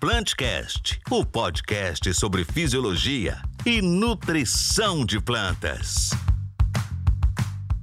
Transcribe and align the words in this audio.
Plantcast, 0.00 0.98
o 1.10 1.26
podcast 1.26 2.14
sobre 2.14 2.42
fisiologia 2.42 3.36
e 3.66 3.82
nutrição 3.82 5.04
de 5.04 5.20
plantas. 5.20 6.08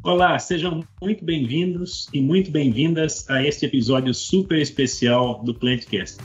Olá, 0.02 0.40
sejam 0.40 0.84
muito 1.00 1.24
bem-vindos 1.24 2.10
e 2.12 2.20
muito 2.20 2.50
bem-vindas 2.50 3.30
a 3.30 3.44
este 3.44 3.68
episódio 3.68 4.16
super 4.16 4.58
especial 4.58 5.44
do 5.44 5.54
Plantcast. 5.54 6.18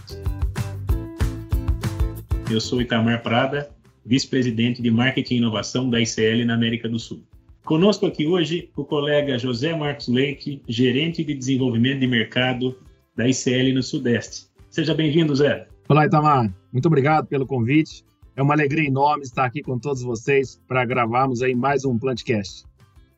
Eu 2.50 2.58
sou 2.58 2.80
Itamar 2.80 3.22
Prada, 3.22 3.70
vice-presidente 4.06 4.80
de 4.80 4.90
Marketing 4.90 5.34
e 5.34 5.38
Inovação 5.38 5.90
da 5.90 6.00
ICL 6.00 6.46
na 6.46 6.54
América 6.54 6.88
do 6.88 6.98
Sul. 6.98 7.22
Conosco 7.66 8.06
aqui 8.06 8.26
hoje 8.26 8.70
o 8.74 8.82
colega 8.82 9.38
José 9.38 9.76
Marcos 9.76 10.08
Leite, 10.08 10.62
gerente 10.66 11.22
de 11.22 11.34
desenvolvimento 11.34 12.00
de 12.00 12.06
mercado 12.06 12.78
da 13.14 13.28
ICL 13.28 13.74
no 13.74 13.82
Sudeste. 13.82 14.46
Seja 14.70 14.94
bem-vindo, 14.94 15.36
Zé. 15.36 15.66
Olá, 15.92 16.06
Itamar. 16.06 16.50
Muito 16.72 16.86
obrigado 16.86 17.26
pelo 17.26 17.46
convite. 17.46 18.02
É 18.34 18.42
uma 18.42 18.54
alegria 18.54 18.88
enorme 18.88 19.24
estar 19.24 19.44
aqui 19.44 19.60
com 19.60 19.78
todos 19.78 20.02
vocês 20.02 20.58
para 20.66 20.86
gravarmos 20.86 21.42
aí 21.42 21.54
mais 21.54 21.84
um 21.84 21.98
Plantcast. 21.98 22.64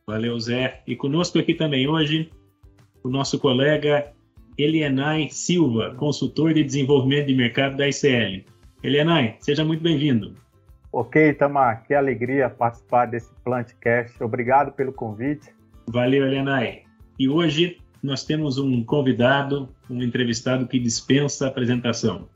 Valeu, 0.05 0.37
Zé. 0.37 0.81
E 0.85 0.93
conosco 0.93 1.39
aqui 1.39 1.53
também 1.53 1.87
hoje 1.87 2.29
o 3.01 3.07
nosso 3.07 3.39
colega 3.39 4.11
Elienay 4.57 5.29
Silva, 5.29 5.95
consultor 5.95 6.53
de 6.53 6.65
desenvolvimento 6.65 7.27
de 7.27 7.33
mercado 7.33 7.77
da 7.77 7.87
ICL. 7.87 8.43
Elienay, 8.83 9.37
seja 9.39 9.63
muito 9.63 9.81
bem-vindo. 9.81 10.33
Ok, 10.91 11.31
Tamar, 11.35 11.87
que 11.87 11.93
alegria 11.93 12.49
participar 12.49 13.05
desse 13.05 13.33
Plantcast. 13.45 14.21
Obrigado 14.21 14.73
pelo 14.73 14.91
convite. 14.91 15.49
Valeu, 15.87 16.27
Elienay. 16.27 16.83
E 17.17 17.29
hoje 17.29 17.77
nós 18.03 18.25
temos 18.25 18.57
um 18.57 18.83
convidado, 18.83 19.69
um 19.89 20.03
entrevistado 20.03 20.67
que 20.67 20.77
dispensa 20.77 21.47
apresentação. 21.47 22.27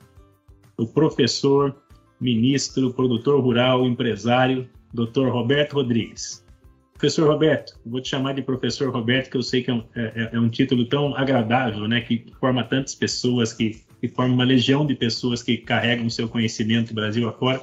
O 0.80 0.88
professor, 0.88 1.76
ministro, 2.22 2.94
produtor 2.94 3.42
rural, 3.42 3.86
empresário, 3.86 4.70
Dr. 4.94 5.28
Roberto 5.28 5.74
Rodrigues. 5.74 6.46
Professor 6.94 7.28
Roberto, 7.28 7.78
vou 7.86 8.00
te 8.00 8.08
chamar 8.08 8.34
de 8.34 8.42
professor 8.42 8.90
Roberto, 8.90 9.30
que 9.30 9.36
eu 9.36 9.44
sei 9.44 9.62
que 9.62 9.70
é 9.70 9.74
um, 9.74 9.84
é, 9.94 10.30
é 10.32 10.40
um 10.40 10.48
título 10.50 10.86
tão 10.88 11.14
agradável, 11.18 11.86
né, 11.86 12.00
que 12.00 12.26
forma 12.40 12.64
tantas 12.64 12.96
pessoas, 12.96 13.52
que, 13.52 13.82
que 14.00 14.08
forma 14.08 14.34
uma 14.34 14.46
legião 14.46 14.86
de 14.86 14.96
pessoas 14.96 15.44
que 15.44 15.58
carregam 15.58 16.08
o 16.08 16.12
seu 16.12 16.30
conhecimento 16.30 16.94
Brasil 16.94 17.28
afora. 17.28 17.62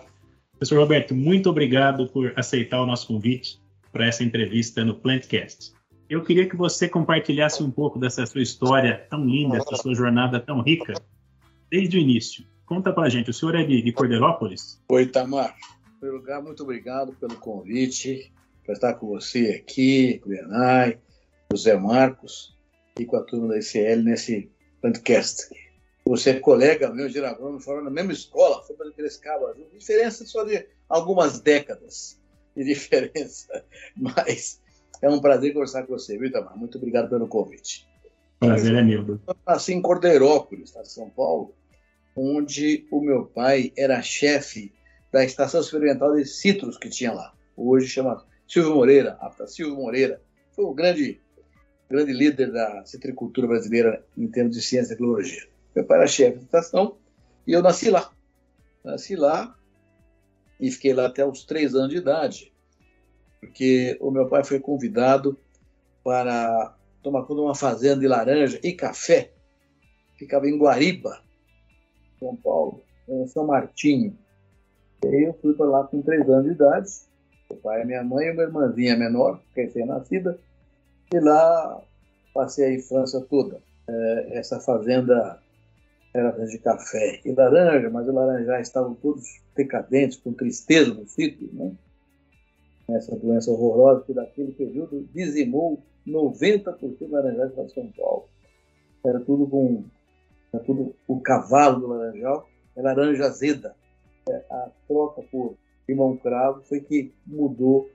Professor 0.52 0.78
Roberto, 0.78 1.14
muito 1.14 1.48
obrigado 1.48 2.06
por 2.08 2.34
aceitar 2.36 2.82
o 2.82 2.86
nosso 2.86 3.06
convite 3.06 3.58
para 3.92 4.04
essa 4.04 4.22
entrevista 4.22 4.84
no 4.84 4.94
Plantcast. 4.94 5.72
Eu 6.08 6.22
queria 6.22 6.46
que 6.46 6.54
você 6.54 6.86
compartilhasse 6.86 7.62
um 7.62 7.70
pouco 7.70 7.98
dessa 7.98 8.26
sua 8.26 8.42
história 8.42 9.06
tão 9.08 9.24
linda, 9.24 9.56
essa 9.56 9.76
sua 9.76 9.94
jornada 9.94 10.38
tão 10.38 10.60
rica, 10.60 10.92
desde 11.70 11.96
o 11.96 12.00
início. 12.00 12.44
Conta 12.67 12.92
para 12.92 13.05
a 13.05 13.09
gente, 13.09 13.31
o 13.31 13.33
senhor 13.33 13.55
é 13.55 13.62
de, 13.62 13.81
de 13.81 13.92
Corderópolis? 13.92 14.83
Oi, 14.89 15.06
Tamar. 15.06 15.55
Em 15.86 16.00
primeiro 16.00 16.20
lugar, 16.20 16.42
muito 16.42 16.64
obrigado 16.64 17.12
pelo 17.12 17.36
convite 17.36 18.33
para 18.64 18.75
estar 18.75 18.95
com 18.95 19.06
você 19.06 19.62
aqui, 19.62 20.19
com 20.19 20.31
o 20.31 20.34
Enai, 20.34 20.98
com 21.48 21.55
o 21.55 21.56
Zé 21.56 21.77
Marcos 21.77 22.56
e 22.98 23.06
com 23.06 23.17
a 23.17 23.22
turma 23.22 23.47
da 23.47 23.59
ICL 23.59 24.03
nesse 24.03 24.50
podcast. 24.83 25.48
Você 26.06 26.31
é 26.31 26.41
colega 26.41 26.92
meu 26.92 27.06
agrônomo, 27.25 27.61
foram 27.61 27.84
na 27.84 27.91
mesma 27.91 28.12
escola, 28.12 28.61
foi 28.64 28.75
para 28.75 28.91
Piracicaba. 28.91 29.55
Diferença 29.72 30.27
só 30.27 30.42
de 30.42 30.67
algumas 30.89 31.39
décadas 31.39 32.20
de 32.56 32.64
diferença, 32.67 33.64
mas 33.97 34.61
é 35.00 35.09
um 35.09 35.20
prazer 35.20 35.53
conversar 35.53 35.84
com 35.84 35.97
você, 35.97 36.19
viu, 36.19 36.33
Tamar? 36.33 36.59
Muito 36.59 36.78
obrigado 36.78 37.09
pelo 37.09 37.28
convite. 37.28 37.87
Prazer 38.41 38.75
é 38.75 38.83
meu. 38.83 39.06
Eu 39.06 39.37
nasci 39.47 39.72
em 39.72 39.81
Cordeirópolis, 39.81 40.70
estado 40.70 40.83
de 40.83 40.92
São 40.92 41.09
Paulo, 41.09 41.55
onde 42.17 42.86
o 42.91 43.00
meu 43.00 43.27
pai 43.27 43.72
era 43.77 44.00
chefe 44.00 44.72
da 45.12 45.22
estação 45.22 45.61
experimental 45.61 46.14
de 46.14 46.25
citros 46.25 46.78
que 46.78 46.89
tinha 46.89 47.12
lá. 47.12 47.34
Hoje 47.55 47.89
chama 47.89 48.25
Silvio 48.49 48.75
Moreira, 48.75 49.19
a 49.21 49.47
Silvio 49.47 49.77
Moreira, 49.77 50.22
foi 50.53 50.65
o 50.65 50.72
grande, 50.72 51.21
grande 51.88 52.12
líder 52.12 52.50
da 52.50 52.84
citricultura 52.87 53.47
brasileira 53.47 54.05
em 54.16 54.26
termos 54.28 54.56
de 54.56 54.62
ciência 54.62 54.93
e 54.93 54.97
tecnologia. 54.97 55.47
Meu 55.75 55.84
pai 55.84 55.99
era 55.99 56.06
chefe 56.06 56.38
da 56.38 56.44
estação 56.44 56.97
e 57.47 57.53
eu 57.53 57.62
nasci 57.62 57.91
lá. 57.91 58.10
Nasci 58.82 59.15
lá 59.15 59.55
e 60.59 60.71
fiquei 60.71 60.94
lá 60.94 61.06
até 61.06 61.25
os 61.25 61.44
três 61.44 61.75
anos 61.75 61.91
de 61.91 61.99
idade, 61.99 62.53
porque 63.41 63.97
o 64.00 64.10
meu 64.10 64.26
pai 64.26 64.43
foi 64.43 64.59
convidado 64.59 65.38
para 66.03 66.75
tomar 67.03 67.22
conta 67.22 67.34
de 67.34 67.41
uma 67.41 67.55
fazenda 67.55 68.00
de 68.00 68.09
laranja 68.09 68.59
e 68.62 68.72
café. 68.72 69.32
Ficava 70.16 70.49
em 70.49 70.56
Guariba, 70.56 71.25
São 72.19 72.37
Paulo, 72.37 72.82
São 73.28 73.47
Martinho. 73.47 74.16
E 75.04 75.09
aí 75.09 75.25
eu 75.25 75.34
fui 75.34 75.54
para 75.54 75.66
lá 75.66 75.84
com 75.84 76.03
três 76.03 76.28
anos 76.28 76.47
de 76.47 76.53
idade 76.53 76.88
meu 77.49 77.59
pai, 77.60 77.84
minha 77.84 78.03
mãe 78.03 78.27
e 78.27 78.31
uma 78.32 78.43
irmãzinha 78.43 78.97
menor, 78.97 79.41
recém-nascida, 79.54 80.38
e 81.12 81.21
lá 81.21 81.82
passei 82.34 82.65
a 82.66 82.75
infância 82.75 83.21
toda. 83.21 83.60
É, 83.88 84.38
essa 84.38 84.60
fazenda 84.60 85.41
era 86.12 86.32
de 86.47 86.59
café 86.59 87.21
e 87.25 87.32
laranja, 87.32 87.88
mas 87.91 88.09
os 88.09 88.15
laranjais 88.15 88.66
estavam 88.66 88.94
todos 88.94 89.41
decadentes, 89.55 90.19
com 90.19 90.32
tristeza 90.32 90.93
no 90.93 91.06
sítio, 91.06 91.49
né? 91.53 91.72
Essa 92.88 93.16
doença 93.16 93.50
horrorosa 93.50 94.05
que 94.05 94.12
daquele 94.12 94.53
período 94.53 95.09
dizimou 95.12 95.82
90% 96.06 96.99
dos 96.99 97.10
laranjais 97.10 97.53
para 97.53 97.69
São 97.69 97.91
Paulo. 97.97 98.28
Era 99.05 99.21
tudo 99.21 99.47
com 99.47 99.84
era 100.56 100.65
tudo 100.65 100.94
o 101.06 101.21
cavalo 101.21 101.81
do 101.81 101.87
laranjal, 101.89 102.49
é 102.75 102.83
laranja 102.83 103.27
azeda. 103.27 103.75
É, 104.28 104.43
a 104.50 104.71
troca 104.89 105.22
por 105.31 105.56
Limão 105.89 106.17
Cravo 106.17 106.62
foi 106.62 106.81
que 106.81 107.12
mudou 107.27 107.89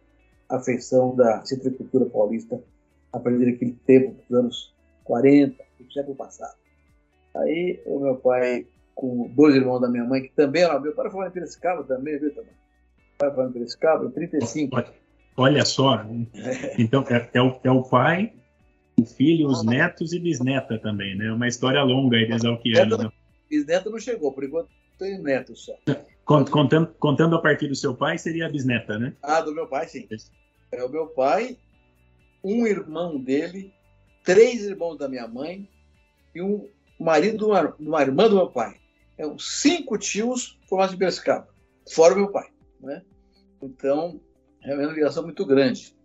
a 0.48 0.60
feição 0.60 1.16
da 1.16 1.44
citricultura 1.46 2.06
paulista 2.06 2.62
a 3.12 3.20
partir 3.20 3.52
daquele 3.52 3.78
tempo, 3.86 4.16
dos 4.30 4.38
anos 4.38 4.74
40, 5.04 5.62
do 5.80 5.92
século 5.92 6.16
passado. 6.16 6.56
Aí 7.36 7.82
o 7.86 8.00
meu 8.00 8.16
pai, 8.16 8.66
com 8.96 9.30
dois 9.36 9.56
irmãos 9.56 9.80
da 9.80 9.90
minha 9.90 10.06
mãe, 10.06 10.22
que 10.22 10.30
também 10.30 10.64
era 10.64 10.80
meu 10.80 10.94
pai, 10.94 11.10
falou 11.10 11.28
em 11.28 11.32
Piracicaba 11.32 11.84
também, 11.84 12.18
viu, 12.20 12.34
também? 12.34 12.54
Pai 13.18 13.32
falando 13.32 13.50
em 13.50 13.54
Piracicaba, 13.54 14.06
em 14.06 14.12
35. 14.12 14.84
Olha 15.38 15.66
só, 15.66 16.06
então 16.78 17.06
é, 17.10 17.30
é, 17.34 17.42
o, 17.42 17.60
é 17.64 17.72
o 17.72 17.84
pai, 17.84 18.34
filho, 19.06 19.47
os 19.47 19.63
netos 19.63 20.13
e 20.13 20.19
bisneta 20.19 20.78
também, 20.79 21.16
né? 21.16 21.31
Uma 21.31 21.47
história 21.47 21.81
longa 21.84 22.17
aí 22.17 22.25
de 22.25 22.34
Exalquiano. 22.34 22.97
Né? 22.97 23.12
Bisneta 23.50 23.89
não 23.89 24.00
chegou, 24.00 24.34
por 24.34 24.44
enquanto 24.44 24.69
tenho 24.97 25.22
neto 25.22 25.56
só. 25.56 25.73
Contando, 26.23 26.88
contando 27.00 27.35
a 27.35 27.41
partir 27.41 27.67
do 27.67 27.75
seu 27.75 27.95
pai, 27.95 28.17
seria 28.17 28.45
a 28.45 28.50
bisneta, 28.50 28.97
né? 29.00 29.13
Ah, 29.22 29.41
do 29.41 29.53
meu 29.53 29.67
pai, 29.67 29.88
sim. 29.88 30.07
É 30.72 30.84
o 30.84 30.89
meu 30.89 31.07
pai, 31.07 31.57
um 32.44 32.66
irmão 32.66 33.19
dele, 33.19 33.73
três 34.23 34.63
irmãos 34.63 34.97
da 34.97 35.09
minha 35.09 35.28
mãe 35.28 35.68
e 36.33 36.41
um 36.41 36.69
marido 37.00 37.38
de 37.39 37.44
uma, 37.44 37.63
de 37.68 37.88
uma 37.88 38.01
irmã 38.01 38.29
do 38.29 38.35
meu 38.35 38.50
pai. 38.50 38.75
É, 39.18 39.23
cinco 39.38 39.97
tios 39.97 40.59
formados 40.69 40.94
em 40.94 40.97
Piracicaba, 40.97 41.47
fora 41.91 42.13
o 42.13 42.18
meu 42.18 42.31
pai. 42.31 42.47
Né? 42.79 43.01
Então, 43.62 44.22
é 44.63 44.73
uma 44.75 44.94
ligação 44.94 45.23
muito 45.23 45.45
grande. 45.45 45.95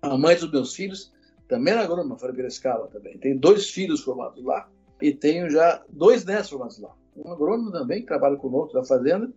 A 0.00 0.16
mãe 0.16 0.36
dos 0.36 0.50
meus 0.50 0.74
filhos 0.74 1.12
também 1.48 1.72
era 1.72 1.82
agrônoma, 1.82 2.18
fora 2.18 2.32
Piracicaba 2.32 2.88
também. 2.88 3.16
Tenho 3.18 3.38
dois 3.38 3.70
filhos 3.70 4.02
formados 4.02 4.44
lá 4.44 4.68
e 5.00 5.12
tenho 5.12 5.50
já 5.50 5.82
dois 5.88 6.24
netos 6.24 6.50
formados 6.50 6.78
lá. 6.78 6.94
Um 7.16 7.32
agrônomo 7.32 7.72
também, 7.72 8.00
que 8.00 8.06
trabalha 8.06 8.36
conosco 8.36 8.74
da 8.74 8.84
fazenda, 8.84 9.32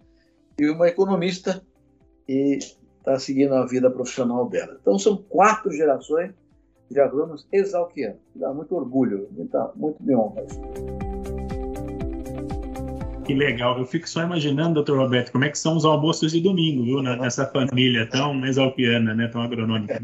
e 0.60 0.70
uma 0.70 0.88
economista 0.88 1.64
e 2.28 2.60
está 3.00 3.18
seguindo 3.18 3.56
a 3.56 3.66
vida 3.66 3.90
profissional 3.90 4.48
dela. 4.48 4.78
Então 4.80 5.00
são 5.00 5.18
quatro 5.18 5.72
gerações 5.72 6.32
de 6.90 7.00
agrônomos 7.00 7.48
exalquianos. 7.52 8.20
Dá 8.36 8.54
muito 8.54 8.76
orgulho, 8.76 9.28
muita, 9.32 9.72
muito 9.76 10.04
me 10.04 10.16
honra. 10.16 10.44
Que 13.26 13.34
legal. 13.34 13.80
Eu 13.80 13.86
fico 13.86 14.10
só 14.10 14.24
imaginando, 14.24 14.76
doutor 14.76 15.00
Roberto, 15.00 15.32
como 15.32 15.46
é 15.46 15.50
que 15.50 15.58
são 15.58 15.78
os 15.78 15.86
almoços 15.86 16.34
de 16.34 16.42
domingo, 16.42 16.84
viu? 16.84 17.02
Nessa 17.02 17.46
família 17.46 18.06
tão 18.10 18.46
exalquiana, 18.46 19.16
né? 19.16 19.28
Tão 19.30 19.42
agronômica. 19.42 20.04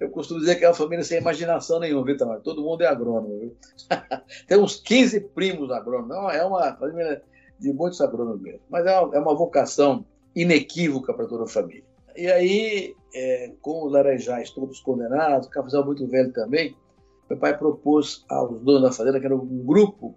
Eu 0.00 0.10
costumo 0.10 0.40
dizer 0.40 0.56
que 0.56 0.64
é 0.64 0.68
uma 0.68 0.74
família 0.74 1.04
sem 1.04 1.18
imaginação 1.18 1.80
nenhuma, 1.80 2.04
viu? 2.04 2.16
Todo 2.42 2.62
mundo 2.62 2.82
é 2.82 2.86
agrônomo, 2.86 3.38
viu? 3.38 3.56
Tem 4.46 4.58
uns 4.58 4.76
15 4.76 5.20
primos 5.20 5.70
agrônomos. 5.70 6.08
Não, 6.08 6.30
é 6.30 6.44
uma 6.44 6.72
família 6.76 7.22
de 7.58 7.72
muitos 7.72 8.00
agrônomos 8.00 8.40
mesmo. 8.40 8.60
Mas 8.68 8.86
é 8.86 8.98
uma, 8.98 9.16
é 9.16 9.18
uma 9.18 9.34
vocação 9.34 10.04
inequívoca 10.34 11.12
para 11.12 11.26
toda 11.26 11.44
a 11.44 11.48
família. 11.48 11.84
E 12.16 12.30
aí, 12.30 12.94
é, 13.14 13.52
com 13.60 13.86
os 13.86 13.92
laranjais 13.92 14.50
todos 14.50 14.80
condenados, 14.80 15.46
o 15.46 15.50
cafezal 15.50 15.84
muito 15.84 16.06
velho 16.06 16.32
também, 16.32 16.76
meu 17.28 17.38
pai 17.38 17.56
propôs 17.56 18.24
aos 18.28 18.60
donos 18.60 18.82
da 18.82 18.92
fazenda, 18.92 19.20
que 19.20 19.26
era 19.26 19.36
um 19.36 19.64
grupo 19.64 20.14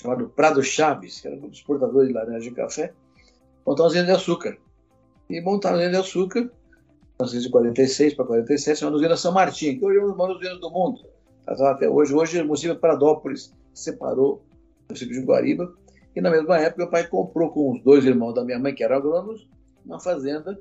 chamado 0.00 0.28
Prado 0.28 0.62
Chaves, 0.62 1.20
que 1.20 1.26
era 1.26 1.36
um 1.36 1.40
grupo 1.40 1.54
exportador 1.54 2.06
de 2.06 2.12
laranja 2.12 2.48
e 2.48 2.54
café, 2.54 2.92
montar 3.66 3.82
uma 3.82 3.88
usina 3.88 4.04
de 4.04 4.12
açúcar. 4.12 4.56
E 5.28 5.40
montar 5.40 5.70
uma 5.70 5.78
usina 5.78 5.90
de 5.90 5.96
açúcar, 5.96 6.50
1946 7.18 8.14
para 8.14 8.26
47, 8.26 8.84
uma 8.84 8.96
usina 8.96 9.16
São 9.16 9.32
Martim, 9.32 9.78
que 9.78 9.84
hoje 9.84 9.98
é 9.98 10.04
uma 10.04 10.28
das 10.28 10.36
usinas 10.36 10.60
do 10.60 10.70
mundo. 10.70 11.00
Até 11.46 11.88
hoje, 11.88 12.14
hoje 12.14 12.40
o 12.40 12.44
município 12.44 12.76
Paradópolis 12.76 13.54
se 13.72 13.84
separou 13.84 14.44
do 14.88 14.88
município 14.88 15.14
de 15.14 15.24
Guariba 15.24 15.72
E 16.14 16.20
na 16.20 16.30
mesma 16.30 16.58
época, 16.58 16.82
meu 16.82 16.90
pai 16.90 17.06
comprou 17.06 17.50
com 17.50 17.72
os 17.72 17.82
dois 17.82 18.04
irmãos 18.04 18.34
da 18.34 18.44
minha 18.44 18.58
mãe, 18.58 18.74
que 18.74 18.84
eram 18.84 18.96
agrônomos, 18.96 19.48
uma 19.84 20.00
fazenda 20.00 20.60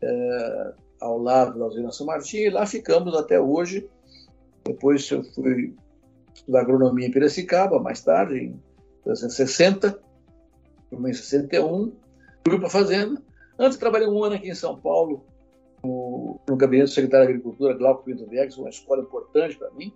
é, 0.00 0.72
ao 1.00 1.18
lado 1.18 1.58
da 1.58 1.66
usina 1.66 1.90
São 1.92 2.06
Martim, 2.06 2.38
e 2.38 2.50
lá 2.50 2.64
ficamos 2.64 3.14
até 3.14 3.40
hoje. 3.40 3.88
Depois 4.64 5.10
eu 5.10 5.24
fui 5.24 5.74
estudar 6.32 6.60
agronomia 6.60 7.06
em 7.06 7.10
Piracicaba, 7.10 7.80
mais 7.80 8.00
tarde, 8.00 8.36
em 8.36 8.60
1960, 9.04 10.00
em 10.92 11.12
61, 11.12 11.92
fui 12.46 12.58
para 12.58 12.66
a 12.66 12.70
fazenda. 12.70 13.20
Antes 13.58 13.76
trabalhei 13.76 14.08
um 14.08 14.22
ano 14.22 14.36
aqui 14.36 14.48
em 14.48 14.54
São 14.54 14.78
Paulo, 14.78 15.24
no, 15.82 16.40
no 16.48 16.56
gabinete 16.56 16.90
do 16.90 16.94
secretário 16.94 17.26
de 17.26 17.32
Agricultura, 17.32 17.74
Glauco 17.74 18.04
Pinto 18.04 18.26
Viegas, 18.26 18.56
uma 18.56 18.68
escola 18.68 19.02
importante 19.02 19.56
para 19.56 19.70
mim. 19.72 19.92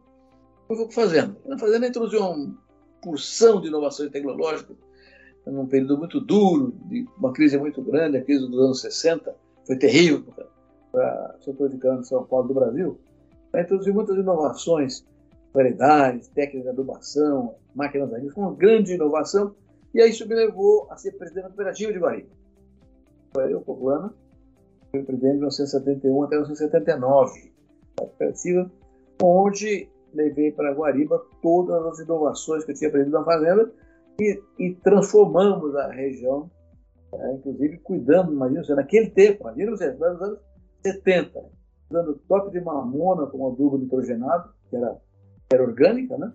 Eu 0.68 0.76
fui 0.76 0.90
fazenda. 0.90 1.36
Na 1.46 1.58
fazenda 1.58 1.86
introduziu 1.86 2.20
uma 2.20 2.54
porção 3.02 3.60
de 3.60 3.68
inovações 3.68 4.10
tecnológicas, 4.10 4.76
num 5.46 5.66
período 5.66 5.96
muito 5.96 6.20
duro, 6.20 6.74
de 6.86 7.06
uma 7.16 7.32
crise 7.32 7.56
muito 7.56 7.80
grande, 7.80 8.16
a 8.16 8.24
crise 8.24 8.48
dos 8.48 8.58
anos 8.58 8.80
60, 8.80 9.34
foi 9.64 9.76
terrível 9.76 10.24
para 10.90 11.36
o 11.38 11.44
setor 11.44 11.68
de 11.68 11.78
cana 11.78 12.00
de 12.00 12.08
São 12.08 12.24
Paulo 12.24 12.48
do 12.48 12.54
Brasil. 12.54 12.98
Ela 13.52 13.62
introduziu 13.62 13.94
muitas 13.94 14.16
inovações, 14.16 15.06
variedades, 15.54 16.26
técnicas 16.28 16.64
de 16.64 16.68
adubação, 16.68 17.54
máquinas 17.74 18.12
agrícolas, 18.12 18.36
uma 18.36 18.56
grande 18.56 18.94
inovação, 18.94 19.54
e 19.94 20.02
aí 20.02 20.10
isso 20.10 20.26
me 20.28 20.34
levou 20.34 20.88
a 20.90 20.96
ser 20.96 21.12
presidente 21.12 21.44
da 21.44 21.48
cooperativa 21.48 21.92
de. 21.92 22.26
Foi 23.32 23.52
eu, 23.52 23.60
Poblana, 23.60 24.12
presidente 25.04 25.32
de 25.32 25.38
1971 25.38 26.22
até 26.22 26.36
1979, 26.36 27.52
da 27.96 28.04
cooperativa, 28.04 28.70
onde 29.22 29.88
levei 30.12 30.52
para 30.52 30.72
Guariba 30.72 31.22
todas 31.42 31.84
as 31.86 31.98
inovações 32.00 32.64
que 32.64 32.72
eu 32.72 32.74
tinha 32.74 32.88
aprendido 32.88 33.18
na 33.18 33.24
fazenda 33.24 33.70
e, 34.20 34.42
e 34.58 34.74
transformamos 34.76 35.74
a 35.76 35.90
região, 35.92 36.50
é, 37.12 37.32
inclusive 37.34 37.78
cuidando, 37.78 38.32
imagina 38.32 38.64
você, 38.64 38.74
naquele 38.74 39.10
tempo, 39.10 39.42
imagina 39.42 39.70
você, 39.70 39.92
nos 39.92 40.22
anos 40.22 40.38
70, 40.84 41.44
usando 41.90 42.20
toque 42.28 42.50
de 42.50 42.60
mamona 42.60 43.26
como 43.26 43.48
adubo 43.48 43.78
nitrogenado, 43.78 44.50
que 44.68 44.76
era, 44.76 44.96
que 45.48 45.54
era 45.54 45.62
orgânica, 45.62 46.16
né? 46.16 46.32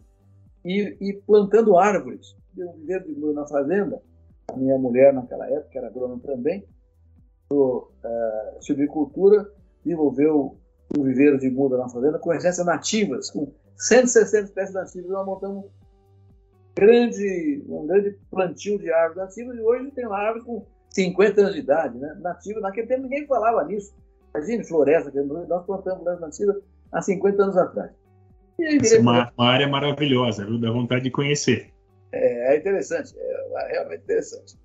E, 0.63 0.95
e 1.01 1.13
plantando 1.25 1.77
árvores. 1.77 2.35
Eu 2.55 2.71
vivia 2.73 3.03
na 3.33 3.47
fazenda, 3.47 4.01
a 4.47 4.57
minha 4.57 4.77
mulher 4.77 5.13
naquela 5.13 5.47
época, 5.49 5.77
era 5.77 5.87
agrônoma 5.87 6.21
também, 6.21 6.65
uh, 7.53 8.63
silvicultura, 8.63 9.49
desenvolveu 9.83 10.57
um 10.97 11.03
viveiro 11.03 11.39
de 11.39 11.49
muda 11.49 11.77
na 11.77 11.89
fazenda 11.89 12.19
com 12.19 12.33
essências 12.33 12.65
nativas, 12.65 13.29
com 13.31 13.51
160 13.77 14.45
espécies 14.45 14.73
nativas. 14.73 15.09
Nós 15.09 15.25
montamos 15.25 15.65
grande, 16.75 17.63
um 17.67 17.87
grande 17.87 18.17
plantio 18.29 18.77
de 18.79 18.91
árvores 18.91 19.17
nativas 19.17 19.57
e 19.57 19.61
hoje 19.61 19.91
tem 19.91 20.05
uma 20.05 20.17
árvore 20.17 20.45
com 20.45 20.65
50 20.89 21.41
anos 21.41 21.53
de 21.53 21.59
idade, 21.59 21.97
né? 21.97 22.17
Nativa, 22.19 22.59
naquele 22.59 22.87
tempo 22.87 23.03
ninguém 23.03 23.25
falava 23.25 23.63
nisso. 23.65 23.93
Imagina, 24.33 24.63
floresta, 24.63 25.11
nós 25.23 25.65
plantamos 25.65 26.03
floresta 26.03 26.25
nativa 26.25 26.61
há 26.91 27.01
50 27.01 27.43
anos 27.43 27.57
atrás. 27.57 27.91
Essa 28.59 28.97
é 28.97 28.99
uma, 28.99 29.31
uma, 29.37 29.49
área 29.49 29.67
maravilhosa, 29.67 30.45
viu? 30.45 30.59
dá 30.59 30.71
vontade 30.71 31.03
de 31.03 31.11
conhecer. 31.11 31.71
É, 32.11 32.53
é 32.53 32.57
interessante, 32.57 33.13
é 33.17 33.71
realmente 33.71 34.03
interessante. 34.03 34.55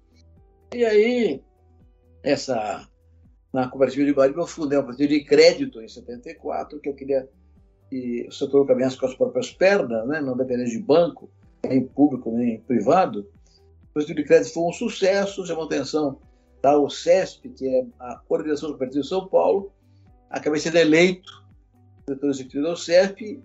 E 0.75 0.85
aí, 0.85 1.43
essa, 2.27 2.89
na 3.53 3.69
cooperativa 3.69 4.05
de 4.05 4.13
Guariba, 4.13 4.41
eu 4.41 4.47
fundei 4.47 4.77
uma 4.77 4.85
cooperativa 4.85 5.19
de 5.19 5.25
crédito 5.25 5.81
em 5.81 5.89
74, 5.89 6.81
que 6.81 6.89
eu 6.89 6.95
queria 6.95 7.29
que 7.89 8.27
o 8.29 8.33
setor 8.33 8.67
caminhasse 8.67 8.99
com 8.99 9.07
as 9.07 9.15
próprias 9.15 9.53
pernas, 9.53 10.07
né? 10.09 10.21
não 10.21 10.37
dependesse 10.37 10.73
de 10.73 10.83
banco, 10.83 11.31
nem 11.65 11.87
público, 11.87 12.33
nem 12.33 12.61
privado. 12.63 13.21
O 13.21 13.93
cooperativa 13.95 14.21
de 14.21 14.25
crédito 14.25 14.55
foi 14.55 14.65
um 14.65 14.73
sucesso, 14.73 15.47
chamou 15.47 15.65
atenção 15.65 16.19
da 16.61 16.77
OCESP, 16.77 17.51
que 17.51 17.69
é 17.69 17.87
a 18.01 18.21
Organização 18.29 18.71
Cooperativa 18.71 19.03
de 19.03 19.09
São 19.09 19.29
Paulo. 19.29 19.71
Acabei 20.29 20.59
sendo 20.59 20.79
eleito 20.79 21.47
diretor 22.09 22.31
executivo 22.31 22.65
da 22.65 22.73
OCESP, 22.73 23.41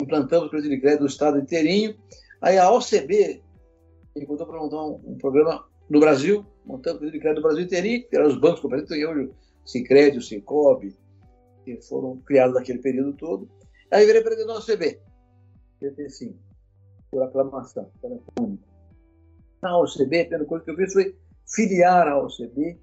implantamos 0.00 0.46
o 0.46 0.50
crédito 0.50 0.70
de 0.70 0.80
crédito 0.80 1.00
do 1.00 1.06
Estado 1.06 1.40
inteirinho. 1.40 1.96
Aí 2.40 2.56
a 2.56 2.70
OCB 2.70 3.42
me 4.16 4.26
contou 4.26 4.46
para 4.46 4.60
montar 4.60 4.84
um, 4.84 5.00
um, 5.04 5.18
programa 5.18 5.66
no 5.88 6.00
Brasil, 6.00 6.44
montando 6.64 7.06
o 7.06 7.10
crédito 7.10 7.36
do 7.36 7.42
Brasil 7.42 7.64
inteirinho, 7.64 8.08
que 8.08 8.16
eram 8.16 8.28
os 8.28 8.38
bancos 8.38 8.60
cooperativos, 8.60 8.98
e 8.98 9.06
hoje 9.06 9.30
o 9.30 9.34
Sicredi, 9.68 10.18
o 10.18 10.22
Cicobi, 10.22 10.96
que 11.64 11.80
foram 11.82 12.18
criados 12.18 12.54
naquele 12.54 12.80
período 12.80 13.12
todo. 13.14 13.48
Aí 13.90 14.04
virei 14.04 14.22
presidente 14.22 14.48
da 14.48 14.58
OCB, 14.58 15.00
PT5, 15.80 16.34
por 17.10 17.22
aclamação, 17.22 17.90
telefone. 18.00 18.60
Na 19.62 19.78
OCB, 19.78 20.26
pelo 20.26 20.46
coisa 20.46 20.64
que 20.64 20.70
eu 20.70 20.76
fiz, 20.76 20.92
foi 20.92 21.16
filiar 21.46 22.08
a 22.08 22.18
OCB 22.18 22.78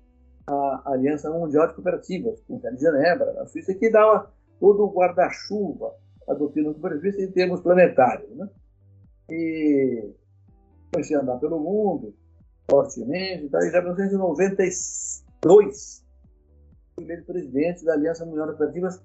à 0.47 0.91
Aliança 0.93 1.29
Mundial 1.29 1.67
de 1.67 1.75
Cooperativas, 1.75 2.41
com 2.47 2.57
de 2.57 2.77
Genebra, 2.77 3.33
na 3.33 3.45
Suíça, 3.45 3.73
que 3.73 3.89
dava 3.89 4.31
todo 4.59 4.83
o 4.83 4.93
guarda-chuva 4.93 5.93
à 6.27 6.33
doutrina 6.33 6.71
cooperativista 6.73 7.21
em 7.21 7.31
termos 7.31 7.61
planetários. 7.61 8.29
Né? 8.31 8.49
E 9.29 10.09
comecei 10.91 11.15
a 11.15 11.21
andar 11.21 11.37
pelo 11.37 11.59
mundo, 11.59 12.13
fortemente, 12.69 13.45
então, 13.45 13.59
e 13.61 13.71
já 13.71 13.79
em 13.79 13.83
1992 13.83 16.03
fui 16.95 17.03
eleito 17.03 17.25
presidente 17.25 17.83
da 17.83 17.93
Aliança 17.93 18.25
Mundial 18.25 18.47
de 18.47 18.53
Cooperativas 18.53 19.03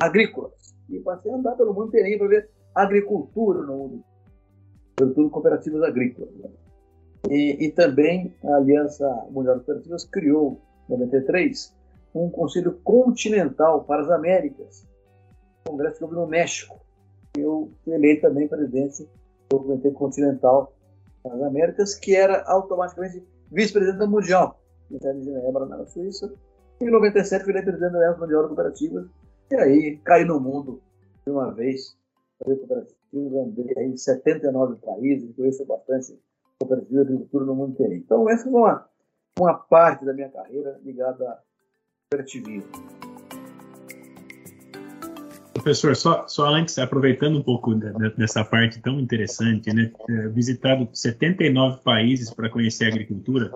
Agrícolas. 0.00 0.74
E 0.88 0.98
passei 1.00 1.30
a 1.30 1.36
andar 1.36 1.54
pelo 1.56 1.74
mundo 1.74 1.88
inteirinho 1.88 2.18
para 2.18 2.28
ver 2.28 2.50
agricultura 2.74 3.62
no 3.62 3.76
mundo, 3.76 4.04
sobretudo 4.98 5.30
cooperativas 5.30 5.82
agrícolas. 5.82 6.34
Né? 6.36 6.50
E, 7.28 7.66
e, 7.66 7.72
também 7.72 8.34
a 8.44 8.56
Aliança 8.56 9.06
Mundial 9.30 9.58
de 9.58 9.64
Cooperativas 9.64 10.04
criou, 10.04 10.60
em 10.88 10.92
93, 10.92 11.76
um 12.14 12.30
Conselho 12.30 12.80
Continental 12.82 13.84
para 13.84 14.02
as 14.02 14.10
Américas, 14.10 14.86
congresso 15.66 15.98
que 15.98 16.14
no 16.14 16.26
México. 16.26 16.80
Eu 17.36 17.70
fui 17.84 17.92
eleito 17.92 18.22
também 18.22 18.48
presidente 18.48 19.06
do 19.50 19.58
Comitê 19.58 19.90
Continental 19.90 20.72
das 21.28 21.42
Américas, 21.42 21.94
que 21.94 22.14
era 22.14 22.42
automaticamente 22.44 23.22
vice-presidente 23.50 24.06
Mundial, 24.06 24.60
em 24.90 25.22
Genebra, 25.22 25.66
na 25.66 25.86
Suíça. 25.86 26.32
E 26.80 26.84
em 26.84 26.90
97 26.90 27.44
fui 27.44 27.52
eleito 27.52 27.68
presidente 27.68 27.92
da 27.92 27.98
Aliança 27.98 28.20
Mundial 28.20 28.42
de 28.42 28.48
Cooperativas, 28.48 29.06
e 29.50 29.54
aí 29.56 29.96
caí 30.04 30.24
no 30.24 30.40
mundo 30.40 30.80
de 31.26 31.32
uma 31.32 31.52
vez, 31.52 31.96
fazer 32.38 32.56
cooperativas, 32.56 32.92
andei 33.12 33.84
em 33.84 33.96
79 33.96 34.76
países, 34.76 35.34
conheço 35.34 35.64
bastante 35.64 36.18
cooperativa 36.58 37.04
de 37.04 37.12
agricultura 37.12 37.44
no 37.44 37.54
mundo 37.54 37.72
inteiro. 37.72 37.94
Então, 37.94 38.28
essa 38.28 38.46
é 38.46 38.50
uma, 38.50 38.88
uma 39.38 39.54
parte 39.54 40.04
da 40.04 40.12
minha 40.12 40.28
carreira 40.28 40.78
ligada 40.84 41.24
ao 41.24 41.38
cooperativismo. 42.10 43.07
Professor, 45.62 45.96
só, 45.96 46.26
só 46.28 46.46
antes, 46.46 46.78
aproveitando 46.78 47.38
um 47.38 47.42
pouco 47.42 47.74
dessa 48.16 48.44
parte 48.44 48.80
tão 48.80 48.98
interessante, 49.00 49.72
né? 49.72 49.92
É, 50.08 50.28
visitado 50.28 50.88
79 50.92 51.82
países 51.82 52.30
para 52.32 52.48
conhecer 52.48 52.86
a 52.86 52.88
agricultura. 52.88 53.50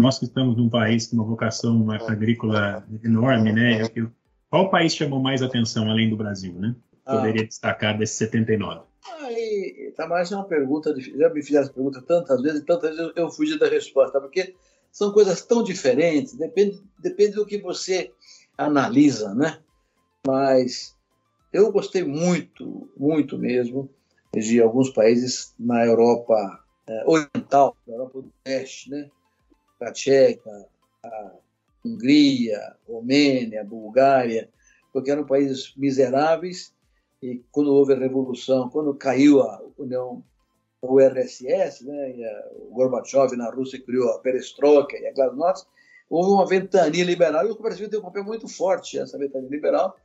Nós 0.00 0.18
que 0.18 0.24
estamos 0.24 0.56
num 0.56 0.68
país 0.68 1.06
com 1.06 1.16
uma 1.16 1.24
vocação 1.24 1.90
agrícola 1.90 2.86
enorme, 3.04 3.52
né? 3.52 3.82
Qual 4.50 4.70
país 4.70 4.94
chamou 4.94 5.20
mais 5.20 5.42
atenção 5.42 5.90
além 5.90 6.10
do 6.10 6.16
Brasil, 6.16 6.54
né? 6.54 6.74
Ah. 7.04 7.16
Poderia 7.16 7.42
ah. 7.42 7.46
destacar 7.46 7.96
desses 7.96 8.16
79? 8.16 8.82
Aí, 9.22 9.92
Tamás, 9.96 10.30
é 10.30 10.36
uma 10.36 10.44
pergunta, 10.44 10.94
já 10.98 11.28
me 11.30 11.42
fizeram 11.42 11.64
essa 11.64 11.72
pergunta 11.72 12.02
tantas 12.02 12.42
vezes, 12.42 12.64
tantas 12.64 12.90
vezes 12.90 13.12
eu, 13.16 13.24
eu 13.24 13.30
fugi 13.30 13.58
da 13.58 13.68
resposta, 13.68 14.20
porque 14.20 14.54
são 14.90 15.12
coisas 15.12 15.42
tão 15.42 15.62
diferentes, 15.62 16.34
depende, 16.34 16.82
depende 16.98 17.32
do 17.32 17.46
que 17.46 17.58
você 17.58 18.10
analisa, 18.56 19.34
né? 19.34 19.58
Mas 20.26 20.97
eu 21.52 21.72
gostei 21.72 22.04
muito, 22.04 22.90
muito 22.96 23.38
mesmo, 23.38 23.88
de 24.34 24.60
alguns 24.60 24.90
países 24.90 25.54
na 25.58 25.84
Europa 25.84 26.64
é, 26.86 27.04
Oriental, 27.06 27.76
na 27.86 27.94
Europa 27.94 28.22
do 28.22 28.32
Leste, 28.46 28.90
né? 28.90 29.10
A 29.80 29.92
Tcheca, 29.92 30.66
a 31.04 31.32
Hungria, 31.84 32.76
Romênia, 32.86 33.64
Bulgária, 33.64 34.48
porque 34.92 35.10
eram 35.10 35.24
países 35.24 35.72
miseráveis 35.76 36.72
e 37.22 37.42
quando 37.50 37.72
houve 37.72 37.94
a 37.94 37.98
revolução, 37.98 38.68
quando 38.68 38.94
caiu 38.94 39.42
a 39.42 39.60
União, 39.76 40.22
o 40.80 41.00
RSS, 41.00 41.84
né, 41.84 42.16
e 42.16 42.24
a, 42.24 42.48
o 42.54 42.74
Gorbachev 42.74 43.36
na 43.36 43.50
Rússia 43.50 43.80
criou 43.80 44.10
a 44.10 44.20
perestroika 44.20 44.96
e 44.96 45.06
a 45.06 45.12
glasnost, 45.12 45.66
houve 46.08 46.30
uma 46.30 46.46
ventania 46.46 47.04
liberal 47.04 47.46
e 47.46 47.50
o 47.50 47.60
Brasil 47.60 47.88
tem 47.88 47.98
um 47.98 48.02
papel 48.02 48.24
muito 48.24 48.48
forte 48.48 48.98
nessa 48.98 49.18
ventania 49.18 49.48
liberal. 49.48 49.96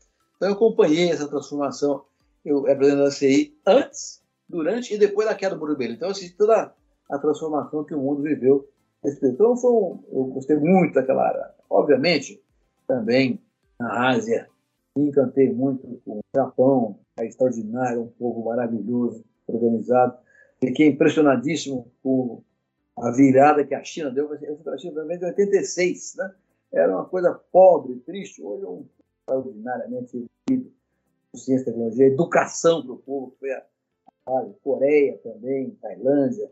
Então 0.44 0.52
eu 0.52 0.58
acompanhei 0.58 1.10
essa 1.10 1.26
transformação, 1.26 2.04
eu 2.44 2.68
era 2.68 2.78
presidente 2.78 3.06
da 3.06 3.12
CI 3.12 3.58
antes, 3.66 4.22
durante 4.50 4.94
e 4.94 4.98
depois 4.98 5.26
da 5.26 5.34
queda 5.34 5.56
do 5.56 5.60
Muro 5.60 5.82
Então 5.82 6.10
eu 6.10 6.12
assisti 6.12 6.36
toda 6.36 6.74
a 7.10 7.18
transformação 7.18 7.86
que 7.86 7.96
o 7.96 8.00
mundo 8.00 8.22
viveu. 8.22 8.68
Então 9.06 9.56
foi 9.56 9.72
um, 9.72 10.04
eu 10.12 10.26
gostei 10.26 10.58
muito 10.58 10.96
daquela 10.96 11.30
área. 11.30 11.50
Obviamente, 11.70 12.44
também 12.86 13.42
na 13.80 14.10
Ásia, 14.10 14.50
me 14.98 15.08
encantei 15.08 15.50
muito 15.50 15.88
com 16.04 16.18
o 16.18 16.22
Japão, 16.36 17.00
é 17.18 17.26
extraordinário, 17.26 18.02
um 18.02 18.08
povo 18.10 18.44
maravilhoso, 18.44 19.24
organizado. 19.48 20.18
Fiquei 20.60 20.90
impressionadíssimo 20.90 21.90
com 22.04 22.44
a 22.98 23.12
virada 23.12 23.64
que 23.64 23.74
a 23.74 23.82
China 23.82 24.12
deu, 24.12 24.30
eu 24.34 24.58
fui 24.58 24.64
para 24.66 24.74
a 24.74 24.78
China 24.78 25.06
em 25.06 25.24
86, 25.24 26.16
né? 26.18 26.34
Era 26.70 26.92
uma 26.92 27.06
coisa 27.06 27.34
pobre, 27.50 27.96
triste. 28.06 28.44
Hoje 28.44 28.66
é 28.66 28.68
um 28.68 28.86
extraordinariamente 29.24 30.26
ciência, 31.36 31.66
tecnologia, 31.66 32.08
educação 32.08 32.84
para 32.84 32.94
o 32.94 32.98
povo, 32.98 33.36
foi 33.40 33.52
a, 33.52 33.64
a 34.28 34.46
Coreia 34.64 35.18
também, 35.20 35.72
Tailândia, 35.82 36.50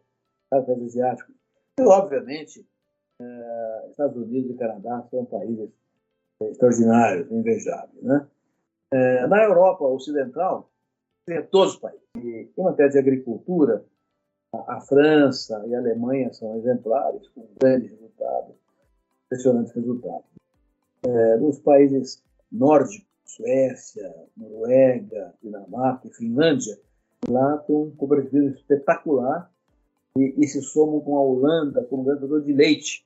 países 0.50 0.88
asiáticos. 0.88 1.36
E, 1.80 1.84
obviamente, 1.84 2.66
é, 3.20 3.88
Estados 3.90 4.18
Unidos 4.18 4.52
e 4.52 4.58
Canadá 4.58 5.06
são 5.10 5.26
países 5.26 5.70
extraordinários, 6.42 7.32
invejáveis. 7.32 8.04
Né? 8.04 8.28
É, 8.92 9.28
na 9.28 9.44
Europa 9.44 9.86
Ocidental, 9.86 10.70
tem 11.26 11.42
todos 11.44 11.76
os 11.76 11.80
países. 11.80 12.02
E, 12.18 12.50
em 12.58 12.64
matéria 12.64 12.92
de 12.92 13.00
agricultura, 13.00 13.86
a, 14.54 14.78
a, 14.78 14.82
França 14.82 15.64
e 15.68 15.76
a 15.76 15.80
Alemanha 15.80 16.34
são 16.34 16.58
exemplares, 16.58 17.28
com 17.30 17.48
grandes 17.60 17.92
resultados, 17.92 18.56
impressionantes 19.26 19.74
resultados. 19.74 20.26
É, 21.04 21.38
nos 21.38 21.60
países 21.60 22.24
nórdicos, 22.52 23.11
Suécia, 23.26 24.14
Noruega, 24.36 25.34
Dinamarca 25.42 26.08
e 26.08 26.14
Finlândia, 26.14 26.78
lá 27.30 27.58
tem 27.60 27.76
um 27.76 27.92
cooperativismo 27.92 28.56
espetacular 28.56 29.50
e, 30.18 30.36
e, 30.38 30.48
se 30.48 30.62
somam 30.62 31.00
com 31.00 31.16
a 31.16 31.22
Holanda 31.22 31.84
como 31.86 32.04
grande 32.04 32.46
de 32.46 32.54
leite, 32.54 33.06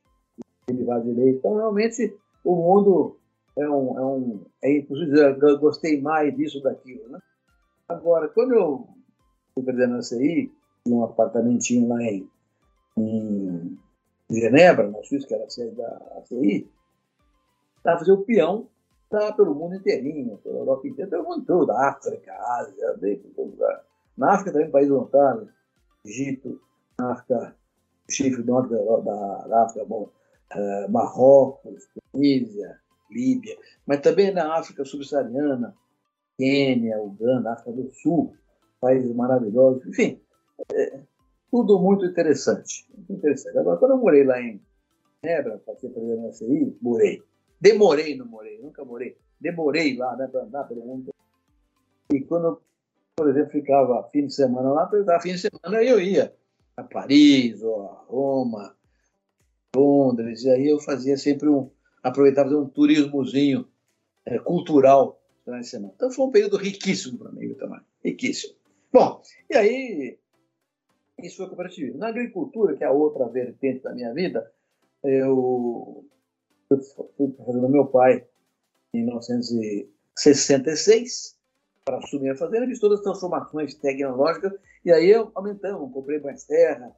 derivado 0.67 1.05
de 1.05 1.11
leite. 1.11 1.37
Então, 1.37 1.55
realmente, 1.55 2.15
o 2.43 2.55
mundo 2.55 3.19
é 3.57 3.69
um. 3.69 3.99
É 3.99 4.05
um 4.05 4.45
é, 4.63 4.79
dizer, 4.81 5.37
eu 5.41 5.59
gostei 5.59 6.01
mais 6.01 6.35
disso 6.35 6.61
daquilo. 6.61 7.07
Né? 7.09 7.19
Agora, 7.87 8.27
quando 8.29 8.53
eu 8.53 8.87
fui 9.53 9.63
presidente 9.63 9.95
da 9.95 10.01
CI, 10.01 10.51
um 10.87 11.03
apartamentinho 11.03 11.87
lá 11.87 12.01
em, 12.01 12.29
em 12.97 13.77
Genebra, 14.29 14.89
na 14.89 15.03
Suíça, 15.03 15.27
que 15.27 15.33
era 15.35 15.45
a 15.45 15.49
sede 15.49 15.75
da 15.75 16.21
CI, 16.25 16.67
estava 17.77 17.99
fazendo 17.99 18.21
o 18.21 18.25
peão 18.25 18.67
tá 19.09 19.33
pelo 19.33 19.55
mundo 19.55 19.75
inteirinho, 19.75 20.37
pela 20.37 20.59
Europa 20.59 20.87
inteira, 20.87 21.09
pelo 21.09 21.23
mundo 21.23 21.45
todo, 21.45 21.71
África, 21.71 22.33
Ásia, 22.33 22.97
desde 22.99 23.29
todo 23.29 23.51
lugar. 23.51 23.83
Na 24.17 24.33
África 24.33 24.51
também, 24.51 24.71
país 24.71 24.89
voluntário, 24.89 25.49
Egito, 26.05 26.59
África, 26.97 27.55
Chifre 28.09 28.43
do 28.43 28.51
Norte 28.51 28.69
da, 28.69 29.47
da 29.47 29.63
África, 29.63 29.85
bom, 29.85 30.09
uh, 30.55 30.91
Marrocos, 30.91 31.87
Tunísia, 32.11 32.79
Líbia, 33.09 33.57
mas 33.85 34.01
também 34.01 34.33
na 34.33 34.57
África 34.57 34.85
subsaariana, 34.85 35.75
Quênia, 36.37 37.01
Uganda, 37.01 37.53
África 37.53 37.71
do 37.71 37.91
Sul, 37.91 38.35
países 38.79 39.13
maravilhosos, 39.15 39.85
enfim, 39.87 40.19
é, 40.73 40.99
tudo 41.51 41.79
muito 41.79 42.05
interessante, 42.05 42.85
muito 42.95 43.13
interessante. 43.13 43.57
Agora, 43.57 43.77
quando 43.77 43.91
eu 43.91 43.97
morei 43.97 44.23
lá 44.23 44.41
em 44.41 44.61
Hebra, 45.23 45.61
passei 45.65 45.89
pela 45.89 46.15
na 46.17 46.31
CI, 46.31 46.77
morei. 46.81 47.23
Demorei, 47.65 48.15
não 48.15 48.27
morei, 48.27 48.59
nunca 48.59 48.85
morei. 48.85 49.17
Demorei 49.41 49.97
lá, 49.97 50.15
né, 50.15 50.27
para 50.27 50.43
andar 50.43 50.65
pelo 50.65 50.85
mundo. 50.85 51.11
E 52.13 52.21
quando, 52.21 52.61
por 53.15 53.27
exemplo, 53.27 53.49
ficava 53.49 54.07
fim 54.11 54.27
de 54.27 54.35
semana 54.35 54.71
lá, 54.71 54.87
eu 54.93 55.19
fim 55.19 55.31
de 55.31 55.39
semana 55.39 55.83
eu 55.83 55.99
ia 55.99 56.31
a 56.77 56.83
Paris 56.83 57.63
ou 57.63 57.89
a 57.89 58.05
Roma, 58.07 58.75
Londres, 59.75 60.43
e 60.43 60.51
aí 60.51 60.69
eu 60.69 60.79
fazia 60.79 61.17
sempre 61.17 61.49
um, 61.49 61.71
aproveitava 62.03 62.49
fazer 62.49 62.61
um 62.61 62.69
turismozinho 62.69 63.67
é, 64.27 64.37
cultural 64.37 65.19
durante 65.43 65.65
a 65.65 65.69
semana. 65.69 65.93
Então 65.95 66.11
foi 66.11 66.23
um 66.23 66.31
período 66.31 66.57
riquíssimo 66.57 67.17
para 67.17 67.31
mim 67.31 67.51
também, 67.55 67.79
riquíssimo. 68.03 68.53
Bom, 68.93 69.23
e 69.49 69.57
aí 69.57 70.19
isso 71.19 71.37
foi 71.37 71.47
cooperativismo. 71.47 71.97
Na 71.97 72.09
agricultura, 72.09 72.75
que 72.75 72.83
é 72.83 72.87
a 72.87 72.91
outra 72.91 73.27
vertente 73.27 73.81
da 73.81 73.91
minha 73.91 74.13
vida, 74.13 74.51
eu 75.03 76.05
fui 76.67 77.31
fazendo 77.45 77.69
meu 77.69 77.85
pai 77.85 78.25
em 78.93 79.03
1966 79.03 81.35
para 81.83 81.97
assumir 81.97 82.29
a 82.31 82.35
fazenda, 82.35 82.65
fiz 82.65 82.79
todas 82.79 82.97
as 82.99 83.03
transformações 83.03 83.75
tecnológicas 83.75 84.53
e 84.83 84.91
aí 84.91 85.07
eu 85.09 85.31
aumentamos, 85.35 85.93
comprei 85.93 86.19
mais 86.19 86.43
terra 86.43 86.91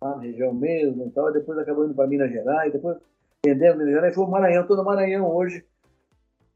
lá 0.00 0.16
na 0.16 0.22
região 0.22 0.52
mesmo 0.52 1.06
e 1.06 1.10
tal, 1.10 1.30
e 1.30 1.34
depois 1.34 1.58
acabou 1.58 1.86
indo 1.86 1.94
para 1.94 2.06
Minas 2.06 2.30
Gerais, 2.30 2.72
depois 2.72 2.98
vendendo 3.44 3.78
Minas 3.78 3.94
Gerais, 3.94 4.14
foi 4.14 4.24
o 4.24 4.28
Maranhão, 4.28 4.62
estou 4.62 4.76
no 4.76 4.84
Maranhão 4.84 5.34
hoje, 5.34 5.64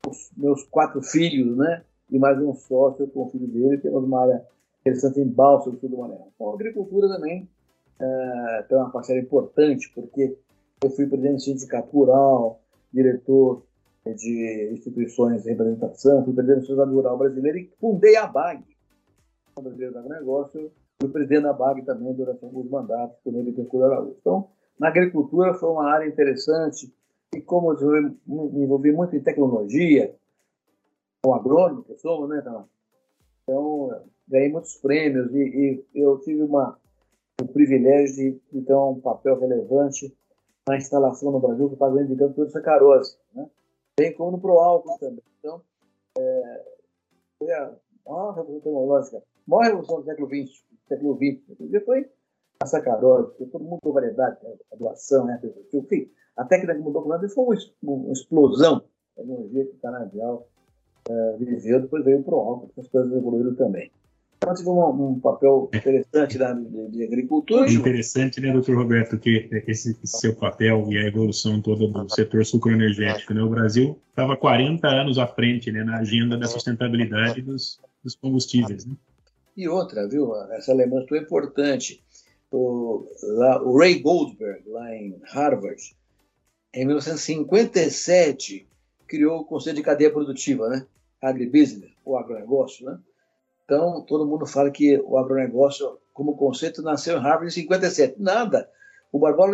os 0.06 0.30
meus 0.36 0.62
quatro 0.64 1.02
filhos, 1.02 1.56
né, 1.56 1.82
e 2.10 2.18
mais 2.18 2.38
um 2.38 2.54
sócio 2.54 3.06
com 3.08 3.24
o 3.24 3.30
filho 3.30 3.46
dele, 3.46 3.78
temos 3.78 4.04
uma 4.04 4.22
área 4.22 4.46
interessante 4.80 5.20
em 5.20 5.28
Balsa 5.28 5.70
do 5.70 5.78
sul 5.78 5.88
do 5.88 5.96
Maranhão. 5.98 6.28
Então 6.34 6.50
a 6.50 6.54
agricultura 6.54 7.08
também 7.08 7.48
é, 7.98 8.64
tem 8.68 8.76
uma 8.76 8.90
parcela 8.90 9.20
importante, 9.20 9.90
porque 9.94 10.36
eu 10.82 10.90
fui 10.90 11.06
presidente 11.06 11.34
do 11.34 11.40
sindicato 11.40 11.90
rural, 11.90 12.60
diretor 12.92 13.62
de 14.06 14.70
instituições 14.72 15.42
de 15.42 15.50
representação, 15.50 16.24
fui 16.24 16.32
presidente 16.32 16.60
da 16.60 16.66
Sociedade 16.66 16.90
Rural 16.92 17.18
Brasileira 17.18 17.58
e 17.58 17.70
fundei 17.78 18.16
a 18.16 18.26
BAG, 18.26 18.64
a 19.56 19.60
Brasileira 19.60 19.92
do 19.92 19.98
Agronegócio, 19.98 20.72
fui 21.00 21.10
presidente 21.10 21.42
da 21.42 21.52
BAG 21.52 21.82
também 21.82 22.14
durante 22.14 22.44
alguns 22.44 22.68
mandatos, 22.70 23.18
com 23.22 23.30
ele 23.30 23.50
e 23.50 23.82
Araújo. 23.82 24.16
Então, 24.18 24.48
na 24.78 24.88
agricultura 24.88 25.52
foi 25.54 25.68
uma 25.68 25.84
área 25.84 26.08
interessante 26.08 26.92
e 27.34 27.40
como 27.40 27.72
eu 27.74 28.16
me 28.26 28.64
envolvi 28.64 28.90
muito 28.90 29.14
em 29.14 29.20
tecnologia, 29.20 30.14
com 31.22 31.34
agrônomo 31.34 31.84
que 31.84 31.96
somos, 31.98 32.28
né, 32.30 32.40
Tamar? 32.40 32.66
Então, 33.42 34.02
ganhei 34.26 34.48
muitos 34.50 34.76
prêmios 34.76 35.32
e, 35.34 35.84
e 35.94 36.00
eu 36.00 36.18
tive 36.20 36.42
uma, 36.42 36.78
o 37.40 37.46
privilégio 37.46 38.16
de, 38.16 38.40
de 38.52 38.62
ter 38.62 38.74
um 38.74 38.98
papel 38.98 39.38
relevante 39.38 40.16
na 40.70 40.76
instalação 40.76 41.32
no 41.32 41.40
Brasil 41.40 41.66
que 41.68 41.74
está 41.74 41.88
indicando 41.88 42.34
toda 42.34 42.46
essa 42.46 42.60
sacarose, 42.60 43.16
né? 43.34 43.50
bem 43.98 44.14
como 44.14 44.30
no 44.30 44.40
Proálcool 44.40 44.96
também. 44.98 45.24
Então, 45.40 45.60
é, 46.16 46.64
foi 47.38 47.52
a 47.52 47.72
maior 48.06 48.34
revolução 48.34 48.60
tecnológica, 48.60 49.16
a 49.18 49.22
maior 49.46 49.62
revolução 49.64 50.00
do 50.00 50.04
século 50.04 50.28
XX, 50.28 50.64
século 50.88 51.16
XX, 51.16 51.84
foi 51.84 52.08
a 52.60 52.66
sacarose, 52.66 53.30
porque 53.30 53.46
todo 53.46 53.64
mundo 53.64 53.80
com 53.82 53.92
variedade, 53.92 54.38
né? 54.44 54.54
a 54.72 54.76
doação, 54.76 55.26
né? 55.26 55.40
enfim, 55.74 56.08
a 56.36 56.44
técnica 56.44 56.76
que 56.76 56.80
mudou 56.80 57.02
o 57.04 57.28
foi 57.28 57.56
uma, 57.82 57.92
uma 57.92 58.12
explosão 58.12 58.78
da 58.78 59.22
tecnologia 59.22 59.66
que 59.66 59.74
o 59.74 59.80
Canadial 59.80 60.46
é, 61.08 61.36
viveu, 61.36 61.80
depois 61.80 62.04
veio 62.04 62.20
o 62.20 62.24
Proálcool, 62.24 62.70
as 62.78 62.86
coisas 62.86 63.12
evoluíram 63.12 63.56
também. 63.56 63.90
Então, 64.42 64.54
tive 64.54 64.70
um, 64.70 65.10
um 65.10 65.20
papel 65.20 65.68
interessante 65.74 66.38
da, 66.38 66.54
de, 66.54 66.88
de, 66.88 67.04
agricultura. 67.04 67.66
É 67.66 67.72
interessante, 67.74 68.40
né, 68.40 68.50
doutor 68.50 68.74
Roberto, 68.74 69.18
que 69.18 69.50
esse 69.66 69.94
seu 70.02 70.34
papel 70.34 70.86
e 70.90 70.96
a 70.96 71.06
evolução 71.06 71.60
toda 71.60 71.86
do 71.86 72.08
setor 72.08 72.46
sucroenergético. 72.46 73.34
Né? 73.34 73.42
O 73.42 73.50
Brasil 73.50 74.00
estava 74.08 74.38
40 74.38 74.88
anos 74.88 75.18
à 75.18 75.26
frente 75.26 75.70
né, 75.70 75.84
na 75.84 75.98
agenda 75.98 76.38
da 76.38 76.46
sustentabilidade 76.46 77.42
dos, 77.42 77.78
dos 78.02 78.14
combustíveis. 78.14 78.86
Né? 78.86 78.94
E 79.54 79.68
outra, 79.68 80.08
viu? 80.08 80.34
Essa 80.52 80.72
lembrança 80.72 81.14
é 81.14 81.18
importante. 81.18 82.02
O, 82.50 83.04
lá, 83.22 83.62
o 83.62 83.76
Ray 83.76 83.98
Goldberg, 83.98 84.66
lá 84.70 84.90
em 84.96 85.20
Harvard, 85.22 85.82
em 86.72 86.86
1957, 86.86 88.66
criou 89.06 89.40
o 89.40 89.44
Conselho 89.44 89.76
de 89.76 89.82
Cadeia 89.82 90.10
Produtiva, 90.10 90.66
né? 90.70 90.86
Agribusiness, 91.20 91.90
o 92.06 92.16
agronegócio, 92.16 92.86
né? 92.86 92.98
Então, 93.70 94.02
todo 94.02 94.26
mundo 94.26 94.44
fala 94.46 94.68
que 94.68 94.98
o 94.98 95.16
agronegócio, 95.16 95.96
como 96.12 96.36
conceito, 96.36 96.82
nasceu 96.82 97.16
em 97.16 97.20
Harvard 97.20 97.46
em 97.46 97.50
57. 97.50 98.20
Nada. 98.20 98.68
O 99.12 99.18
Barbosa 99.20 99.52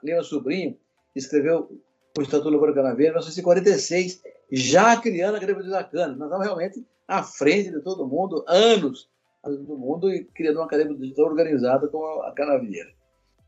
Lima 0.00 0.22
Sobrinho 0.22 0.78
escreveu 1.12 1.68
o 2.16 2.22
Estatuto 2.22 2.50
Lavoura 2.50 2.72
Canaveira 2.72 3.10
em 3.10 3.18
1946, 3.18 4.22
já 4.52 4.96
criando 5.00 5.34
a 5.34 5.38
agricultura 5.38 5.72
da 5.72 5.82
cana. 5.82 6.14
Nós 6.14 6.28
estamos 6.28 6.46
realmente 6.46 6.86
à 7.08 7.24
frente 7.24 7.72
de 7.72 7.80
todo 7.80 8.06
mundo, 8.06 8.44
anos 8.46 9.10
do 9.42 9.76
mundo, 9.76 10.08
e 10.08 10.22
criando 10.26 10.60
uma 10.60 10.68
produtiva 10.68 11.22
organizada 11.22 11.88
com 11.88 12.04
a 12.22 12.32
canavieira. 12.32 12.90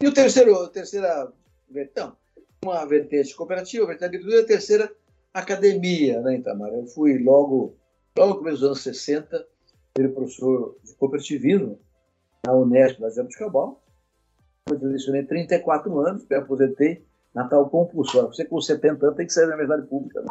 E 0.02 0.09
o 0.09 0.12
terceiro, 0.12 0.57
a 0.57 0.69
terceira 0.71 1.33
vertente, 1.71 2.14
uma 2.64 2.85
vertente 2.85 3.33
cooperativa, 3.37 3.87
vertente 3.87 4.07
agricultura, 4.07 4.40
e 4.40 4.45
a 4.45 4.47
terceira, 4.47 4.93
academia, 5.33 6.21
né, 6.21 6.38
Itamar? 6.38 6.73
Eu 6.73 6.87
fui 6.87 7.17
logo, 7.23 7.76
logo 8.19 8.31
no 8.31 8.38
começo 8.38 8.57
dos 8.57 8.67
anos 8.67 8.81
60, 8.81 9.47
ele 9.99 10.09
é 10.09 10.11
professor 10.11 10.76
de 10.85 10.94
cooperativismo 10.94 11.78
na 12.47 12.54
Unesp, 12.54 13.00
da 13.00 13.11
Zé 13.11 13.26
Cabal. 13.38 13.82
Eu 14.70 14.78
lecionei 14.82 15.25
34 15.25 15.99
anos, 16.00 16.26
me 16.28 16.37
aposentei 16.37 17.04
na 17.35 17.49
tal 17.49 17.68
compulsória. 17.68 18.28
Você 18.28 18.44
com 18.44 18.61
70 18.61 19.04
anos 19.04 19.16
tem 19.16 19.26
que 19.26 19.32
sair 19.32 19.47
da 19.47 19.54
universidade 19.54 19.88
pública. 19.88 20.20
Né? 20.23 20.28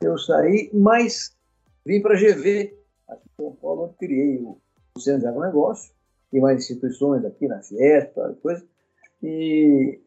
Eu 0.00 0.18
saí, 0.18 0.70
mas 0.72 1.36
vim 1.84 2.00
para 2.00 2.14
a 2.14 2.18
GV, 2.18 2.76
aqui 3.08 3.22
em 3.28 3.42
São 3.42 3.52
Paulo, 3.56 3.84
onde 3.84 3.94
criei 3.94 4.38
o, 4.38 4.58
Centro 4.98 5.20
de 5.20 5.26
Agronegócio 5.28 5.92
e 6.32 6.40
mais 6.40 6.58
instituições 6.58 7.24
aqui 7.24 7.46
na 7.46 7.62
Fiesta, 7.62 8.36
coisa. 8.42 8.64
E 9.22 10.00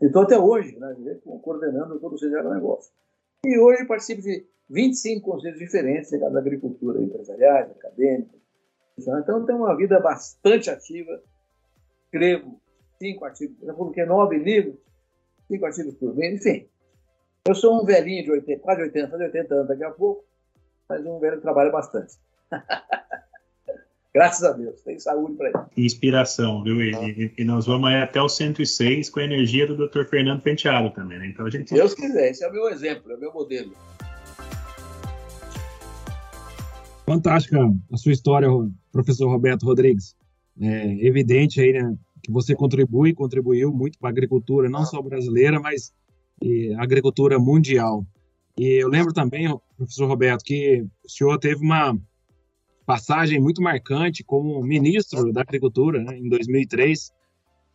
estou 0.00 0.22
até 0.22 0.38
hoje, 0.38 0.76
né, 0.78 0.96
coordenando 1.42 2.00
todo 2.00 2.14
o 2.14 2.18
Centro 2.18 2.34
de 2.34 2.40
Agronegócio. 2.40 2.90
E 3.44 3.58
hoje 3.58 3.84
participo 3.84 4.22
de 4.22 4.46
25 4.72 5.20
conselhos 5.20 5.58
diferentes 5.58 6.10
ligados 6.10 6.34
à 6.34 6.40
agricultura, 6.40 7.00
empresariais, 7.00 7.70
acadêmicos. 7.70 8.40
Então, 8.98 9.44
tem 9.44 9.54
uma 9.54 9.76
vida 9.76 10.00
bastante 10.00 10.70
ativa. 10.70 11.22
Escrevo 12.04 12.60
cinco 12.98 13.24
artigos, 13.24 13.56
já 13.62 13.74
publiquei 13.74 14.06
nove 14.06 14.38
livros, 14.38 14.76
cinco 15.48 15.66
artigos 15.66 15.94
por 15.96 16.14
mês, 16.14 16.34
enfim. 16.40 16.68
Eu 17.46 17.54
sou 17.54 17.82
um 17.82 17.84
velhinho 17.84 18.24
de 18.24 18.30
80, 18.30 18.60
quase 18.60 18.82
80, 18.82 19.08
quase 19.08 19.24
80 19.24 19.54
anos 19.54 19.68
daqui 19.68 19.84
a 19.84 19.90
pouco, 19.90 20.24
mas 20.88 21.04
um 21.04 21.18
velho 21.18 21.36
que 21.36 21.42
trabalha 21.42 21.70
bastante. 21.70 22.14
Graças 24.14 24.44
a 24.44 24.52
Deus, 24.52 24.80
tem 24.82 24.98
saúde 24.98 25.36
para 25.36 25.48
ele. 25.48 25.58
Inspiração, 25.76 26.62
viu? 26.62 26.82
E, 26.82 27.32
e, 27.36 27.44
nós 27.44 27.66
vamos 27.66 27.90
até 27.90 28.20
o 28.20 28.28
106 28.28 29.08
com 29.08 29.20
a 29.20 29.24
energia 29.24 29.66
do 29.66 29.74
Dr. 29.74 30.04
Fernando 30.04 30.42
Penteado 30.42 30.90
também, 30.90 31.18
né? 31.18 31.28
Então 31.28 31.46
a 31.46 31.50
gente. 31.50 31.72
Deus 31.72 31.94
quiser, 31.94 32.30
esse 32.30 32.44
é 32.44 32.48
o 32.48 32.52
meu 32.52 32.68
exemplo, 32.68 33.10
é 33.10 33.16
o 33.16 33.18
meu 33.18 33.32
modelo. 33.32 33.72
Fantástica 37.06 37.58
a 37.92 37.96
sua 37.96 38.12
história, 38.12 38.48
professor 38.90 39.28
Roberto 39.28 39.64
Rodrigues. 39.64 40.16
É 40.60 41.06
evidente 41.06 41.60
aí, 41.60 41.72
né, 41.72 41.96
que 42.22 42.30
você 42.30 42.54
contribui, 42.54 43.12
contribuiu 43.12 43.72
muito 43.72 43.98
para 43.98 44.10
a 44.10 44.12
agricultura, 44.12 44.68
não 44.68 44.84
só 44.84 45.02
brasileira, 45.02 45.60
mas 45.60 45.92
a 46.78 46.82
agricultura 46.82 47.38
mundial. 47.38 48.06
E 48.56 48.82
eu 48.82 48.88
lembro 48.88 49.12
também, 49.12 49.48
professor 49.76 50.06
Roberto, 50.06 50.44
que 50.44 50.84
o 51.04 51.08
senhor 51.08 51.38
teve 51.38 51.64
uma 51.64 51.96
passagem 52.84 53.40
muito 53.40 53.62
marcante 53.62 54.22
como 54.22 54.62
ministro 54.62 55.32
da 55.32 55.40
Agricultura 55.40 56.02
né, 56.02 56.18
em 56.18 56.28
2003. 56.28 57.12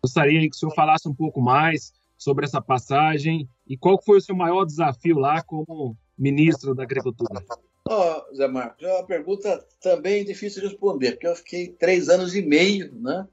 Gostaria 0.01 0.41
que 0.41 0.55
o 0.55 0.59
senhor 0.59 0.73
falasse 0.73 1.07
um 1.07 1.15
pouco 1.15 1.41
mais 1.41 1.91
sobre 2.17 2.45
essa 2.45 2.61
passagem 2.61 3.49
e 3.67 3.77
qual 3.77 4.01
foi 4.03 4.17
o 4.17 4.21
seu 4.21 4.35
maior 4.35 4.65
desafio 4.65 5.17
lá 5.17 5.41
como 5.41 5.97
ministro 6.17 6.75
da 6.75 6.83
Agricultura. 6.83 7.43
Oh, 7.89 8.35
Zé 8.35 8.47
Marcos, 8.49 8.85
é 8.85 8.91
uma 8.91 9.05
pergunta 9.05 9.65
também 9.81 10.25
difícil 10.25 10.61
de 10.61 10.67
responder, 10.67 11.13
porque 11.13 11.27
eu 11.27 11.35
fiquei 11.37 11.69
três 11.69 12.09
anos 12.09 12.35
e 12.35 12.41
meio, 12.41 12.93
né? 12.95 13.25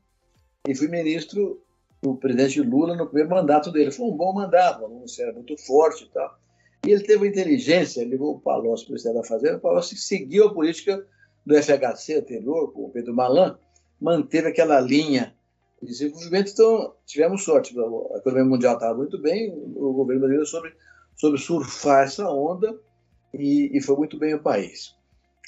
E 0.68 0.74
fui 0.76 0.86
ministro 0.86 1.60
do 2.00 2.14
presidente 2.14 2.60
Lula 2.60 2.94
no 2.94 3.06
primeiro 3.06 3.30
mandato 3.30 3.72
dele. 3.72 3.90
Foi 3.90 4.06
um 4.06 4.16
bom 4.16 4.32
mandato, 4.32 4.84
um 4.84 4.96
ministério 4.96 5.34
muito 5.34 5.56
forte 5.56 6.04
e 6.04 6.08
tal. 6.08 6.38
E 6.86 6.92
ele 6.92 7.02
teve 7.02 7.26
inteligência, 7.26 8.06
levou 8.06 8.36
o 8.36 8.40
Palocci 8.40 8.84
o 8.84 8.88
Ministério 8.90 9.20
da 9.20 9.26
Fazenda, 9.26 9.56
o 9.56 9.60
Palocci 9.60 9.96
seguiu 9.96 10.46
a 10.46 10.54
política 10.54 11.04
do 11.44 11.60
FHC 11.60 12.18
anterior, 12.18 12.72
com 12.72 12.84
o 12.84 12.90
Pedro 12.90 13.12
Malan, 13.12 13.58
manteve 14.00 14.48
aquela 14.48 14.78
linha 14.80 15.34
de 15.82 15.88
desenvolvimento, 15.88 16.52
então 16.52 16.94
tivemos 17.04 17.42
sorte. 17.42 17.74
A 17.76 18.18
economia 18.18 18.44
mundial 18.44 18.74
estava 18.74 18.94
muito 18.94 19.20
bem, 19.20 19.52
o 19.52 19.92
governo 19.92 20.20
brasileiro 20.20 20.46
soube, 20.46 20.72
soube 21.16 21.38
surfar 21.38 22.04
essa 22.04 22.30
onda 22.30 22.78
e, 23.38 23.76
e 23.76 23.80
foi 23.82 23.96
muito 23.96 24.18
bem 24.18 24.34
o 24.34 24.42
país. 24.42 24.94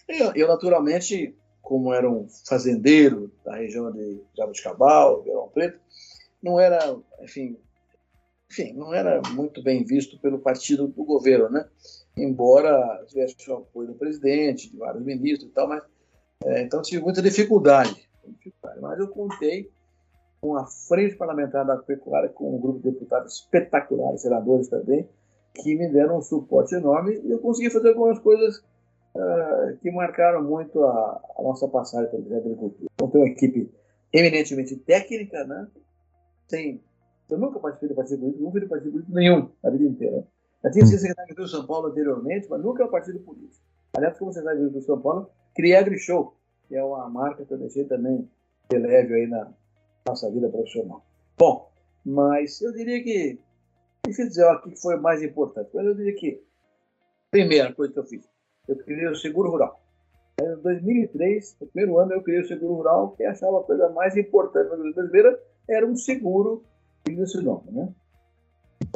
Eu, 0.08 0.32
eu, 0.34 0.48
naturalmente, 0.48 1.34
como 1.62 1.92
era 1.92 2.08
um 2.10 2.28
fazendeiro 2.46 3.32
da 3.44 3.56
região 3.56 3.90
de 3.90 4.20
Jabuticabal, 4.36 5.22
Verão 5.22 5.48
Preto, 5.48 5.78
não 6.42 6.60
era, 6.60 6.96
enfim, 7.22 7.56
enfim, 8.50 8.72
não 8.72 8.94
era 8.94 9.20
muito 9.32 9.62
bem 9.62 9.84
visto 9.84 10.18
pelo 10.20 10.38
partido 10.38 10.86
do 10.86 11.04
governo, 11.04 11.48
né? 11.50 11.68
embora 12.16 13.04
tivesse 13.06 13.34
o 13.50 13.56
apoio 13.56 13.88
do 13.88 13.94
presidente, 13.94 14.70
de 14.70 14.76
vários 14.76 15.04
ministros 15.04 15.50
e 15.50 15.52
tal, 15.52 15.68
mas 15.68 15.82
é, 16.44 16.62
então 16.62 16.80
tive 16.82 17.02
muita 17.02 17.20
dificuldade, 17.20 18.08
Mas 18.80 18.98
eu 18.98 19.08
contei 19.08 19.70
com 20.40 20.56
a 20.56 20.64
frente 20.66 21.16
parlamentar 21.16 21.66
da 21.66 21.76
pecuária, 21.76 22.28
com 22.28 22.56
um 22.56 22.60
grupo 22.60 22.78
de 22.78 22.90
deputados 22.90 23.34
espetaculares, 23.34 24.22
senadores 24.22 24.68
também, 24.68 25.08
que 25.62 25.76
me 25.76 25.88
deram 25.88 26.18
um 26.18 26.22
suporte 26.22 26.74
enorme 26.74 27.20
e 27.24 27.30
eu 27.30 27.38
consegui 27.38 27.70
fazer 27.70 27.88
algumas 27.88 28.18
coisas 28.18 28.58
uh, 29.14 29.76
que 29.80 29.90
marcaram 29.90 30.42
muito 30.42 30.82
a, 30.84 31.20
a 31.38 31.42
nossa 31.42 31.66
passagem 31.68 32.10
pela 32.10 32.38
agricultura. 32.38 32.88
Então, 32.94 33.10
tem 33.10 33.20
uma 33.20 33.28
equipe 33.28 33.70
eminentemente 34.12 34.76
técnica, 34.76 35.44
né? 35.44 35.68
Sem, 36.48 36.80
eu 37.30 37.38
nunca 37.38 37.58
participei 37.58 37.88
de 37.88 37.94
partido 37.94 38.20
político, 38.20 38.44
nunca 38.44 38.60
de 38.60 38.66
partido 38.66 38.92
político 38.92 39.14
nenhum, 39.14 39.50
a 39.64 39.70
vida 39.70 39.84
inteira. 39.84 40.24
Já 40.62 40.70
tinha 40.70 40.86
sido 40.86 40.98
secretário 40.98 41.34
de 41.34 41.50
São 41.50 41.66
Paulo 41.66 41.88
anteriormente, 41.88 42.46
mas 42.48 42.62
nunca 42.62 42.82
é 42.82 42.86
um 42.86 42.90
partido 42.90 43.18
político. 43.20 43.64
Aliás, 43.96 44.18
como 44.18 44.32
sabe, 44.32 44.68
do 44.68 44.82
São 44.82 45.00
Paulo, 45.00 45.30
criei 45.54 45.76
a 45.76 45.80
AgriShow, 45.80 46.36
que 46.68 46.76
é 46.76 46.84
uma 46.84 47.08
marca 47.08 47.44
que 47.44 47.52
eu 47.52 47.58
deixei 47.58 47.84
também 47.84 48.28
de 48.68 48.78
leve 48.78 49.14
aí 49.14 49.26
na 49.26 49.52
nossa 50.06 50.30
vida 50.30 50.48
profissional. 50.48 51.04
Bom, 51.38 51.70
mas 52.04 52.60
eu 52.60 52.72
diria 52.72 53.02
que, 53.02 53.38
difícil 54.04 54.28
dizer 54.28 54.46
o 54.46 54.60
que 54.60 54.80
foi 54.80 54.96
mais 54.96 55.22
importante, 55.22 55.70
mas 55.74 55.86
eu 55.86 55.94
diria 55.94 56.14
que, 56.14 56.42
primeira 57.30 57.72
coisa 57.72 57.92
que 57.92 57.98
eu 57.98 58.04
fiz, 58.04 58.28
eu 58.68 58.76
criei 58.76 59.06
o 59.08 59.16
seguro 59.16 59.50
rural. 59.50 59.80
Em 60.40 60.62
2003, 60.62 61.56
no 61.60 61.66
primeiro 61.68 61.98
ano, 61.98 62.12
eu 62.12 62.22
criei 62.22 62.40
o 62.40 62.48
seguro 62.48 62.74
rural, 62.74 63.12
que 63.16 63.24
achava 63.24 63.60
a 63.60 63.64
coisa 63.64 63.88
mais 63.90 64.16
importante 64.16 64.68
para 64.68 64.76
a 64.76 64.92
brasileira 64.92 65.40
era 65.68 65.86
um 65.86 65.96
seguro, 65.96 66.64
esse 67.08 67.40
nome, 67.42 67.70
né? 67.72 67.88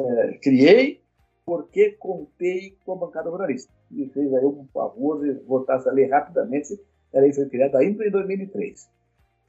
É, 0.01 0.37
criei, 0.37 1.01
porque 1.45 1.91
contei 1.91 2.77
com 2.85 2.93
a 2.93 2.95
bancada 2.95 3.29
ruralista. 3.29 3.71
Me 3.89 4.07
fez 4.09 4.33
aí 4.33 4.45
um 4.45 4.67
favor 4.73 5.19
de 5.21 5.33
votar 5.45 5.79
essa 5.79 5.91
lei 5.91 6.07
rapidamente. 6.07 6.79
A 7.13 7.19
lei 7.19 7.33
foi 7.33 7.49
criada 7.49 7.79
ainda 7.79 8.05
em 8.05 8.11
2003. 8.11 8.89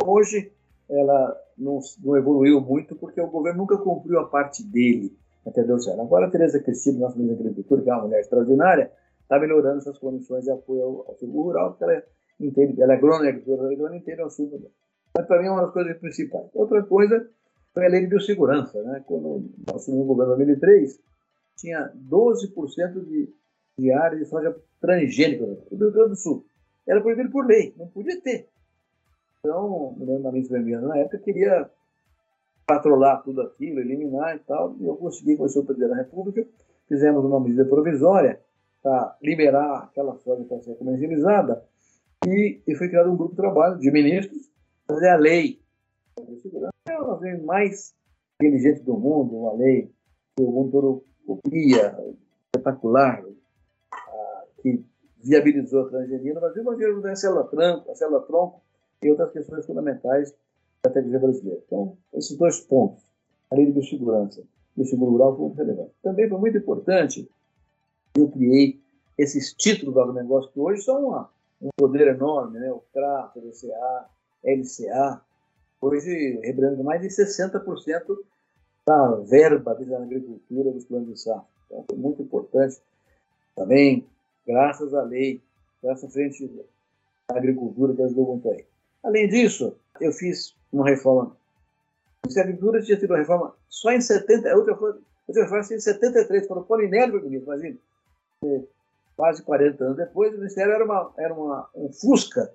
Hoje, 0.04 0.50
ela 0.90 1.36
não, 1.56 1.80
não, 2.02 2.16
evoluiu 2.16 2.60
muito 2.60 2.96
porque 2.96 3.20
o 3.20 3.28
governo 3.28 3.60
nunca 3.60 3.78
cumpriu 3.78 4.18
a 4.18 4.28
parte 4.28 4.64
dele, 4.64 5.16
entendeu, 5.46 5.78
Sérgio? 5.78 6.02
Agora 6.02 6.26
a 6.26 6.30
Tereza 6.30 6.60
Cristina, 6.60 7.00
nossa 7.00 7.18
ministra 7.18 7.44
da 7.44 7.50
Agricultura, 7.50 7.82
que 7.82 7.90
é 7.90 7.94
uma 7.94 8.02
mulher 8.04 8.20
extraordinária, 8.20 8.92
está 9.22 9.38
melhorando 9.38 9.78
essas 9.78 9.98
condições 9.98 10.44
de 10.44 10.50
apoio 10.50 10.82
ao, 10.82 11.08
ao 11.08 11.16
seguro 11.16 11.48
rural, 11.48 11.70
porque 11.70 11.84
ela 11.84 12.02
entende, 12.40 12.82
ela 12.82 12.92
é 12.92 12.96
agrônoma, 12.96 13.28
ela 13.28 13.96
entende 13.96 14.20
o 14.22 14.26
assunto. 14.26 14.70
Mas 15.16 15.26
para 15.26 15.40
mim 15.40 15.48
é 15.48 15.50
uma 15.50 15.62
das 15.62 15.72
coisas 15.72 15.96
principais. 15.98 16.46
Outra 16.54 16.82
coisa 16.82 17.28
foi 17.72 17.86
a 17.86 17.88
lei 17.88 18.00
de 18.00 18.06
biossegurança. 18.08 18.82
Né? 18.82 19.02
Quando 19.06 19.50
nós 19.66 19.76
assumimos 19.76 20.04
o 20.04 20.08
governo 20.08 20.34
em 20.34 20.46
2003, 20.46 21.00
tinha 21.56 21.92
12% 22.08 23.04
de, 23.04 23.34
de 23.78 23.92
área 23.92 24.18
de 24.18 24.24
soja 24.24 24.54
transgênica 24.80 25.46
no 25.46 25.78
Rio 25.78 25.92
Grande 25.92 26.10
do 26.10 26.16
Sul. 26.16 26.44
Era 26.86 27.00
proibido 27.00 27.30
por 27.30 27.46
lei, 27.46 27.74
não 27.76 27.86
podia 27.88 28.20
ter. 28.20 28.48
Então, 29.38 29.96
da 29.98 30.30
ministra 30.30 30.58
Vermelha 30.58 30.80
na 30.80 30.98
época, 30.98 31.18
queria 31.18 31.70
patrolar 32.66 33.22
tudo 33.22 33.42
aquilo, 33.42 33.80
eliminar 33.80 34.36
e 34.36 34.38
tal, 34.40 34.76
e 34.78 34.86
eu 34.86 34.96
consegui 34.96 35.36
com 35.36 35.44
o 35.44 35.64
presidente 35.64 35.90
da 35.90 35.96
República, 35.96 36.46
fizemos 36.88 37.24
uma 37.24 37.40
medida 37.40 37.64
provisória 37.64 38.40
para 38.82 39.16
liberar 39.22 39.84
aquela 39.84 40.16
soja 40.16 40.44
para 40.44 40.60
ser 40.60 40.74
comercializada, 40.74 41.64
e, 42.26 42.60
e, 42.66 42.74
foi 42.76 42.88
criado 42.88 43.10
um 43.10 43.16
grupo 43.16 43.32
de 43.32 43.36
trabalho 43.36 43.78
de 43.78 43.90
ministros 43.90 44.48
para 44.86 44.96
fazer 44.96 45.08
a 45.08 45.16
lei. 45.16 45.60
É 46.88 46.92
a 46.92 47.16
lei 47.16 47.36
mais 47.38 47.94
inteligente 48.40 48.82
do 48.82 48.96
mundo, 48.96 49.36
uma 49.36 49.54
lei 49.54 49.90
que 50.36 50.42
o 50.42 50.50
mundo 50.50 50.70
todo 50.70 51.04
copia 51.26 51.96
espetacular 52.54 53.24
que 54.62 54.84
viabilizou 55.22 55.86
a 55.86 55.88
transgenia 55.88 56.34
no 56.34 56.40
Brasil, 56.40 56.64
mas 56.64 56.78
viabilizou 56.78 57.10
a 57.10 57.94
célula-tronco 57.94 58.62
e 59.02 59.10
outras 59.10 59.32
questões 59.32 59.66
fundamentais 59.66 60.34
da 60.82 60.90
tecnologia 60.90 61.20
brasileira. 61.20 61.62
Então, 61.66 61.96
esses 62.14 62.36
dois 62.36 62.60
pontos, 62.60 63.02
a 63.50 63.54
lei 63.54 63.66
de 63.66 63.72
biossegurança 63.72 64.42
e 64.76 64.82
o 64.82 64.84
seguro 64.84 65.12
rural, 65.12 65.36
foram 65.36 65.54
relevantes. 65.54 65.94
Também 66.02 66.28
foi 66.28 66.38
muito 66.38 66.58
importante 66.58 67.28
eu 68.14 68.28
criei 68.28 68.80
esses 69.16 69.54
títulos 69.54 69.94
do 69.94 70.00
agronegócio 70.00 70.50
que 70.52 70.60
hoje 70.60 70.82
são 70.82 71.06
uma, 71.06 71.30
um 71.60 71.70
poder 71.76 72.08
enorme, 72.08 72.58
né? 72.58 72.70
o 72.70 72.82
CRA, 72.92 73.32
o 73.34 73.40
LCA, 74.44 75.20
hoje 75.80 76.40
representa 76.42 76.82
mais 76.82 77.00
de 77.00 77.08
60% 77.08 78.18
da 78.86 79.16
verba 79.20 79.74
da 79.74 79.98
agricultura 79.98 80.72
dos 80.72 80.84
planos 80.84 81.08
de 81.08 81.20
safra. 81.20 81.46
Então, 81.66 81.84
foi 81.88 81.98
muito 81.98 82.22
importante 82.22 82.82
também, 83.54 84.06
graças 84.46 84.92
à 84.92 85.02
lei, 85.02 85.40
essa 85.84 86.08
frente 86.08 86.46
da 87.28 87.36
agricultura 87.36 87.94
que 87.94 88.02
ajudou 88.02 88.26
muito 88.26 88.48
aí. 88.50 88.64
Além 89.02 89.28
disso, 89.28 89.76
eu 90.00 90.12
fiz 90.12 90.54
uma 90.72 90.88
reforma. 90.88 91.36
A 92.24 92.40
agricultura 92.40 92.82
tinha 92.82 92.98
tido 92.98 93.10
uma 93.10 93.18
reforma 93.18 93.54
só 93.68 93.90
em 93.92 94.00
70, 94.00 94.50
a 94.50 94.56
outra 94.56 94.76
foi, 94.76 94.94
reforma 95.28 95.60
em 95.60 95.80
73, 95.80 96.46
quando 96.46 96.60
o 96.60 96.64
Polinélio 96.64 97.12
foi 97.12 97.22
ministro, 97.22 97.52
imagina. 97.52 97.78
Quase 99.16 99.42
40 99.42 99.84
anos 99.84 99.96
depois, 99.96 100.32
o 100.32 100.38
Ministério 100.38 100.72
era, 100.72 100.84
uma, 100.84 101.12
era 101.18 101.34
uma, 101.34 101.68
um 101.74 101.92
Fusca 101.92 102.52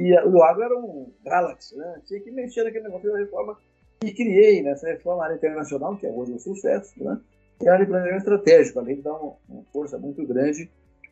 e 0.00 0.12
o 0.12 0.42
agro 0.42 0.62
era 0.62 0.76
um 0.76 1.12
Galaxy, 1.24 1.76
né? 1.76 2.00
Tinha 2.06 2.20
que 2.20 2.30
mexer 2.30 2.64
naquele 2.64 2.84
negócio 2.84 3.10
da 3.10 3.18
reforma 3.18 3.56
e 4.02 4.12
criei 4.12 4.62
nessa 4.62 4.88
reforma 4.88 5.24
área 5.24 5.34
internacional, 5.34 5.96
que 5.96 6.06
é 6.06 6.10
hoje 6.10 6.32
um 6.32 6.38
sucesso, 6.38 6.92
né? 7.02 7.20
e 7.62 7.68
a 7.68 7.74
área 7.74 7.84
de 7.84 7.90
planejamento 7.90 8.22
estratégico, 8.22 8.80
além 8.80 8.96
de 8.96 9.02
dar 9.02 9.14
uma, 9.14 9.36
uma 9.48 9.62
força 9.72 9.96
muito 9.98 10.26
grande 10.26 10.68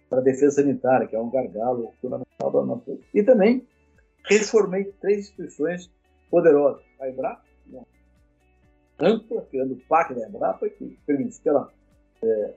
para 0.08 0.18
a 0.18 0.22
defesa 0.22 0.56
sanitária, 0.56 1.06
que 1.06 1.14
é 1.14 1.20
um 1.20 1.30
gargalo 1.30 1.92
fundamental 2.00 2.50
da 2.50 2.62
nossa. 2.62 2.98
E 3.14 3.22
também 3.22 3.66
reformei 4.24 4.92
três 5.00 5.20
instituições 5.20 5.90
poderosas. 6.30 6.82
A 7.00 7.08
Embrapa, 7.08 7.42
uma 7.66 7.86
ampla, 8.98 9.42
criando 9.50 9.74
o 9.74 9.80
PAC 9.88 10.14
da 10.14 10.28
Embrapa, 10.28 10.68
que 10.68 10.98
permitiu 11.06 11.42
que 11.42 11.48
ela 11.48 11.72
é, 12.22 12.54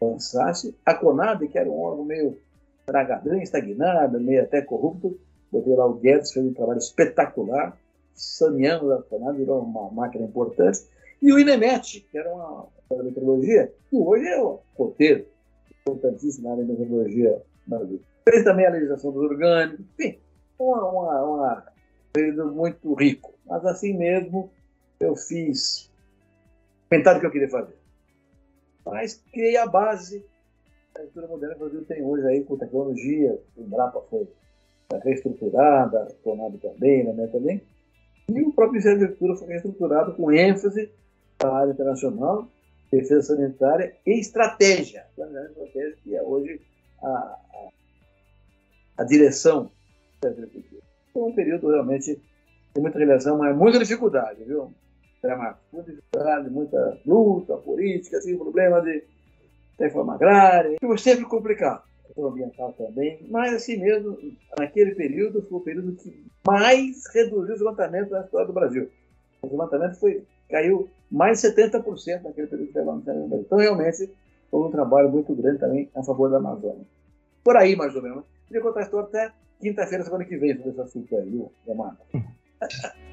avançasse. 0.00 0.76
A 0.84 0.94
CONAB, 0.94 1.48
que 1.48 1.58
era 1.58 1.68
um 1.68 1.80
órgão 1.80 2.04
meio 2.04 2.38
tragadão, 2.86 3.40
estagnado, 3.40 4.20
meio 4.20 4.42
até 4.42 4.62
corrupto, 4.62 5.18
botei 5.50 5.74
lá 5.74 5.86
o 5.86 5.94
Guedes, 5.94 6.32
fez 6.32 6.44
um 6.46 6.54
trabalho 6.54 6.78
espetacular 6.78 7.76
saneando 8.18 8.92
a 8.92 9.02
Conab, 9.02 9.38
virou 9.38 9.62
uma 9.62 9.90
máquina 9.90 10.24
importante. 10.24 10.80
E 11.22 11.32
o 11.32 11.38
INEMET, 11.38 12.06
que 12.10 12.18
era 12.18 12.32
uma 12.32 12.66
meteorologia, 12.90 13.72
que 13.88 13.96
hoje 13.96 14.26
é 14.26 14.40
o 14.40 14.60
roteiro, 14.76 15.26
importantíssimo 15.82 16.46
na 16.46 16.54
área 16.54 16.64
de 16.64 16.70
meteorologia 16.70 17.42
no 17.66 17.78
Brasil. 17.78 18.02
Fez 18.28 18.44
também 18.44 18.66
a 18.66 18.70
legislação 18.70 19.12
dos 19.12 19.22
orgânicos, 19.22 19.84
enfim, 19.98 20.18
uma, 20.58 20.90
uma, 20.90 21.24
uma 21.24 21.64
período 22.12 22.52
muito 22.52 22.92
rico. 22.94 23.34
Mas 23.46 23.64
assim 23.64 23.96
mesmo, 23.96 24.50
eu 25.00 25.14
fiz 25.16 25.90
metade 26.90 27.20
que 27.20 27.26
eu 27.26 27.30
queria 27.30 27.48
fazer. 27.48 27.76
Mas 28.84 29.22
criei 29.32 29.56
a 29.56 29.66
base 29.66 30.24
da 30.94 31.00
agricultura 31.00 31.28
moderna 31.28 31.54
que 31.54 31.62
o 31.62 31.64
Brasil 31.64 31.84
tem 31.84 32.02
hoje 32.02 32.26
aí 32.26 32.44
com 32.44 32.56
tecnologia, 32.56 33.38
o 33.56 33.62
Embrapa 33.62 34.00
foi 34.08 34.28
reestruturada, 35.02 36.08
Conab 36.22 36.56
também, 36.58 37.04
né, 37.04 37.26
também. 37.26 37.62
E 38.28 38.42
o 38.42 38.52
próprio 38.52 38.72
Ministério 38.72 38.98
da 38.98 39.04
Agricultura 39.06 39.38
foi 39.38 39.48
reestruturado 39.48 40.14
com 40.14 40.32
ênfase 40.32 40.90
para 41.36 41.50
a 41.50 41.58
área 41.60 41.72
internacional, 41.72 42.48
defesa 42.90 43.34
sanitária 43.34 43.96
e 44.06 44.18
estratégia. 44.18 45.06
Planejamento 45.14 45.50
estratégico 45.50 46.02
que 46.02 46.16
é 46.16 46.22
hoje 46.22 46.60
a, 47.02 47.08
a, 47.08 47.68
a 48.98 49.04
direção 49.04 49.70
da 50.20 50.28
agricultura. 50.30 50.67
Foi 51.18 51.30
um 51.30 51.34
período 51.34 51.68
realmente 51.68 52.14
de 52.74 52.80
muita 52.80 52.96
realização, 52.96 53.38
mas 53.38 53.56
muita 53.56 53.80
dificuldade, 53.80 54.44
viu? 54.44 54.72
Muita 55.72 55.90
dificuldade, 55.90 56.48
muita 56.48 57.00
luta 57.04 57.56
política, 57.56 58.18
assim, 58.18 58.38
problema 58.38 58.80
de 58.80 59.02
reforma 59.80 60.14
agrária, 60.14 60.76
foi 60.80 60.98
sempre 60.98 61.24
complicado 61.24 61.82
ambiental 62.16 62.72
também, 62.72 63.18
mas 63.28 63.54
assim 63.54 63.76
mesmo, 63.78 64.16
naquele 64.58 64.94
período 64.94 65.42
foi 65.42 65.58
o 65.58 65.60
período 65.60 65.92
que 65.96 66.24
mais 66.46 67.04
reduziu 67.12 67.40
o 67.40 67.46
desmatamento 67.46 68.10
na 68.10 68.22
história 68.22 68.46
do 68.46 68.52
Brasil. 68.52 68.88
O 69.42 69.46
desmatamento 69.48 69.96
foi, 69.98 70.24
caiu 70.48 70.88
mais 71.10 71.40
de 71.40 71.48
70% 71.48 72.22
naquele 72.22 72.46
período 72.46 72.72
no 72.74 73.00
Brasil. 73.00 73.40
Então, 73.40 73.58
realmente, 73.58 74.10
foi 74.50 74.68
um 74.68 74.70
trabalho 74.70 75.08
muito 75.10 75.32
grande 75.34 75.58
também 75.58 75.88
a 75.94 76.02
favor 76.02 76.30
da 76.30 76.38
Amazônia. 76.38 76.84
Por 77.44 77.56
aí, 77.56 77.74
mais 77.76 77.94
ou 77.94 78.02
menos. 78.02 78.24
Queria 78.46 78.62
contar 78.62 78.80
a 78.80 78.82
história 78.84 79.06
até 79.06 79.32
quinta-feira, 79.60 80.04
semana 80.04 80.24
que 80.24 80.36
vem, 80.36 80.56
sobre 80.56 80.70
esse 80.70 80.80
assunto 80.80 81.16
aí, 81.16 81.30
viu, 81.30 81.52
Marta? 81.74 82.02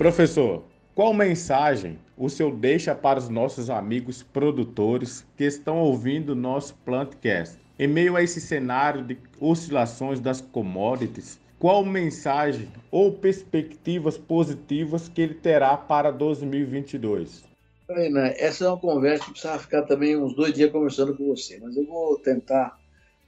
Professor, 0.00 0.64
qual 0.94 1.12
mensagem 1.12 1.98
o 2.16 2.28
senhor 2.30 2.56
deixa 2.56 2.94
para 2.94 3.18
os 3.18 3.28
nossos 3.28 3.68
amigos 3.68 4.22
produtores 4.22 5.26
que 5.36 5.44
estão 5.44 5.78
ouvindo 5.78 6.34
nosso 6.34 6.74
Plantcast? 6.86 7.58
Em 7.78 7.86
meio 7.86 8.16
a 8.16 8.22
esse 8.22 8.40
cenário 8.40 9.04
de 9.04 9.18
oscilações 9.38 10.20
das 10.20 10.40
commodities, 10.40 11.38
qual 11.58 11.84
mensagem 11.84 12.66
ou 12.90 13.12
perspectivas 13.12 14.16
positivas 14.16 15.06
que 15.06 15.20
ele 15.20 15.34
terá 15.34 15.76
para 15.76 16.10
2022? 16.10 17.49
Ana, 17.90 18.28
essa 18.38 18.64
é 18.64 18.68
uma 18.68 18.78
conversa 18.78 19.24
que 19.24 19.32
precisava 19.32 19.58
ficar 19.58 19.82
também 19.82 20.16
uns 20.16 20.34
dois 20.34 20.54
dias 20.54 20.70
conversando 20.70 21.16
com 21.16 21.26
você, 21.26 21.58
mas 21.58 21.76
eu 21.76 21.84
vou 21.86 22.18
tentar 22.20 22.78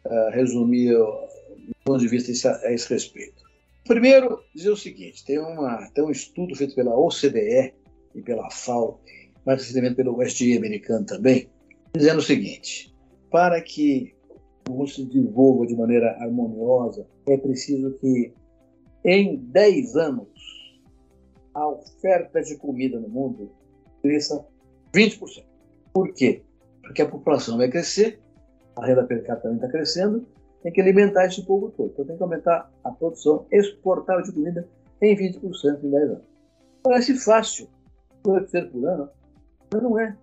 uh, 0.04 0.30
resumir 0.30 0.94
o 0.94 1.28
ponto 1.84 1.98
de 1.98 2.06
vista 2.06 2.60
a 2.64 2.72
esse 2.72 2.88
respeito. 2.88 3.42
Primeiro, 3.84 4.40
dizer 4.54 4.70
o 4.70 4.76
seguinte: 4.76 5.24
tem, 5.24 5.38
uma, 5.40 5.90
tem 5.92 6.04
um 6.04 6.10
estudo 6.10 6.54
feito 6.54 6.76
pela 6.76 6.96
OCDE 6.96 7.74
e 8.14 8.22
pela 8.22 8.48
FAO, 8.50 9.00
mais 9.44 9.60
recentemente 9.60 9.96
pelo 9.96 10.16
USDA 10.16 10.56
americano 10.56 11.04
também, 11.04 11.48
dizendo 11.92 12.18
o 12.18 12.22
seguinte: 12.22 12.94
para 13.32 13.60
que 13.60 14.14
o 14.68 14.74
mundo 14.74 14.90
se 14.90 15.04
desenvolva 15.04 15.66
de 15.66 15.74
maneira 15.74 16.16
harmoniosa, 16.20 17.04
é 17.26 17.36
preciso 17.36 17.92
que 17.94 18.32
em 19.04 19.36
10 19.36 19.96
anos 19.96 20.28
a 21.52 21.68
oferta 21.68 22.40
de 22.40 22.56
comida 22.56 23.00
no 23.00 23.08
mundo 23.08 23.50
cresça 24.00 24.46
20%. 24.94 25.44
Por 25.92 26.12
quê? 26.12 26.42
Porque 26.82 27.02
a 27.02 27.08
população 27.08 27.56
vai 27.56 27.68
crescer, 27.68 28.20
a 28.76 28.86
renda 28.86 29.04
per 29.04 29.22
capita 29.24 29.42
também 29.42 29.56
está 29.56 29.68
crescendo, 29.68 30.26
tem 30.62 30.72
que 30.72 30.80
alimentar 30.80 31.26
esse 31.26 31.44
povo 31.44 31.70
todo. 31.70 31.90
Então 31.92 32.04
tem 32.04 32.16
que 32.16 32.22
aumentar 32.22 32.70
a 32.84 32.90
produção 32.90 33.46
exportável 33.50 34.22
de 34.22 34.32
comida 34.32 34.68
em 35.00 35.16
20% 35.16 35.82
em 35.82 35.90
10 35.90 36.10
anos. 36.10 36.22
Parece 36.82 37.14
fácil, 37.18 37.68
2% 38.24 38.70
por 38.70 38.84
ano, 38.86 39.08
mas 39.72 39.82
não 39.82 39.98
é. 39.98 40.16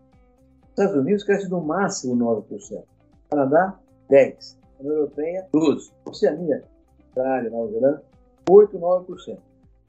Os 0.63 0.69
Estados 0.69 0.95
Unidos 0.95 1.23
cresce 1.23 1.49
no 1.49 1.61
máximo 1.61 2.15
9%. 2.15 2.83
Canadá, 3.29 3.79
10%. 4.09 4.57
A 4.79 4.81
União 4.81 4.95
Europeia, 4.95 5.47
12%. 5.53 5.91
Oceania, 6.05 6.63
Austrália, 7.05 7.49
Nova 7.49 7.71
Zelândia, 7.71 8.03
8%, 8.49 8.79
9%. 8.79 9.37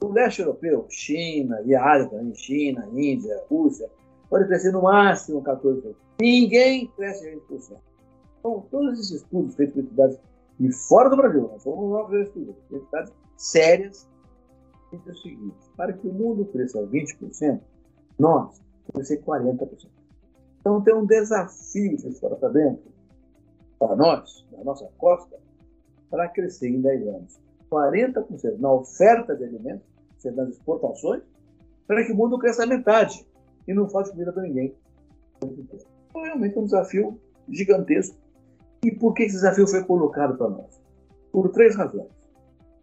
O 0.02 0.08
leste 0.08 0.40
europeu, 0.40 0.86
China 0.88 1.60
e 1.64 1.74
a 1.74 1.84
Ásia 1.84 2.08
também, 2.08 2.34
China, 2.34 2.88
Índia, 2.92 3.38
Rússia, 3.50 3.88
pode 4.30 4.46
crescer 4.46 4.70
no 4.72 4.82
máximo 4.82 5.42
14%. 5.42 5.94
Ninguém 6.20 6.86
cresce 6.96 7.28
20%. 7.50 7.76
Então, 8.38 8.64
todos 8.70 8.94
esses 8.94 9.22
estudos 9.22 9.54
feitos 9.56 9.74
por 9.74 9.82
entidades 9.82 10.18
e 10.60 10.72
fora 10.72 11.10
do 11.10 11.16
Brasil, 11.16 11.42
nós 11.42 11.62
somos 11.62 11.90
novos 11.90 12.20
estudos, 12.20 12.54
entidades 12.70 13.12
sérias, 13.36 14.08
diz 14.92 15.06
o 15.06 15.22
seguinte: 15.22 15.56
para 15.76 15.92
que 15.92 16.06
o 16.06 16.12
mundo 16.12 16.44
cresça 16.46 16.80
20%, 16.80 17.60
nós 18.18 18.58
temos 18.92 19.08
que 19.08 19.16
crescer 19.16 19.22
40%. 19.22 19.88
Então 20.60 20.80
tem 20.82 20.94
um 20.94 21.06
desafio 21.06 21.96
de 21.96 22.12
fora 22.20 22.36
para 22.36 22.50
dentro, 22.50 22.84
para 23.78 23.96
nós, 23.96 24.46
na 24.52 24.62
nossa 24.62 24.86
costa, 24.98 25.36
para 26.10 26.28
crescer 26.28 26.68
em 26.68 26.80
10 26.80 27.08
anos. 27.08 27.40
40% 27.70 28.58
na 28.58 28.72
oferta 28.72 29.34
de 29.34 29.44
alimentos, 29.44 29.86
nas 30.24 30.50
exportações, 30.50 31.22
para 31.86 32.04
que 32.04 32.12
o 32.12 32.16
mundo 32.16 32.38
cresça 32.38 32.64
a 32.64 32.66
metade 32.66 33.24
e 33.70 33.74
não 33.74 33.88
falte 33.88 34.10
comida 34.10 34.32
para 34.32 34.42
ninguém. 34.42 34.74
Então, 35.42 36.22
realmente 36.22 36.58
é 36.58 36.60
um 36.60 36.64
desafio 36.64 37.20
gigantesco 37.48 38.16
e 38.84 38.90
por 38.90 39.14
que 39.14 39.22
esse 39.22 39.36
desafio 39.36 39.66
foi 39.68 39.84
colocado 39.84 40.36
para 40.36 40.48
nós? 40.48 40.82
Por 41.30 41.50
três 41.50 41.76
razões. 41.76 42.10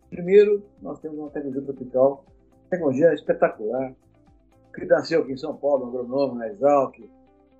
Primeiro, 0.10 0.64
nós 0.82 1.00
temos 1.02 1.18
uma 1.18 1.30
tecnologia 1.30 1.62
tropical, 1.64 2.26
tecnologia 2.70 3.14
espetacular, 3.14 3.94
que 4.74 4.86
nasceu 4.86 5.22
aqui 5.22 5.34
em 5.34 5.38
São 5.38 5.58
Paulo, 5.58 5.86
um 5.86 5.90
agronômico, 5.90 6.38
na 6.38 6.48
Exalc, 6.48 6.96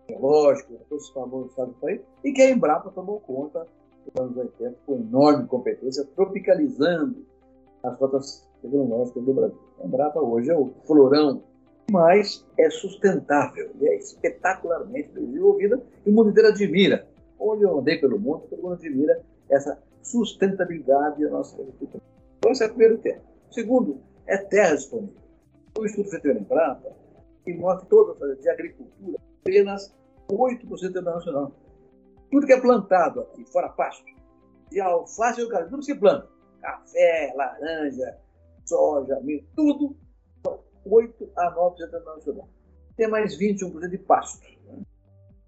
biológico, 0.08 0.76
todos 0.88 1.06
os 1.06 1.10
famosos 1.10 1.50
estados 1.50 1.74
do 1.74 1.82
país, 1.82 2.02
e 2.24 2.32
que 2.32 2.42
a 2.42 2.50
Embrapa 2.50 2.90
tomou 2.92 3.20
conta 3.20 3.68
nos 4.06 4.24
anos 4.24 4.38
80 4.38 4.78
com 4.86 4.96
enorme 4.96 5.48
competência, 5.48 6.06
tropicalizando 6.16 7.26
as 7.84 7.98
rotas 7.98 8.48
tecnológicas 8.62 9.26
do 9.26 9.34
Brasil. 9.34 9.60
A 9.82 9.86
Embrapa 9.86 10.22
hoje 10.22 10.50
é 10.50 10.58
o 10.58 10.72
florão, 10.86 11.44
mas 11.92 12.46
é 12.58 12.70
sustentável 12.70 13.72
e 13.80 13.88
é 13.88 13.98
espetacularmente 13.98 15.10
desenvolvida 15.10 15.82
e 16.06 16.10
o 16.10 16.14
mundo 16.14 16.30
inteiro 16.30 16.50
admira 16.50 17.08
onde 17.40 17.64
eu 17.64 17.80
andei 17.80 17.98
pelo 18.00 18.20
mundo, 18.20 18.44
todo 18.50 18.62
mundo 18.62 18.74
admira 18.74 19.22
essa 19.50 19.82
sustentabilidade 20.02 21.24
da 21.24 21.30
nossa 21.30 21.56
agricultura. 21.56 22.04
Então, 22.38 22.52
esse 22.52 22.64
é 22.64 22.68
o 22.68 22.70
primeiro 22.70 22.98
tema. 22.98 23.22
Segundo 23.52 24.02
é 24.26 24.38
terra 24.38 24.76
disponível. 24.76 25.16
O 25.78 25.86
estudo 25.86 26.10
feito 26.10 26.28
em 26.30 26.44
Prata, 26.44 26.92
que 27.44 27.54
mostra 27.54 27.88
toda 27.88 28.26
a 28.26 28.36
de 28.36 28.50
agricultura, 28.50 29.18
apenas 29.42 29.96
8% 30.30 30.96
é 30.96 31.02
nacional. 31.02 31.52
Tudo 32.32 32.46
que 32.46 32.54
é 32.54 32.60
plantado 32.60 33.22
aqui, 33.22 33.46
fora 33.46 33.70
pasto, 33.70 34.04
de 34.70 34.82
alface 34.82 35.40
e 35.40 35.44
eucalipto, 35.44 35.72
tudo 35.72 35.84
se 35.84 35.96
planta. 35.96 36.28
Café, 36.62 37.34
laranja, 37.36 38.18
soja, 38.66 39.20
milho, 39.22 39.46
tudo, 39.56 39.96
8 40.90 41.30
a 41.36 41.56
9% 41.56 41.94
é 41.94 42.00
nacional. 42.00 42.50
Tem 42.96 43.08
mais 43.08 43.38
21% 43.38 43.90
de 43.90 43.98
pasto 43.98 44.48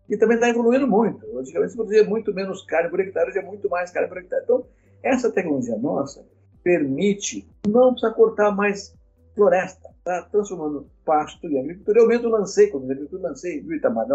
e 0.09 0.17
também 0.17 0.35
está 0.35 0.49
evoluindo 0.49 0.87
muito. 0.87 1.25
Antigamente 1.37 1.71
se 1.71 1.77
produzia 1.77 2.03
muito 2.03 2.33
menos 2.33 2.63
carne 2.63 2.89
por 2.89 2.99
hectare, 2.99 3.29
hoje 3.29 3.39
é 3.39 3.43
muito 3.43 3.69
mais 3.69 3.91
carne 3.91 4.09
por 4.09 4.17
hectare. 4.17 4.43
Então, 4.43 4.65
essa 5.03 5.31
tecnologia 5.31 5.77
nossa 5.77 6.25
permite 6.63 7.47
não 7.67 7.91
precisar 7.91 8.13
cortar 8.13 8.51
mais 8.51 8.93
floresta, 9.35 9.89
está 9.99 10.23
transformando 10.23 10.89
pasto 11.05 11.47
em 11.47 11.59
agricultura. 11.59 11.99
Eu 11.99 12.07
mesmo 12.07 12.27
lancei, 12.27 12.67
como 12.67 12.85
agricultura, 12.85 13.29
lancei, 13.29 13.61
viu, 13.61 13.77
Itamar? 13.77 14.07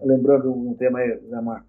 Lembrando 0.00 0.52
um 0.52 0.74
tema 0.74 0.98
aí, 0.98 1.18
Zé 1.30 1.40
Marco. 1.40 1.66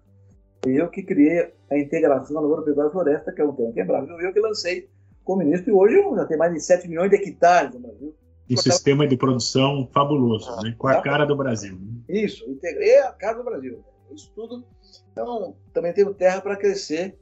Eu 0.66 0.90
que 0.90 1.02
criei 1.02 1.54
a 1.70 1.78
integração 1.78 2.34
da 2.34 2.40
lavoura 2.40 2.62
pecuária 2.62 2.90
floresta, 2.90 3.32
que 3.32 3.40
é 3.40 3.44
um 3.44 3.54
tema 3.54 3.72
quebrado. 3.72 4.10
Eu 4.20 4.32
que 4.32 4.40
lancei 4.40 4.88
como 5.24 5.38
ministro 5.38 5.70
e 5.70 5.72
hoje 5.72 6.16
já 6.16 6.26
tem 6.26 6.36
mais 6.36 6.52
de 6.52 6.60
7 6.60 6.88
milhões 6.88 7.10
de 7.10 7.16
hectares 7.16 7.72
no 7.74 7.80
Brasil 7.80 8.14
um 8.50 8.56
sistema 8.56 9.06
de 9.06 9.16
produção 9.16 9.88
fabuloso, 9.92 10.50
ah, 10.50 10.62
né? 10.62 10.74
com 10.78 10.88
a 10.88 10.94
tá. 10.94 11.02
cara 11.02 11.24
do 11.24 11.36
Brasil. 11.36 11.78
Né? 11.78 12.22
Isso, 12.22 12.48
integrei 12.48 12.98
a 13.00 13.12
cara 13.12 13.38
do 13.38 13.44
Brasil. 13.44 13.84
Isso 14.14 14.32
tudo. 14.34 14.64
Então, 15.12 15.56
também 15.72 15.92
temos 15.92 16.16
terra 16.16 16.40
para 16.40 16.56
crescer 16.56 17.18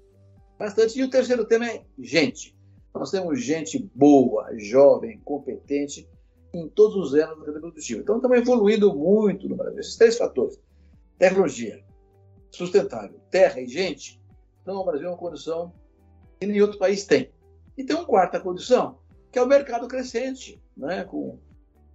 bastante. 0.59 0.99
E 0.99 1.03
o 1.03 1.11
terceiro 1.11 1.45
tema 1.45 1.67
é 1.67 1.83
gente. 1.99 2.57
Nós 2.95 3.11
temos 3.11 3.43
gente 3.43 3.91
boa, 3.95 4.49
jovem, 4.57 5.21
competente 5.25 6.09
em 6.55 6.69
todos 6.69 6.97
os 6.97 7.15
anos 7.15 7.41
da 7.41 7.47
cadeia 7.47 7.61
produtiva. 7.61 8.01
Então, 8.01 8.17
estamos 8.17 8.39
evoluindo 8.39 8.95
muito 8.95 9.49
no 9.49 9.57
Brasil. 9.57 9.81
Esses 9.81 9.97
três 9.97 10.17
fatores: 10.17 10.59
tecnologia, 11.19 11.85
sustentável, 12.51 13.21
terra 13.31 13.61
e 13.61 13.67
gente. 13.67 14.21
Então, 14.63 14.77
o 14.77 14.85
Brasil 14.85 15.07
é 15.07 15.11
uma 15.11 15.19
condição 15.19 15.73
que 16.41 16.47
nenhum 16.47 16.65
outro 16.65 16.79
país 16.79 17.05
tem. 17.05 17.31
E 17.77 17.85
tem 17.85 17.95
uma 17.95 18.07
quarta 18.07 18.41
condição, 18.41 18.99
que 19.31 19.39
é 19.39 19.43
o 19.43 19.47
mercado 19.47 19.87
crescente, 19.87 20.61
né? 20.77 21.05
com, 21.05 21.39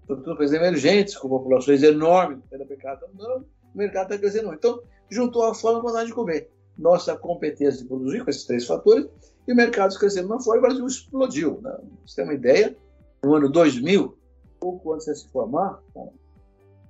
sobretudo 0.07 0.43
emergentes, 0.43 1.15
com 1.17 1.29
populações 1.29 1.83
enormes 1.83 2.39
pela 2.49 2.65
mercado, 2.65 3.05
não, 3.13 3.39
o 3.39 3.77
mercado 3.77 4.11
está 4.11 4.17
crescendo. 4.17 4.53
Então, 4.53 4.81
juntou 5.09 5.43
a 5.43 5.53
fome 5.53 5.81
com 5.81 5.87
a 5.87 5.91
vontade 5.91 6.07
de 6.07 6.13
comer. 6.13 6.49
Nossa 6.77 7.15
competência 7.15 7.81
de 7.81 7.87
produzir 7.87 8.23
com 8.23 8.29
esses 8.29 8.45
três 8.45 8.65
fatores 8.65 9.07
e 9.47 9.53
o 9.53 9.55
mercado 9.55 9.97
crescendo 9.97 10.29
na 10.29 10.39
fora, 10.39 10.59
o 10.59 10.61
Brasil 10.61 10.85
explodiu. 10.85 11.59
Né? 11.61 11.77
Você 12.05 12.15
tem 12.15 12.25
uma 12.25 12.33
ideia, 12.33 12.75
no 13.23 13.35
ano 13.35 13.49
2000, 13.49 14.17
pouco 14.59 14.93
antes 14.93 15.05
de 15.05 15.15
se 15.15 15.27
formar, 15.29 15.81
o 15.95 16.11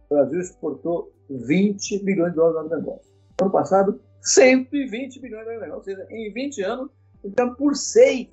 Brasil 0.10 0.40
exportou 0.40 1.12
20 1.30 2.04
bilhões 2.04 2.32
de 2.32 2.36
dólares 2.36 2.70
no 2.70 2.78
negócio. 2.78 3.12
No 3.40 3.46
ano 3.46 3.52
passado, 3.52 4.02
120 4.22 5.20
bilhões 5.20 5.46
de 5.46 5.54
dólares. 5.54 5.74
Ou 5.74 5.84
seja, 5.84 6.06
em 6.10 6.32
20 6.32 6.62
anos, 6.64 6.90
então 7.24 7.56
por 7.56 7.76
6. 7.76 8.28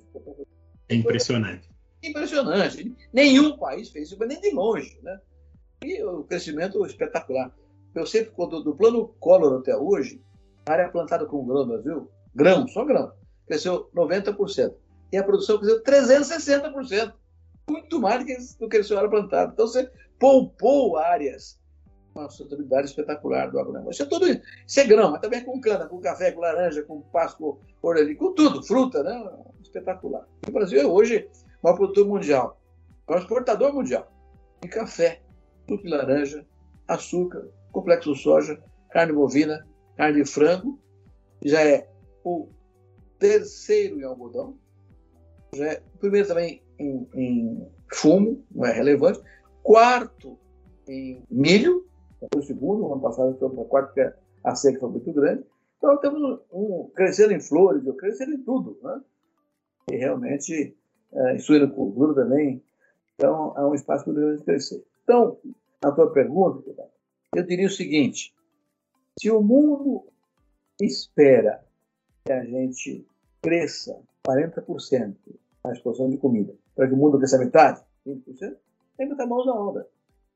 É 0.89 0.95
impressionante. 0.95 1.68
Impressionante. 2.03 2.95
Nenhum 3.11 3.57
país 3.57 3.89
fez 3.89 4.09
isso, 4.09 4.25
nem 4.25 4.39
de 4.39 4.51
longe. 4.51 4.99
Né? 5.01 5.19
E 5.83 6.03
o 6.03 6.23
crescimento 6.23 6.85
espetacular. 6.85 7.53
Eu 7.95 8.05
sempre, 8.05 8.31
quando 8.31 8.63
do 8.63 8.75
plano 8.75 9.07
Collor 9.19 9.59
até 9.59 9.75
hoje, 9.75 10.21
a 10.65 10.73
área 10.73 10.89
plantada 10.89 11.25
com 11.25 11.45
grão 11.45 11.65
no 11.65 11.73
Brasil, 11.73 12.11
grão, 12.35 12.67
só 12.67 12.85
grão, 12.85 13.11
cresceu 13.47 13.89
90%. 13.95 14.73
E 15.11 15.17
a 15.17 15.23
produção 15.23 15.57
cresceu 15.57 15.83
360%. 15.83 17.13
Muito 17.69 17.99
mais 17.99 18.19
do 18.19 18.25
que, 18.25 18.37
do 18.59 18.69
que 18.69 18.93
a 18.93 18.97
área 18.97 19.09
plantada. 19.09 19.51
Então 19.53 19.67
você 19.67 19.89
poupou 20.19 20.97
áreas 20.97 21.59
uma 22.13 22.29
sustentabilidade 22.29 22.87
espetacular 22.87 23.51
do 23.51 23.59
agronegócio. 23.59 24.03
É 24.03 24.05
tudo 24.05 24.27
isso. 24.27 24.41
Isso 24.65 24.79
é 24.79 24.83
grão, 24.85 25.11
mas 25.11 25.21
também 25.21 25.43
com 25.43 25.59
cana, 25.59 25.87
com 25.87 25.99
café, 25.99 26.31
com 26.31 26.41
laranja, 26.41 26.83
com 26.83 27.01
pasto, 27.01 27.59
com 27.81 27.93
com 28.17 28.33
tudo, 28.33 28.63
fruta, 28.63 29.03
né? 29.03 29.31
Espetacular. 29.61 30.27
O 30.47 30.51
Brasil 30.51 30.81
é 30.81 30.85
hoje 30.85 31.27
o 31.27 31.48
maior 31.63 31.77
produtor 31.77 32.07
mundial, 32.07 32.61
o 33.07 33.11
maior 33.11 33.21
exportador 33.21 33.73
mundial 33.73 34.11
de 34.61 34.67
café, 34.67 35.21
suco 35.67 35.83
de 35.83 35.89
laranja, 35.89 36.45
açúcar, 36.87 37.47
complexo 37.71 38.15
soja, 38.15 38.61
carne 38.91 39.13
bovina, 39.13 39.65
carne 39.95 40.23
de 40.23 40.29
frango, 40.29 40.79
já 41.43 41.61
é 41.61 41.89
o 42.23 42.49
terceiro 43.17 43.99
em 43.99 44.03
algodão, 44.03 44.57
já 45.53 45.65
é 45.65 45.83
o 45.95 45.97
primeiro 45.97 46.27
também 46.27 46.61
em, 46.77 47.07
em 47.13 47.67
fumo, 47.93 48.43
não 48.51 48.65
é 48.65 48.71
relevante, 48.71 49.21
quarto 49.63 50.37
em 50.87 51.23
milho, 51.29 51.87
foi 52.33 52.41
o 52.41 52.45
segundo, 52.45 52.81
no 52.81 52.93
ano 52.93 53.01
passado 53.01 53.37
foi 53.37 53.49
para 53.49 53.65
quarto, 53.65 53.93
porque 53.93 54.13
a 54.43 54.55
seca 54.55 54.79
foi 54.79 54.89
muito 54.89 55.13
grande. 55.13 55.45
Então, 55.77 55.95
estamos 55.95 56.41
um, 56.51 56.89
crescendo 56.93 57.33
em 57.33 57.39
flores, 57.39 57.83
crescendo 57.97 58.33
em 58.33 58.43
tudo. 58.43 58.77
Né? 58.83 59.01
E 59.91 59.95
realmente, 59.95 60.75
é, 61.13 61.35
em 61.35 61.39
suinocultura 61.39 62.13
também, 62.13 62.63
então 63.15 63.53
é 63.57 63.65
um 63.65 63.73
espaço 63.73 64.11
muito 64.11 64.37
de 64.37 64.43
crescer. 64.43 64.83
Então, 65.03 65.37
a 65.81 65.91
tua 65.91 66.11
pergunta, 66.11 66.63
eu 67.35 67.43
diria 67.43 67.67
o 67.67 67.71
seguinte: 67.71 68.33
se 69.19 69.29
o 69.29 69.41
mundo 69.41 70.05
espera 70.81 71.63
que 72.25 72.31
a 72.31 72.43
gente 72.43 73.05
cresça 73.41 73.99
40% 74.27 75.15
na 75.63 75.71
exposição 75.73 76.09
de 76.09 76.17
comida, 76.17 76.53
para 76.75 76.87
que 76.87 76.93
o 76.93 76.97
mundo 76.97 77.17
cresça 77.17 77.37
metade, 77.37 77.81
20%, 78.07 78.55
tem 78.97 79.07
que 79.07 79.13
botar 79.13 79.25
mãos 79.25 79.47
à 79.47 79.53
obra. 79.53 79.87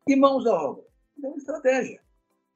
E 0.08 0.16
mãos 0.16 0.46
à 0.46 0.54
obra? 0.54 0.84
é 1.22 1.28
uma 1.28 1.38
estratégia. 1.38 2.00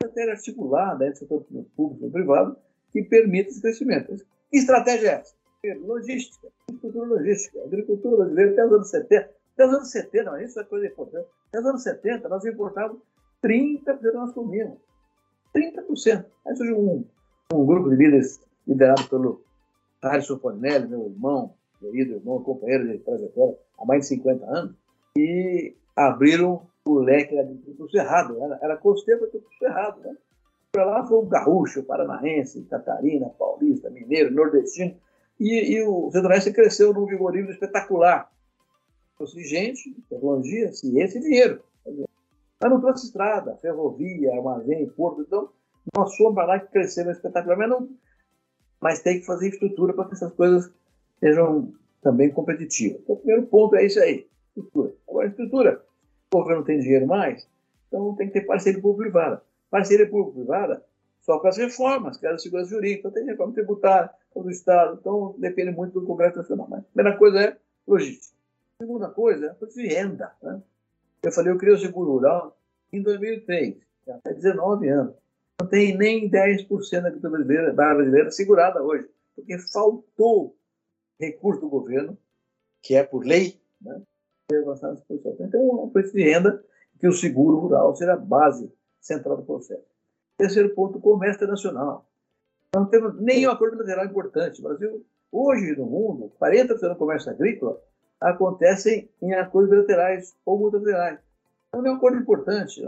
Estratégia 0.02 0.34
articulada 0.34 1.06
entre 1.06 1.18
o 1.18 1.20
setor 1.20 1.46
público 1.76 2.06
e 2.06 2.12
privado 2.12 2.58
que 2.92 3.04
permite 3.04 3.50
esse 3.50 3.62
crescimento. 3.62 4.16
Que 4.50 4.58
estratégia 4.58 5.10
é 5.10 5.14
essa? 5.16 5.36
Logística, 5.66 6.48
estrutura 6.72 7.06
logística. 7.08 7.64
Agricultura 7.64 8.18
brasileira, 8.18 8.52
até 8.52 8.66
os 8.66 8.72
anos 8.74 8.90
70, 8.90 9.30
até 9.54 9.66
os 9.66 9.74
anos 9.74 9.92
70, 9.92 10.32
mas 10.32 10.50
isso 10.50 10.60
é 10.60 10.64
coisa 10.64 10.88
importante, 10.88 11.28
até 11.50 11.60
os 11.60 11.66
anos 11.66 11.84
70 11.84 12.30
nós 12.30 12.46
importávamos 12.46 13.02
30% 13.44 14.00
do 14.00 14.14
nós 14.14 14.34
comíamos. 14.34 14.78
30%. 15.56 16.26
Aí 16.46 16.56
surgiu 16.56 16.80
um, 16.80 17.06
um 17.54 17.66
grupo 17.66 17.90
de 17.90 17.96
líderes 17.96 18.40
liderado 18.68 19.08
pelo 19.10 19.42
Harrison 20.04 20.38
Fornelli, 20.38 20.88
meu 20.88 21.08
irmão, 21.08 21.54
querido 21.80 22.16
irmão, 22.16 22.44
companheiro 22.44 22.88
de 22.88 23.00
trajetória 23.00 23.58
há 23.80 23.86
mais 23.86 24.02
de 24.02 24.08
50 24.08 24.46
anos, 24.46 24.76
e 25.18 25.76
abriram 25.96 26.68
o 26.86 27.00
leque 27.00 27.36
tudo 27.66 27.90
cerrado, 27.90 28.42
era, 28.44 28.60
era 28.62 28.78
costeiro 28.78 29.28
tudo 29.28 29.46
cerrado. 29.58 30.00
Né? 30.02 30.16
Para 30.72 30.86
lá 30.86 31.06
foi 31.06 31.18
o 31.18 31.26
gaúcho, 31.26 31.84
paranaense, 31.84 32.64
catarina, 32.66 33.30
paulista, 33.30 33.90
mineiro, 33.90 34.34
nordestino, 34.34 34.96
e, 35.40 35.76
e 35.76 35.84
o 35.84 36.10
centro-oeste 36.12 36.52
cresceu 36.52 36.94
num 36.94 37.06
vigorismo 37.06 37.52
espetacular. 37.52 38.32
Trouxe 39.18 39.44
gente, 39.44 39.94
tecnologia, 40.10 40.72
ciência 40.74 41.20
e 41.20 41.22
dinheiro. 41.22 41.64
Mas 42.60 42.72
não 42.72 42.80
trouxe 42.82 43.06
estrada, 43.06 43.56
ferrovia, 43.58 44.34
armazém, 44.34 44.88
porto. 44.90 45.22
Então, 45.22 45.50
fomos 45.94 46.34
para 46.34 46.46
lá 46.46 46.60
que 46.60 46.72
cresceu 46.72 47.10
espetacular, 47.12 47.58
mas, 47.58 47.70
não, 47.70 47.90
mas 48.82 49.02
tem 49.02 49.20
que 49.20 49.26
fazer 49.26 49.50
estrutura 49.50 49.94
para 49.94 50.06
que 50.06 50.14
essas 50.14 50.34
coisas 50.34 50.72
sejam 51.20 51.74
também 52.02 52.32
competitivas. 52.32 53.00
Então, 53.02 53.16
o 53.16 53.20
primeiro 53.20 53.48
ponto 53.48 53.76
é 53.76 53.86
isso 53.86 54.00
aí, 54.00 54.28
estrutura. 54.50 54.94
Agora, 55.08 55.28
estrutura 55.28 55.84
o 56.34 56.38
governo 56.40 56.64
tem 56.64 56.80
dinheiro 56.80 57.08
mais, 57.08 57.48
então 57.88 58.16
tem 58.16 58.28
que 58.28 58.34
ter 58.34 58.42
parceria 58.42 58.82
público-privada. 58.82 59.42
Parceria 59.70 60.10
público-privada 60.10 60.84
só 61.22 61.40
com 61.40 61.48
as 61.48 61.58
reformas, 61.58 62.18
que 62.18 62.26
é 62.26 62.32
a 62.32 62.38
segurança 62.38 62.70
jurídica, 62.70 63.00
então 63.00 63.12
tem 63.12 63.26
reforma 63.26 63.54
tributária, 63.54 64.10
do 64.44 64.50
Estado, 64.50 64.98
então 65.00 65.36
depende 65.38 65.72
muito 65.72 66.00
do 66.00 66.06
Congresso 66.06 66.38
Nacional. 66.38 66.68
Mas 66.70 66.80
a 66.80 66.84
primeira 66.94 67.18
coisa 67.18 67.40
é 67.40 67.58
logística. 67.88 68.36
A 68.80 68.84
segunda 68.84 69.10
coisa 69.10 69.58
é 69.60 69.66
de 69.66 69.88
renda. 69.88 70.32
Né? 70.42 70.62
Eu 71.24 71.32
falei, 71.32 71.52
eu 71.52 71.58
criei 71.58 71.76
o 71.76 71.80
seguro 71.80 72.12
rural 72.12 72.58
em 72.92 73.02
2003, 73.02 73.78
já 74.06 74.20
faz 74.24 74.36
19 74.36 74.90
anos. 74.90 75.16
Não 75.60 75.68
tem 75.68 75.98
nem 75.98 76.30
10% 76.30 76.68
da 77.02 77.08
agricultura 77.08 77.32
brasileira, 77.32 77.74
da 77.74 77.94
brasileira 77.94 78.32
segurada 78.32 78.84
hoje, 78.84 79.10
porque 79.36 79.58
faltou 79.58 80.56
recurso 81.20 81.62
do 81.62 81.70
governo, 81.70 82.18
que 82.82 82.96
é 82.96 83.04
por 83.04 83.26
lei, 83.26 83.60
né? 83.82 84.02
Então, 85.42 85.84
um 85.84 85.90
preço 85.90 86.14
de 86.14 86.24
renda 86.24 86.64
que 87.00 87.08
o 87.08 87.12
seguro 87.12 87.60
rural 87.60 87.96
seja 87.96 88.14
a 88.14 88.18
base 88.18 88.72
central 89.02 89.38
do 89.38 89.44
processo. 89.44 89.86
Terceiro 90.38 90.74
ponto, 90.74 91.00
comércio 91.00 91.38
internacional. 91.38 92.07
Não 92.76 92.86
temos 92.86 93.20
nenhum 93.20 93.52
acordo 93.52 93.78
bilateral 93.78 94.06
importante. 94.06 94.60
O 94.60 94.64
Brasil, 94.64 95.06
hoje 95.32 95.76
no 95.76 95.86
mundo, 95.86 96.32
40% 96.40 96.90
do 96.90 96.96
comércio 96.96 97.32
agrícola 97.32 97.80
acontecem 98.20 99.10
em 99.22 99.34
acordos 99.34 99.70
bilaterais 99.70 100.36
ou 100.46 100.60
multilaterais. 100.60 101.20
Então, 101.68 101.82
não 101.82 101.92
é 101.92 101.94
um 101.94 101.98
acordo 101.98 102.18
importante. 102.18 102.82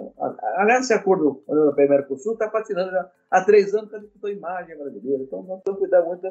Aliás, 0.55 0.85
esse 0.85 0.93
acordo 0.93 1.43
União 1.47 1.65
Europeia 1.65 1.85
e 1.85 1.89
Mercosul 1.89 2.33
está 2.33 2.49
patinando 2.49 2.91
já 2.91 3.11
há 3.29 3.43
três 3.43 3.73
anos, 3.73 3.87
está 3.87 3.99
disputando 3.99 4.31
a 4.31 4.35
imagem 4.35 4.77
brasileira. 4.77 5.23
Então, 5.23 5.43
nós 5.43 5.61
temos 5.63 5.79
que 5.79 5.87
cuidar 5.87 6.01
muito 6.03 6.27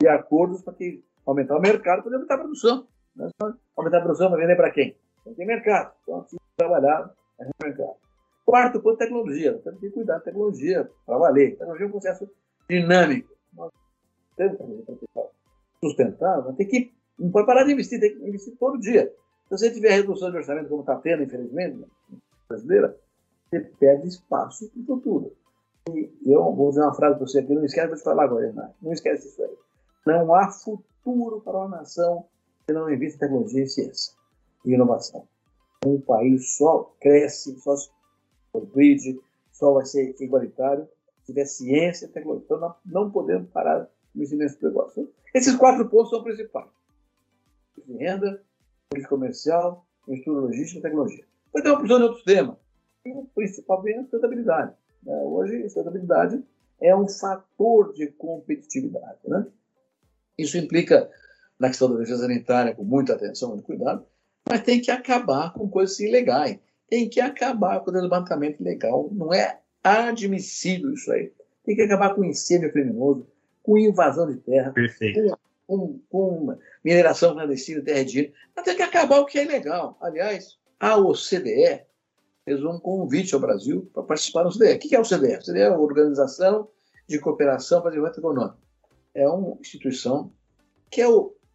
de 0.00 0.08
acordos 0.08 0.62
para 0.62 0.74
que 0.74 1.02
aumentar 1.24 1.56
o 1.56 1.60
mercado, 1.60 2.02
para 2.02 2.14
aumentar 2.14 2.34
a 2.34 2.38
produção. 2.38 2.86
Né? 3.14 3.28
Aumentar 3.76 3.98
a 3.98 4.02
produção 4.02 4.30
vai 4.30 4.40
vender 4.40 4.56
para 4.56 4.70
quem? 4.70 4.96
Tem 5.36 5.46
mercado. 5.46 5.92
Então, 6.02 6.20
assim, 6.20 6.36
trabalhar 6.56 7.10
é 7.40 7.48
mercado. 7.62 7.96
Quarto 8.44 8.80
ponto, 8.80 8.98
tecnologia. 8.98 9.58
temos 9.64 9.80
que 9.80 9.90
cuidar 9.90 10.18
da 10.18 10.20
tecnologia 10.20 10.88
para 11.04 11.18
valer. 11.18 11.56
Tecnologia 11.56 11.86
é 11.86 11.88
um 11.88 11.92
processo 11.92 12.30
dinâmico. 12.68 13.34
Nós 13.54 13.72
temos 14.36 14.58
que 14.58 15.06
sustentável, 15.80 16.44
mas 16.46 16.56
tem 16.56 16.66
que, 16.66 16.94
não 17.18 17.30
pode 17.30 17.46
parar 17.46 17.64
de 17.64 17.72
investir, 17.72 18.00
tem 18.00 18.16
que 18.16 18.28
investir 18.28 18.56
todo 18.58 18.78
dia. 18.78 19.12
Se 19.48 19.50
você 19.50 19.70
tiver 19.70 19.90
redução 19.90 20.30
de 20.30 20.38
orçamento, 20.38 20.68
como 20.68 20.80
está 20.80 20.96
tendo, 20.96 21.22
infelizmente, 21.22 21.86
brasileira, 22.48 22.98
você 23.48 23.60
perde 23.78 24.08
espaço 24.08 24.68
para 24.70 24.82
o 24.82 24.86
futuro. 24.86 25.32
E 25.88 26.10
eu 26.26 26.52
vou 26.52 26.70
dizer 26.70 26.82
uma 26.82 26.94
frase 26.94 27.16
para 27.16 27.26
você 27.26 27.38
aqui, 27.38 27.54
não 27.54 27.64
esquece, 27.64 27.88
vou 27.88 27.96
te 27.96 28.02
falar 28.02 28.24
agora, 28.24 28.46
Renato. 28.46 28.74
Não 28.82 28.92
esquece 28.92 29.28
isso 29.28 29.42
aí. 29.42 29.56
Não 30.04 30.34
há 30.34 30.50
futuro 30.50 31.40
para 31.40 31.56
uma 31.56 31.68
nação 31.68 32.26
se 32.66 32.72
não 32.72 32.90
investe 32.90 33.16
em 33.16 33.20
tecnologia 33.20 33.62
e 33.62 33.68
ciência 33.68 34.12
e 34.64 34.72
inovação. 34.72 35.26
Um 35.84 36.00
país 36.00 36.56
só 36.56 36.92
cresce, 37.00 37.56
só 37.60 37.76
se 37.76 37.88
progride, 38.52 39.20
só 39.52 39.72
vai 39.74 39.86
ser 39.86 40.16
igualitário 40.20 40.88
tiver 41.26 41.44
ciência 41.44 42.06
e 42.06 42.08
tecnologia. 42.08 42.44
Então, 42.46 42.60
não, 42.60 42.74
não 42.84 43.10
podemos 43.10 43.50
parar 43.50 43.82
o 43.82 43.88
investimento 44.16 44.58
do 44.60 44.68
negócio. 44.68 45.12
Esses 45.34 45.54
quatro 45.56 45.88
pontos 45.88 46.10
são 46.10 46.22
principais. 46.22 46.68
Renda, 47.88 48.42
política 48.88 49.14
comercial, 49.14 49.86
estrutura 50.08 50.46
logística 50.46 50.78
e 50.78 50.82
tecnologia. 50.82 51.24
Mas 51.52 51.62
tem 51.62 51.72
uma 51.72 51.80
opção 51.80 51.98
de 51.98 52.04
outros 52.04 52.24
temas. 52.24 52.56
E 53.04 53.12
o 53.12 53.26
principal 53.34 53.86
é 53.86 53.94
a 53.94 54.02
sustentabilidade. 54.02 54.72
Né? 55.02 55.14
Hoje, 55.24 55.56
a 55.58 55.62
sustentabilidade 55.64 56.42
é 56.80 56.96
um 56.96 57.08
fator 57.08 57.92
de 57.92 58.08
competitividade. 58.08 59.18
Né? 59.24 59.46
Isso 60.38 60.56
implica 60.56 61.10
na 61.58 61.68
questão 61.68 61.90
da 61.90 61.98
defesa 61.98 62.22
sanitária 62.22 62.74
com 62.74 62.84
muita 62.84 63.14
atenção, 63.14 63.50
muito 63.50 63.64
cuidado, 63.64 64.04
mas 64.48 64.62
tem 64.62 64.80
que 64.80 64.90
acabar 64.90 65.52
com 65.52 65.68
coisas 65.68 65.98
ilegais. 66.00 66.58
Tem 66.88 67.08
que 67.08 67.20
acabar 67.20 67.80
com 67.80 67.90
o 67.90 67.94
desmatamento 67.94 68.62
ilegal. 68.62 69.08
Não 69.12 69.32
é 69.32 69.60
admissível 69.86 70.92
isso 70.92 71.10
aí. 71.12 71.32
Tem 71.64 71.76
que 71.76 71.82
acabar 71.82 72.14
com 72.14 72.24
incêndio 72.24 72.72
criminoso, 72.72 73.26
com 73.62 73.76
invasão 73.76 74.26
de 74.26 74.36
terra, 74.36 74.72
Perfeito. 74.72 75.36
com, 75.66 75.98
com 76.08 76.56
mineração 76.84 77.34
clandestina, 77.34 77.82
terra 77.82 78.04
de 78.04 78.32
mas 78.54 78.64
tem 78.64 78.76
que 78.76 78.82
acabar 78.82 79.18
o 79.18 79.26
que 79.26 79.38
é 79.38 79.44
ilegal. 79.44 79.98
Aliás, 80.00 80.58
a 80.78 80.96
OCDE 80.96 81.82
fez 82.44 82.64
um 82.64 82.78
convite 82.78 83.34
ao 83.34 83.40
Brasil 83.40 83.90
para 83.92 84.04
participar 84.04 84.44
da 84.44 84.50
OCDE. 84.50 84.74
O 84.74 84.78
que 84.78 84.94
é 84.94 84.98
a 84.98 85.00
OCDE? 85.00 85.34
A 85.34 85.38
OCDE 85.38 85.60
é 85.60 85.66
a 85.66 85.78
Organização 85.78 86.68
de 87.08 87.18
Cooperação 87.18 87.80
para 87.80 87.88
o 87.88 87.90
Desenvolvimento 87.90 88.18
Econômico. 88.18 88.58
É 89.14 89.28
uma 89.28 89.56
instituição 89.60 90.32
que 90.90 91.02
é 91.02 91.06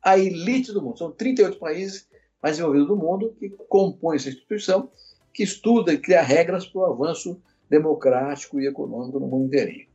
a 0.02 0.18
elite 0.18 0.74
do 0.74 0.82
mundo. 0.82 0.98
São 0.98 1.12
38 1.12 1.58
países 1.60 2.08
mais 2.42 2.58
desenvolvidos 2.58 2.88
do 2.88 2.96
mundo 2.96 3.36
que 3.40 3.50
compõem 3.50 4.18
essa 4.18 4.30
instituição, 4.30 4.92
que 5.34 5.44
estuda 5.44 5.94
e 5.94 5.98
cria 5.98 6.22
regras 6.22 6.66
para 6.66 6.82
o 6.82 6.86
avanço 6.86 7.42
democrático 7.72 8.60
e 8.60 8.68
econômico 8.68 9.18
no 9.18 9.28
mundo 9.28 9.46
inteiro. 9.46 9.88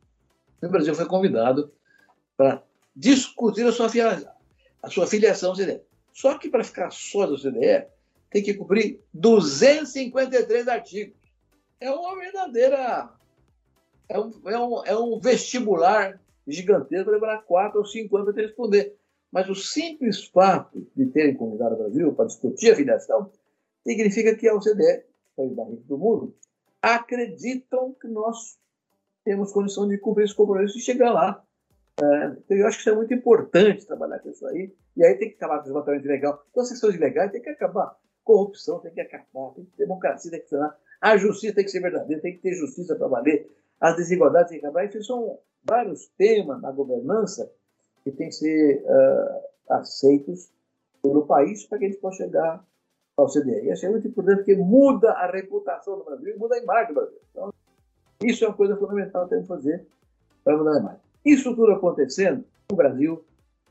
O 0.62 0.68
Brasil 0.68 0.94
foi 0.94 1.04
convidado 1.04 1.70
para 2.34 2.62
discutir 2.96 3.66
a 3.66 3.72
sua, 3.72 3.88
a 4.82 4.88
sua 4.88 5.06
filiação 5.06 5.50
à 5.50 5.52
OCDE. 5.52 5.82
Só 6.10 6.38
que 6.38 6.48
para 6.48 6.64
ficar 6.64 6.90
só 6.90 7.26
da 7.26 7.34
OCDE, 7.34 7.86
tem 8.30 8.42
que 8.42 8.54
cumprir 8.54 8.98
253 9.12 10.68
artigos. 10.68 11.14
É 11.78 11.90
uma 11.90 12.16
verdadeira. 12.16 13.10
É 14.08 14.18
um, 14.18 14.32
é 14.46 14.58
um, 14.58 14.84
é 14.86 14.98
um 14.98 15.20
vestibular 15.20 16.18
gigantesco 16.48 17.04
para 17.04 17.14
levar 17.14 17.42
quatro 17.42 17.80
ou 17.80 17.84
cinco 17.84 18.16
anos 18.16 18.32
para 18.32 18.42
responder. 18.42 18.96
Mas 19.30 19.50
o 19.50 19.54
simples 19.54 20.24
fato 20.24 20.86
de 20.96 21.04
terem 21.06 21.34
convidado 21.34 21.74
o 21.74 21.78
Brasil 21.78 22.12
para 22.14 22.24
discutir 22.24 22.70
a 22.70 22.76
filiação 22.76 23.30
significa 23.84 24.34
que 24.34 24.48
a 24.48 24.54
OCDE, 24.54 25.04
país 25.36 25.54
mais 25.54 25.68
rico 25.68 25.84
do 25.84 25.98
mundo, 25.98 26.34
acreditam 26.94 27.94
que 28.00 28.06
nós 28.06 28.58
temos 29.24 29.52
condição 29.52 29.88
de 29.88 29.98
cumprir 29.98 30.24
esse 30.24 30.34
compromisso 30.34 30.78
e 30.78 30.80
chegar 30.80 31.10
lá. 31.10 31.42
É, 32.00 32.26
então 32.26 32.56
eu 32.56 32.66
acho 32.66 32.76
que 32.76 32.82
isso 32.82 32.90
é 32.90 32.94
muito 32.94 33.12
importante 33.12 33.86
trabalhar 33.86 34.20
com 34.20 34.30
isso 34.30 34.46
aí. 34.46 34.72
E 34.96 35.04
aí 35.04 35.14
tem 35.16 35.30
que 35.30 35.34
acabar 35.34 35.56
com 35.56 35.60
o 35.62 35.64
desmatamento 35.64 36.04
ilegal. 36.04 36.44
Todas 36.54 36.70
as 36.70 36.74
questões 36.74 36.94
ilegais 36.94 37.32
tem 37.32 37.42
que 37.42 37.50
acabar. 37.50 37.96
Corrupção 38.22 38.78
tem 38.78 38.92
que 38.92 39.00
acabar. 39.00 39.50
Tem 39.54 39.64
que, 39.64 39.76
democracia 39.76 40.30
tem 40.30 40.40
que 40.40 40.46
funcionar. 40.46 40.78
A 41.00 41.16
justiça 41.16 41.54
tem 41.54 41.64
que 41.64 41.70
ser 41.70 41.80
verdadeira, 41.80 42.22
tem 42.22 42.34
que 42.34 42.42
ter 42.42 42.54
justiça 42.54 42.94
para 42.94 43.08
valer. 43.08 43.50
As 43.80 43.96
desigualdades 43.96 44.50
têm 44.50 44.60
que 44.60 44.66
acabar. 44.66 44.84
Isso 44.84 45.02
são 45.02 45.38
vários 45.64 46.06
temas 46.16 46.62
na 46.62 46.70
governança 46.70 47.50
que 48.04 48.12
têm 48.12 48.28
que 48.28 48.34
ser 48.36 48.84
uh, 48.84 49.74
aceitos 49.74 50.50
pelo 51.02 51.26
país 51.26 51.66
para 51.66 51.78
que 51.78 51.84
a 51.86 51.88
gente 51.88 52.00
possa 52.00 52.18
chegar 52.18 52.64
ao 53.16 53.26
CDE. 53.28 53.64
E 53.64 53.70
é 53.70 53.88
muito 53.88 54.08
importante 54.08 54.38
porque 54.38 54.54
muda 54.54 55.12
a 55.12 55.30
reputação 55.30 55.98
do 55.98 56.04
Brasil 56.04 56.34
e 56.34 56.38
muda 56.38 56.56
a 56.56 56.58
imagem 56.58 56.88
do 56.88 56.94
Brasil. 56.94 57.18
Então, 57.30 57.52
isso 58.22 58.44
é 58.44 58.48
uma 58.48 58.56
coisa 58.56 58.76
fundamental 58.76 59.24
que 59.24 59.30
temos 59.30 59.44
que 59.44 59.54
fazer 59.54 59.86
para 60.44 60.56
mudar 60.56 60.74
a 60.74 60.78
imagem. 60.78 61.00
Isso 61.24 61.54
tudo 61.56 61.72
acontecendo, 61.72 62.44
o 62.70 62.76
Brasil 62.76 63.24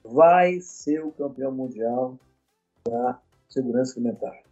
vai 0.03 0.60
ser 0.60 1.03
o 1.03 1.12
campeão 1.12 1.51
mundial 1.51 2.17
da 2.84 3.19
segurança 3.47 3.93
alimentar. 3.93 4.43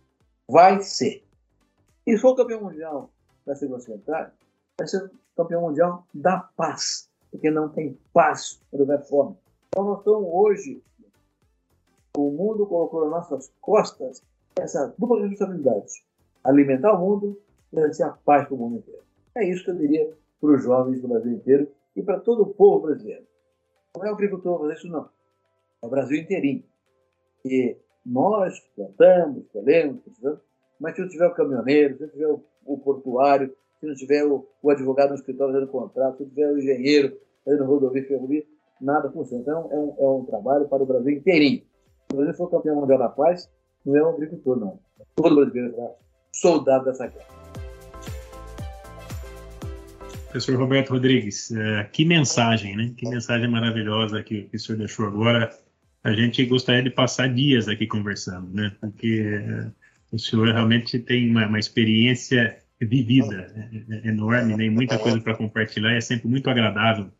Vai 0.47 0.81
ser. 0.81 1.23
E 2.05 2.15
se 2.15 2.21
for 2.21 2.35
campeão 2.35 2.61
mundial 2.61 3.09
da 3.45 3.55
segurança 3.55 3.91
alimentar, 3.91 4.33
vai 4.77 4.87
ser 4.87 5.11
campeão 5.35 5.61
mundial 5.61 6.05
da 6.13 6.37
paz, 6.55 7.09
porque 7.31 7.49
não 7.49 7.69
tem 7.69 7.97
paz 8.13 8.61
quando 8.69 8.81
houver 8.81 9.01
fome. 9.03 9.35
Então 9.67 9.83
nós 9.83 9.99
estamos 9.99 10.29
hoje, 10.31 10.81
o 12.15 12.31
mundo 12.31 12.65
colocou 12.65 13.01
nas 13.01 13.29
nossas 13.29 13.51
costas 13.59 14.21
essa 14.59 14.93
dupla 14.97 15.27
responsabilidade, 15.27 16.03
alimentar 16.43 16.93
o 16.93 16.99
mundo 16.99 17.41
e 17.71 17.75
garantir 17.75 18.03
a 18.03 18.11
paz 18.11 18.47
para 18.47 18.55
o 18.55 18.57
mundo 18.57 18.77
inteiro. 18.77 19.03
É 19.35 19.47
isso 19.47 19.63
que 19.63 19.71
eu 19.71 19.75
diria 19.75 20.13
para 20.39 20.49
os 20.49 20.63
jovens 20.63 21.01
do 21.01 21.07
Brasil 21.07 21.31
inteiro 21.31 21.67
e 21.95 22.01
para 22.01 22.19
todo 22.19 22.43
o 22.43 22.53
povo 22.53 22.87
brasileiro. 22.87 23.25
Não 23.95 24.05
é 24.05 24.09
o 24.09 24.13
agricultor 24.13 24.59
fazer 24.59 24.73
isso, 24.73 24.87
não. 24.87 25.09
É 25.81 25.85
o 25.85 25.89
Brasil 25.89 26.17
inteirinho. 26.17 26.63
E 27.45 27.77
nós 28.05 28.59
plantamos, 28.75 29.45
colhemos, 29.51 30.01
mas 30.79 30.95
se 30.95 31.01
não 31.01 31.09
tiver 31.09 31.27
o 31.27 31.33
caminhoneiro, 31.33 31.97
se 31.97 32.03
não 32.03 32.09
tiver 32.09 32.27
o, 32.27 32.43
o 32.65 32.77
portuário, 32.77 33.55
se 33.79 33.85
não 33.85 33.95
tiver 33.95 34.25
o, 34.25 34.47
o, 34.61 34.69
advogado 34.69 35.09
no 35.09 35.15
escritório 35.15 35.53
fazendo 35.53 35.71
contrato, 35.71 36.17
se 36.17 36.23
não 36.23 36.29
tiver 36.29 36.51
o 36.51 36.57
engenheiro 36.57 37.17
fazendo 37.43 37.65
rodovia 37.65 38.07
ferrovia, 38.07 38.43
nada 38.79 39.11
funciona. 39.11 39.41
Então, 39.41 39.69
é 39.71 39.77
um, 39.77 39.95
é 39.97 40.09
um 40.09 40.25
trabalho 40.25 40.67
para 40.67 40.83
o 40.83 40.85
Brasil 40.85 41.11
inteirinho. 41.11 41.63
Se 42.09 42.13
o 42.13 42.17
Brasil 42.17 42.33
for 42.35 42.49
campeão 42.49 42.75
mundial 42.75 42.99
da 42.99 43.09
paz, 43.09 43.49
não 43.85 43.97
é 43.97 44.03
um 44.03 44.09
agricultor, 44.09 44.59
não. 44.59 44.79
Todo 45.15 45.35
brasileiro 45.35 45.75
será 45.75 45.89
soldado 46.31 46.85
dessa 46.85 47.07
guerra. 47.07 47.33
Professor 50.33 50.57
Roberto 50.57 50.89
Rodrigues, 50.89 51.51
uh, 51.51 51.87
que 51.91 52.03
mensagem, 52.03 52.75
né? 52.75 52.91
Que 52.97 53.07
mensagem 53.07 53.47
maravilhosa 53.47 54.23
que, 54.23 54.49
o 54.51 54.59
senhor 54.59 54.79
deixou 54.79 55.05
agora. 55.05 55.55
A 56.03 56.11
gente 56.11 56.43
gostaria 56.45 56.81
de 56.81 56.89
passar 56.89 57.29
dias 57.29 57.67
aqui 57.67 57.85
conversando, 57.85 58.51
né? 58.51 58.75
Porque 58.81 59.21
uh, 59.21 59.71
o 60.11 60.17
senhor 60.17 60.47
realmente 60.47 60.97
tem 60.97 61.29
uma, 61.29 61.45
uma 61.45 61.59
experiência 61.59 62.57
vivida 62.81 63.53
é, 63.55 64.07
é 64.07 64.09
enorme, 64.09 64.57
né? 64.57 64.69
muita 64.69 64.97
coisa 64.97 65.21
para 65.21 65.35
compartilhar. 65.35 65.93
É 65.93 66.01
sempre 66.01 66.27
muito 66.27 66.49
agradável 66.49 67.11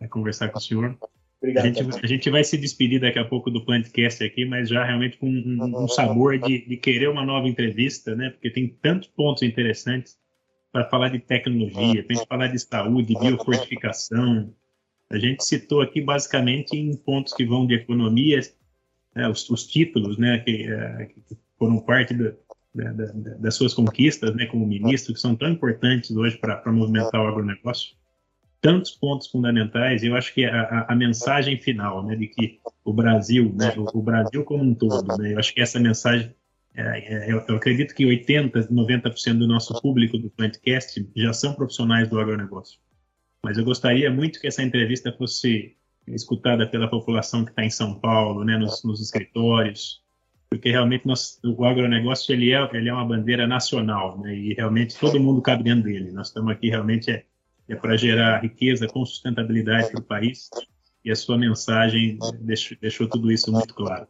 uh, 0.00 0.08
conversar 0.08 0.48
com 0.48 0.58
o 0.58 0.62
senhor. 0.62 0.96
Obrigado, 1.42 1.64
a, 1.64 1.68
gente, 1.68 2.04
a 2.04 2.06
gente 2.06 2.30
vai 2.30 2.44
se 2.44 2.56
despedir 2.56 3.00
daqui 3.00 3.18
a 3.18 3.24
pouco 3.24 3.50
do 3.50 3.64
Plantcast 3.64 4.22
aqui, 4.22 4.44
mas 4.44 4.68
já 4.68 4.84
realmente 4.84 5.18
com 5.18 5.28
um, 5.28 5.82
um 5.82 5.88
sabor 5.88 6.38
de, 6.38 6.64
de, 6.64 6.76
querer 6.76 7.08
uma 7.08 7.26
nova 7.26 7.48
entrevista, 7.48 8.14
né? 8.14 8.30
Porque 8.30 8.48
tem 8.48 8.68
tantos 8.80 9.08
pontos 9.08 9.42
interessantes 9.42 10.16
para 10.70 10.88
falar 10.88 11.08
de 11.08 11.18
tecnologia, 11.18 12.04
para 12.04 12.26
falar 12.26 12.46
de 12.46 12.60
saúde, 12.60 13.18
biofortificação. 13.18 14.54
A 15.10 15.18
gente 15.18 15.44
citou 15.44 15.80
aqui 15.80 16.00
basicamente 16.00 16.76
em 16.76 16.96
pontos 16.96 17.34
que 17.34 17.44
vão 17.44 17.66
de 17.66 17.74
economia, 17.74 18.40
né, 19.14 19.28
os, 19.28 19.50
os, 19.50 19.66
títulos, 19.66 20.16
né, 20.16 20.38
que, 20.38 20.62
é, 20.62 21.06
que 21.06 21.36
foram 21.58 21.80
parte 21.80 22.14
da, 22.14 22.32
da, 22.72 22.92
da, 22.92 23.34
das 23.34 23.54
suas 23.56 23.74
conquistas, 23.74 24.34
né, 24.34 24.46
como 24.46 24.64
ministro, 24.64 25.12
que 25.12 25.20
são 25.20 25.34
tão 25.34 25.50
importantes 25.50 26.12
hoje 26.12 26.38
para 26.38 26.72
movimentar 26.72 27.20
o 27.20 27.26
agronegócio. 27.26 27.94
Tantos 28.62 28.92
pontos 28.92 29.26
fundamentais. 29.26 30.02
Eu 30.02 30.16
acho 30.16 30.32
que 30.32 30.46
a, 30.46 30.86
a, 30.88 30.96
mensagem 30.96 31.58
final, 31.58 32.06
né, 32.06 32.16
de 32.16 32.28
que 32.28 32.60
o 32.84 32.94
Brasil, 32.94 33.52
né, 33.54 33.74
o, 33.76 33.98
o 33.98 34.02
Brasil 34.02 34.42
como 34.44 34.64
um 34.64 34.74
todo, 34.74 35.18
né, 35.18 35.34
eu 35.34 35.38
acho 35.38 35.52
que 35.52 35.60
essa 35.60 35.78
mensagem 35.78 36.34
é, 36.74 36.82
é, 36.82 37.32
eu, 37.32 37.44
eu, 37.48 37.56
acredito 37.56 37.94
que 37.94 38.04
80%, 38.04 38.68
90% 38.70 39.38
do 39.38 39.46
nosso 39.46 39.78
público 39.82 40.16
do 40.16 40.30
Plantcast 40.30 41.06
já 41.14 41.32
são 41.32 41.54
profissionais 41.54 42.08
do 42.08 42.18
agronegócio. 42.18 42.78
Mas 43.44 43.58
eu 43.58 43.64
gostaria 43.64 44.10
muito 44.10 44.40
que 44.40 44.46
essa 44.46 44.62
entrevista 44.62 45.12
fosse 45.12 45.76
escutada 46.06 46.66
pela 46.66 46.88
população 46.88 47.44
que 47.44 47.50
está 47.50 47.64
em 47.64 47.70
São 47.70 47.98
Paulo, 47.98 48.44
né, 48.44 48.56
nos, 48.56 48.82
nos 48.84 49.00
escritórios, 49.00 50.02
porque 50.48 50.70
realmente 50.70 51.06
nós, 51.06 51.38
o 51.44 51.64
agronegócio 51.64 52.32
ele 52.32 52.52
é, 52.52 52.68
ele 52.72 52.88
é 52.88 52.92
uma 52.92 53.04
bandeira 53.04 53.46
nacional, 53.46 54.20
né, 54.20 54.34
e 54.34 54.54
realmente 54.54 54.98
todo 54.98 55.20
mundo 55.20 55.42
cabe 55.42 55.64
dentro 55.64 55.84
dele. 55.84 56.10
Nós 56.12 56.28
estamos 56.28 56.52
aqui 56.52 56.70
realmente 56.70 57.10
é, 57.10 57.24
é 57.68 57.76
para 57.76 57.96
gerar 57.96 58.42
riqueza 58.42 58.86
com 58.86 59.04
sustentabilidade 59.04 59.90
para 59.90 60.00
o 60.00 60.04
país, 60.04 60.48
e 61.04 61.10
a 61.10 61.16
sua 61.16 61.36
mensagem 61.36 62.18
deixou, 62.40 62.76
deixou 62.80 63.08
tudo 63.08 63.30
isso 63.30 63.50
muito 63.50 63.74
claro. 63.74 64.06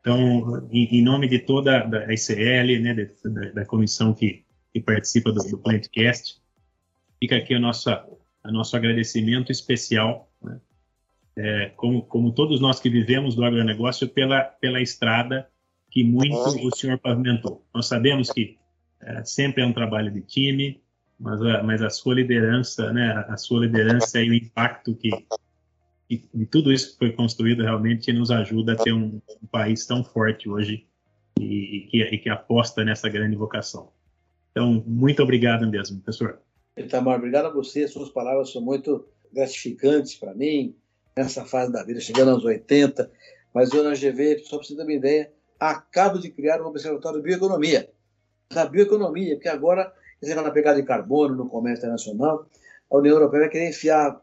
Então, 0.00 0.68
em, 0.70 0.98
em 0.98 1.02
nome 1.02 1.26
de 1.26 1.38
toda 1.38 1.86
a 2.06 2.12
ICL, 2.12 2.82
né, 2.82 2.94
de, 2.94 3.10
da, 3.24 3.50
da, 3.52 3.64
comissão 3.64 4.12
que, 4.12 4.44
que 4.72 4.80
participa 4.80 5.32
do, 5.32 5.42
do 5.48 5.58
Plantcast, 5.58 6.42
fica 7.18 7.36
aqui 7.36 7.54
o 7.54 7.60
nosso, 7.60 7.88
a 7.88 8.52
nosso 8.52 8.76
agradecimento 8.76 9.50
especial, 9.50 10.30
né, 10.42 10.60
é, 11.36 11.72
como, 11.76 12.02
como 12.02 12.32
todos 12.32 12.60
nós 12.60 12.78
que 12.78 12.90
vivemos 12.90 13.34
do 13.34 13.44
agronegócio, 13.44 14.06
pela, 14.08 14.42
pela 14.42 14.80
estrada 14.80 15.48
que 15.90 16.04
muito 16.04 16.36
o 16.36 16.76
senhor 16.76 16.98
pavimentou. 16.98 17.64
Nós 17.72 17.86
sabemos 17.86 18.30
que 18.30 18.58
é, 19.00 19.24
sempre 19.24 19.62
é 19.62 19.66
um 19.66 19.72
trabalho 19.72 20.10
de 20.10 20.20
time, 20.20 20.82
mas 21.18 21.40
a, 21.42 21.62
mas 21.62 21.82
a 21.82 21.90
sua 21.90 22.14
liderança, 22.14 22.92
né, 22.92 23.24
a 23.28 23.36
sua 23.36 23.66
liderança 23.66 24.20
e 24.20 24.30
o 24.30 24.34
impacto 24.34 24.94
que, 24.94 25.10
e, 26.08 26.46
tudo 26.46 26.72
isso 26.72 26.92
que 26.92 26.98
foi 26.98 27.12
construído 27.12 27.62
realmente 27.62 28.12
nos 28.12 28.30
ajuda 28.30 28.72
a 28.72 28.76
ter 28.76 28.92
um, 28.92 29.20
um 29.42 29.46
país 29.50 29.86
tão 29.86 30.04
forte 30.04 30.48
hoje 30.48 30.86
e, 31.38 31.44
e, 31.44 31.80
que, 31.86 32.02
e, 32.02 32.18
que, 32.18 32.28
aposta 32.28 32.84
nessa 32.84 33.08
grande 33.08 33.36
vocação. 33.36 33.90
Então, 34.50 34.84
muito 34.86 35.22
obrigado 35.22 35.68
mesmo, 35.68 36.00
professor. 36.00 36.40
Itamar, 36.76 37.18
obrigado 37.18 37.46
a 37.46 37.50
você. 37.50 37.88
Suas 37.88 38.10
palavras 38.10 38.52
são 38.52 38.62
muito 38.62 39.08
gratificantes 39.32 40.14
para 40.14 40.34
mim, 40.34 40.76
nessa 41.16 41.44
fase 41.44 41.72
da 41.72 41.82
vida, 41.82 42.00
chegando 42.00 42.30
aos 42.30 42.44
80. 42.44 43.10
Mas 43.52 43.72
eu, 43.72 43.82
na 43.82 43.94
GV, 43.94 44.40
só 44.44 44.58
para 44.58 44.66
você 44.66 44.76
ter 44.76 44.82
uma 44.82 44.92
ideia, 44.92 45.32
acabo 45.58 46.18
de 46.18 46.30
criar 46.30 46.60
um 46.60 46.66
observatório 46.66 47.20
de 47.20 47.24
bioeconomia. 47.24 47.90
Da 48.52 48.66
bioeconomia, 48.66 49.34
porque 49.34 49.48
agora, 49.48 49.92
você 50.24 50.34
na 50.34 50.50
pegada 50.50 50.80
de 50.80 50.86
carbono 50.86 51.34
no 51.34 51.48
comércio 51.48 51.82
internacional, 51.82 52.46
a 52.90 52.96
União 52.96 53.14
Europeia 53.14 53.42
vai 53.42 53.50
querer 53.50 53.68
enfiar 53.68 54.20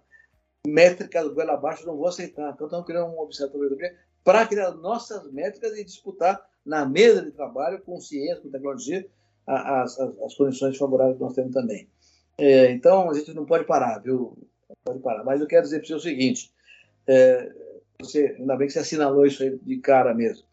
métricas 0.65 1.27
goela 1.33 1.53
abaixo, 1.53 1.85
não 1.85 1.97
vou 1.97 2.07
aceitar. 2.07 2.51
Então, 2.53 2.67
estamos 2.67 2.85
criando 2.85 3.11
um 3.11 3.19
observatório 3.19 3.77
para 4.23 4.45
criar 4.45 4.71
nossas 4.71 5.31
métricas 5.31 5.77
e 5.77 5.83
disputar 5.83 6.41
na 6.65 6.85
mesa 6.85 7.23
de 7.23 7.31
trabalho, 7.31 7.81
com 7.81 7.99
ciência, 7.99 8.41
com 8.41 8.51
tecnologia, 8.51 9.07
as, 9.47 9.99
as, 9.99 10.19
as 10.19 10.35
condições 10.35 10.77
favoráveis 10.77 11.17
que 11.17 11.23
nós 11.23 11.33
temos 11.33 11.53
também. 11.53 11.87
É, 12.37 12.71
então, 12.71 13.09
a 13.09 13.13
gente 13.13 13.33
não 13.33 13.45
pode 13.45 13.65
parar, 13.65 13.99
viu? 13.99 14.37
Não 14.69 14.75
pode 14.83 14.99
parar. 14.99 15.23
Mas 15.23 15.41
eu 15.41 15.47
quero 15.47 15.63
dizer 15.63 15.79
para 15.79 15.87
você 15.87 15.93
o 15.95 15.99
seguinte: 15.99 16.53
é, 17.07 17.51
você, 17.99 18.35
ainda 18.39 18.55
bem 18.55 18.67
que 18.67 18.73
você 18.73 18.79
assinalou 18.79 19.25
isso 19.25 19.43
aí 19.43 19.57
de 19.57 19.77
cara 19.77 20.13
mesmo. 20.13 20.45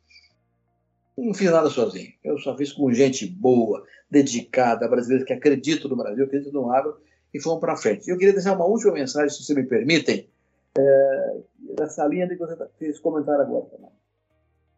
Não 1.19 1.35
fiz 1.35 1.51
nada 1.51 1.69
sozinho. 1.69 2.13
Eu 2.23 2.39
só 2.39 2.57
fiz 2.57 2.73
com 2.73 2.93
gente 2.93 3.27
boa, 3.27 3.85
dedicada, 4.09 4.87
brasileiros 4.87 5.27
que 5.27 5.33
acreditam 5.33 5.91
no 5.91 5.97
Brasil, 5.97 6.25
acreditam 6.25 6.63
no 6.63 6.71
agro 6.71 6.97
e 7.35 7.43
fomos 7.43 7.59
para 7.59 7.77
frente. 7.77 8.09
Eu 8.09 8.17
queria 8.17 8.33
deixar 8.33 8.55
uma 8.55 8.65
última 8.65 8.93
mensagem, 8.93 9.29
se 9.29 9.43
vocês 9.43 9.59
me 9.59 9.65
permitem, 9.65 10.31
é, 10.79 11.41
nessa 11.77 12.07
linha 12.07 12.29
de 12.29 12.37
que 12.37 12.47
você 12.47 12.57
fez 12.79 13.01
comentário 13.01 13.43
agora. 13.43 13.67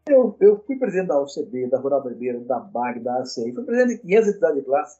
Eu, 0.09 0.35
eu 0.39 0.59
fui 0.65 0.77
presidente 0.77 1.09
da 1.09 1.21
OCB, 1.21 1.67
da 1.67 1.77
Rural 1.77 2.01
Brasileira, 2.01 2.39
da 2.39 2.59
BAG, 2.59 3.01
da 3.01 3.19
ACI, 3.19 3.53
fui 3.53 3.63
presidente 3.63 3.97
de 3.97 4.01
500 4.01 4.29
entidades 4.29 4.57
de 4.57 4.63
classe. 4.63 4.99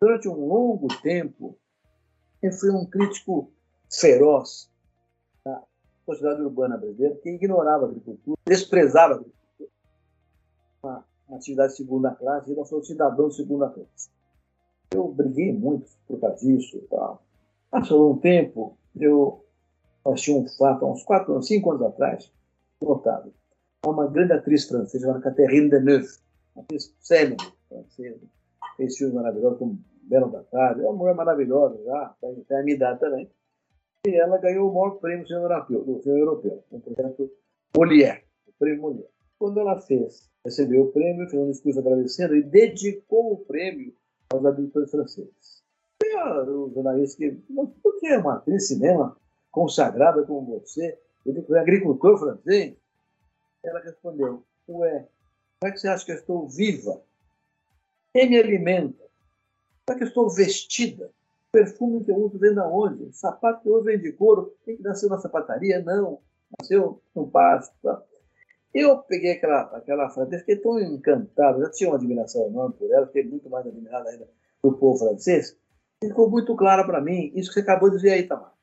Durante 0.00 0.26
um 0.26 0.46
longo 0.46 0.88
tempo, 1.02 1.54
eu 2.42 2.50
fui 2.50 2.70
um 2.70 2.86
crítico 2.86 3.52
feroz 3.90 4.70
da 5.44 5.62
sociedade 6.06 6.40
urbana 6.40 6.78
brasileira, 6.78 7.14
que 7.16 7.28
ignorava 7.28 7.84
a 7.84 7.88
agricultura, 7.88 8.38
desprezava 8.46 9.12
a 9.12 9.16
agricultura, 9.16 9.41
uma, 10.82 11.04
atividade 11.30 11.72
de 11.72 11.76
segunda 11.76 12.10
classe, 12.10 12.52
e 12.52 12.54
não 12.54 12.64
sou 12.64 12.82
cidadão 12.82 13.28
de 13.28 13.36
segunda 13.36 13.68
classe. 13.70 14.10
Eu 14.94 15.08
briguei 15.08 15.52
muito 15.52 15.90
por 16.06 16.20
causa 16.20 16.36
disso 16.36 16.82
tal. 16.90 17.22
Passou 17.70 18.12
um 18.12 18.18
tempo, 18.18 18.76
eu 18.94 19.44
achei 20.04 20.34
um 20.34 20.46
fato, 20.46 20.84
há 20.84 20.92
uns 20.92 21.02
quatro, 21.02 21.40
cinco 21.42 21.70
anos 21.70 21.82
atrás, 21.82 22.30
notável 22.80 23.32
uma 23.90 24.06
grande 24.06 24.32
atriz 24.32 24.68
francesa 24.68 25.06
chamada 25.06 25.24
Catherine 25.24 25.68
Deneuve, 25.68 26.08
uma 26.54 26.62
atriz 26.62 26.94
célebre 27.00 27.46
francesa, 27.68 28.20
fez 28.76 28.96
filmes 28.96 29.14
maravilhosos 29.14 29.58
como 29.58 29.78
Bela 30.04 30.28
da 30.28 30.42
Tarde, 30.44 30.82
é 30.82 30.84
uma 30.84 30.92
mulher 30.92 31.14
maravilhosa 31.14 31.82
já, 31.84 32.14
tem 32.20 32.58
a 32.58 32.62
minha 32.62 32.76
idade 32.76 33.00
também. 33.00 33.30
E 34.06 34.14
ela 34.14 34.38
ganhou 34.38 34.70
o 34.70 34.74
maior 34.74 34.98
prêmio 34.98 35.22
do 35.22 35.28
cinema 35.28 35.46
europeu, 35.46 35.84
do 35.84 36.02
cinema 36.02 36.20
europeu 36.20 36.64
um 36.72 36.80
projeto 36.80 37.30
Molière, 37.76 38.24
o 38.46 38.52
prêmio 38.58 38.82
Molière. 38.82 39.11
Quando 39.42 39.58
ela 39.58 39.80
fez, 39.80 40.30
recebeu 40.44 40.82
o 40.82 40.92
prêmio, 40.92 41.28
fez 41.28 41.42
um 41.42 41.50
discurso 41.50 41.80
agradecendo 41.80 42.36
e 42.36 42.44
dedicou 42.44 43.32
o 43.32 43.38
prêmio 43.38 43.92
aos 44.32 44.46
agricultores 44.46 44.88
franceses. 44.88 45.64
E 46.00 46.16
o 46.16 46.70
jornalista 46.72 47.18
que, 47.18 47.32
por 47.82 47.98
que 47.98 48.16
uma 48.18 48.36
atriz 48.36 48.68
cinema 48.68 49.16
consagrada 49.50 50.24
como 50.24 50.60
você, 50.60 50.96
ele 51.26 51.42
foi 51.42 51.58
agricultor 51.58 52.20
francês? 52.20 52.76
Ela 53.64 53.80
respondeu: 53.80 54.44
Ué, 54.68 55.08
como 55.58 55.68
é 55.68 55.72
que 55.72 55.80
você 55.80 55.88
acha 55.88 56.04
que 56.04 56.12
eu 56.12 56.16
estou 56.18 56.48
viva? 56.48 57.02
Quem 58.12 58.30
me 58.30 58.38
alimenta? 58.38 59.02
Como 59.84 59.96
é 59.96 59.98
que 59.98 60.04
eu 60.04 60.08
estou 60.08 60.30
vestida? 60.30 61.06
O 61.48 61.50
perfume 61.50 62.04
que 62.04 62.12
eu 62.12 62.16
uso 62.16 62.38
vem 62.38 62.54
da 62.54 62.68
onde? 62.68 63.06
O 63.06 63.12
sapato 63.12 63.60
que 63.64 63.68
eu 63.68 63.74
uso 63.74 63.86
vem 63.86 63.98
de 63.98 64.12
couro? 64.12 64.54
Tem 64.64 64.76
que 64.76 64.84
nascer 64.84 65.08
na 65.08 65.18
sapataria? 65.18 65.82
Não. 65.82 66.20
Nasceu 66.60 67.02
no 67.12 67.28
pasto. 67.28 67.74
Tá? 67.82 68.00
Eu 68.74 68.98
peguei 68.98 69.32
aquela, 69.32 69.62
aquela 69.76 70.08
frase, 70.10 70.38
fiquei 70.38 70.56
tão 70.56 70.80
encantado, 70.80 71.60
já 71.60 71.70
tinha 71.70 71.90
uma 71.90 71.96
admiração 71.96 72.46
enorme 72.46 72.74
por 72.78 72.90
ela, 72.90 73.06
fiquei 73.06 73.24
muito 73.24 73.50
mais 73.50 73.66
admirado 73.66 74.08
ainda 74.08 74.28
do 74.62 74.72
povo 74.72 74.98
francês. 74.98 75.56
Ficou 76.02 76.30
muito 76.30 76.56
claro 76.56 76.86
para 76.86 77.00
mim 77.00 77.30
isso 77.34 77.48
que 77.50 77.54
você 77.54 77.60
acabou 77.60 77.90
de 77.90 77.96
dizer 77.96 78.12
aí, 78.12 78.26
Tamar. 78.26 78.54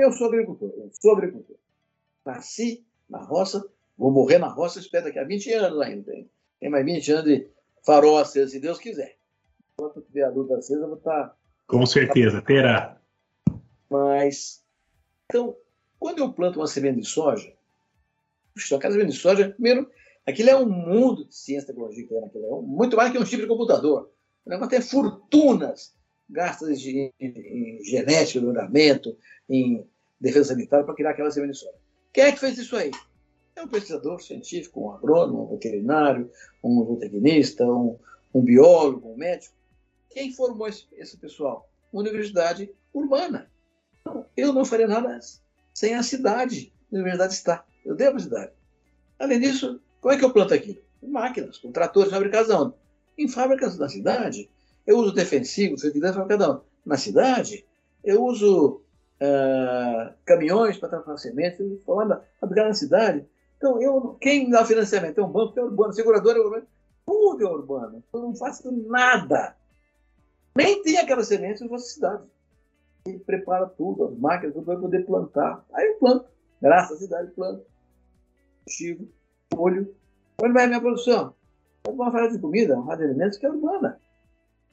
Eu 0.00 0.12
sou 0.12 0.26
agricultor, 0.26 0.72
eu 0.76 0.90
sou 1.00 1.12
agricultor. 1.12 1.56
Nasci 2.24 2.84
na 3.08 3.18
roça, 3.18 3.64
Vou 3.96 4.10
morrer 4.10 4.38
na 4.38 4.48
roça, 4.48 4.78
espero 4.78 5.06
daqui 5.06 5.18
a 5.18 5.24
20 5.24 5.52
anos 5.54 5.80
ainda. 5.80 6.10
Tem, 6.10 6.30
tem 6.60 6.70
mais 6.70 6.84
20 6.84 7.12
anos 7.12 7.24
de 7.24 7.48
farol 7.84 8.18
aceso, 8.18 8.52
se 8.52 8.60
Deus 8.60 8.78
quiser. 8.78 9.16
Enquanto 9.72 10.02
tiver 10.02 10.24
a 10.24 10.30
luz 10.30 10.50
acesa, 10.50 10.82
eu 10.82 10.88
vou 10.88 10.98
estar. 10.98 11.28
Tá 11.28 11.36
Com 11.66 11.86
certeza, 11.86 12.42
terá. 12.42 13.00
Mas. 13.88 14.62
Então, 15.24 15.56
quando 15.98 16.18
eu 16.18 16.32
planto 16.32 16.60
uma 16.60 16.66
semente 16.66 17.00
de 17.00 17.06
soja, 17.06 17.52
aquela 18.76 18.92
semente 18.92 19.12
de 19.12 19.18
soja, 19.18 19.50
primeiro, 19.50 19.90
aquilo 20.26 20.50
é 20.50 20.56
um 20.56 20.68
mundo 20.68 21.26
de 21.26 21.36
ciência 21.36 21.64
e 21.64 21.66
tecnologia 21.68 22.02
que 22.02 22.08
tem 22.08 22.20
naquilo. 22.20 22.46
É 22.46 22.62
muito 22.62 22.96
mais 22.96 23.12
que 23.12 23.18
um 23.18 23.26
chip 23.26 23.42
de 23.42 23.48
computador. 23.48 24.10
O 24.44 24.50
negócio 24.50 24.70
tem 24.70 24.80
fortunas 24.80 25.94
gastas 26.28 26.84
em, 26.84 27.12
em, 27.20 27.28
em 27.28 27.84
genética, 27.84 28.40
melhoramento, 28.40 29.16
em 29.48 29.86
defesa 30.20 30.54
sanitária 30.54 30.84
para 30.84 30.94
criar 30.94 31.10
aquela 31.10 31.30
semente 31.30 31.52
de 31.52 31.58
soja. 31.58 31.78
Quem 32.12 32.24
é 32.24 32.32
que 32.32 32.40
fez 32.40 32.58
isso 32.58 32.76
aí? 32.76 32.90
É 33.54 33.62
um 33.62 33.68
pesquisador 33.68 34.20
científico, 34.20 34.80
um 34.80 34.90
agrônomo, 34.90 35.44
um 35.44 35.50
veterinário, 35.50 36.30
um 36.62 36.84
zootecnista, 36.84 37.64
um, 37.64 37.98
um 38.34 38.42
biólogo, 38.42 39.12
um 39.12 39.16
médico. 39.16 39.54
Quem 40.10 40.32
formou 40.32 40.68
esse, 40.68 40.86
esse 40.92 41.16
pessoal? 41.16 41.68
Uma 41.92 42.02
universidade 42.02 42.70
urbana. 42.92 43.50
Então, 44.00 44.26
eu 44.36 44.52
não 44.52 44.64
faria 44.64 44.86
nada 44.86 45.18
sem 45.74 45.94
a 45.94 46.02
cidade. 46.02 46.72
A 46.92 46.94
universidade 46.94 47.34
está. 47.34 47.64
Eu 47.86 47.94
devo 47.94 48.18
a. 48.18 48.52
Além 49.18 49.40
disso, 49.40 49.80
como 50.00 50.12
é 50.12 50.18
que 50.18 50.24
eu 50.24 50.32
planto 50.32 50.52
aquilo? 50.52 50.78
Com 51.00 51.06
máquinas, 51.06 51.56
com 51.58 51.70
tratores 51.70 52.10
fabricados 52.10 52.50
onde? 52.50 52.74
Em 53.16 53.28
fábricas 53.28 53.78
da 53.78 53.88
cidade. 53.88 54.50
Eu 54.86 54.98
uso 54.98 55.14
defensivos, 55.14 55.80
fertilizantes 55.80 56.16
fabricados 56.16 56.62
Na 56.84 56.96
cidade. 56.96 57.64
Eu 58.04 58.24
uso 58.24 58.82
uh, 59.20 60.12
caminhões 60.24 60.76
para 60.78 60.88
transportar 60.88 61.18
sementes, 61.18 61.60
fabricados 62.40 62.70
na 62.70 62.74
cidade. 62.74 63.24
Então, 63.56 63.80
eu, 63.80 64.16
quem 64.20 64.50
dá 64.50 64.64
financiamento 64.64 65.20
é 65.20 65.24
um 65.24 65.30
banco, 65.30 65.58
é 65.58 65.62
urbano, 65.62 65.92
seguradora 65.92 66.38
é 66.38 66.40
urbano, 66.40 66.66
tudo 67.06 67.42
é 67.42 67.50
urbano. 67.50 68.02
Eu 68.12 68.20
não 68.20 68.34
faço 68.34 68.70
nada. 68.70 69.56
Nem 70.54 70.82
tem 70.82 70.98
aquela 70.98 71.22
semente 71.22 71.62
na 71.62 71.70
nossa 71.70 71.86
cidade. 71.86 72.22
Ele 73.06 73.18
prepara 73.20 73.66
tudo, 73.66 74.06
as 74.06 74.18
máquinas, 74.18 74.54
tudo 74.54 74.66
vai 74.66 74.76
poder 74.76 75.06
plantar. 75.06 75.64
Aí 75.72 75.86
eu 75.86 75.94
planto. 75.94 76.26
Graças 76.60 76.96
à 76.96 77.00
cidade, 77.00 77.30
planto. 77.30 77.64
Cultivo, 78.66 79.08
molho. 79.54 79.94
Onde 80.42 80.52
vai 80.52 80.64
a 80.64 80.66
minha 80.66 80.80
produção? 80.80 81.34
Vai 81.84 81.94
uma 81.94 82.10
fábrica 82.10 82.34
de 82.34 82.40
comida, 82.40 82.76
uma 82.76 82.96
de 82.96 83.04
alimentos 83.04 83.38
que 83.38 83.46
é 83.46 83.50
urbana. 83.50 84.00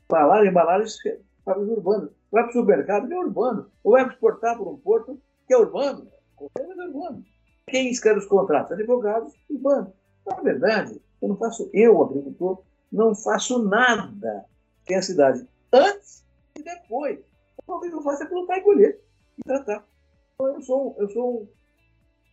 Embalagem, 0.10 0.50
embalagens, 0.50 0.98
fábricas 1.46 1.78
urbanas. 1.78 2.10
Vai 2.32 2.44
para 2.44 2.50
o 2.50 2.54
supermercado, 2.54 3.08
que 3.08 3.14
é 3.14 3.18
urbano. 3.18 3.70
Ou 3.84 3.92
vai 3.92 4.08
exportar 4.08 4.58
para 4.58 4.68
um 4.68 4.78
porto, 4.78 5.22
que 5.48 5.54
é 5.54 5.58
urbano. 5.58 6.08
Qualquer 6.36 6.64
é 6.64 6.88
urbano. 6.88 7.24
Quem 7.68 7.92
escreve 7.92 8.20
os 8.20 8.26
contratos? 8.26 8.72
Advogados 8.72 9.34
bancos. 9.52 9.94
Na 10.26 10.42
verdade, 10.42 11.00
eu 11.22 11.30
não 11.30 11.38
faço, 11.38 11.70
eu, 11.72 12.02
agricultor, 12.02 12.64
não 12.92 13.14
faço 13.14 13.64
nada 13.64 14.46
que 14.86 14.94
a 14.96 15.02
cidade 15.02 15.48
antes 15.72 16.26
e 16.58 16.64
depois. 16.64 17.20
O 17.68 17.80
que 17.80 17.88
eu 17.88 18.02
faço 18.02 18.24
é 18.24 18.26
plantar 18.26 18.58
e 18.58 18.62
colher 18.62 19.00
e 19.38 19.44
tratar. 19.44 19.86
Então, 20.34 20.48
eu 20.48 20.62
sou, 20.62 20.96
eu 20.98 21.10
sou 21.10 21.42
um 21.42 21.48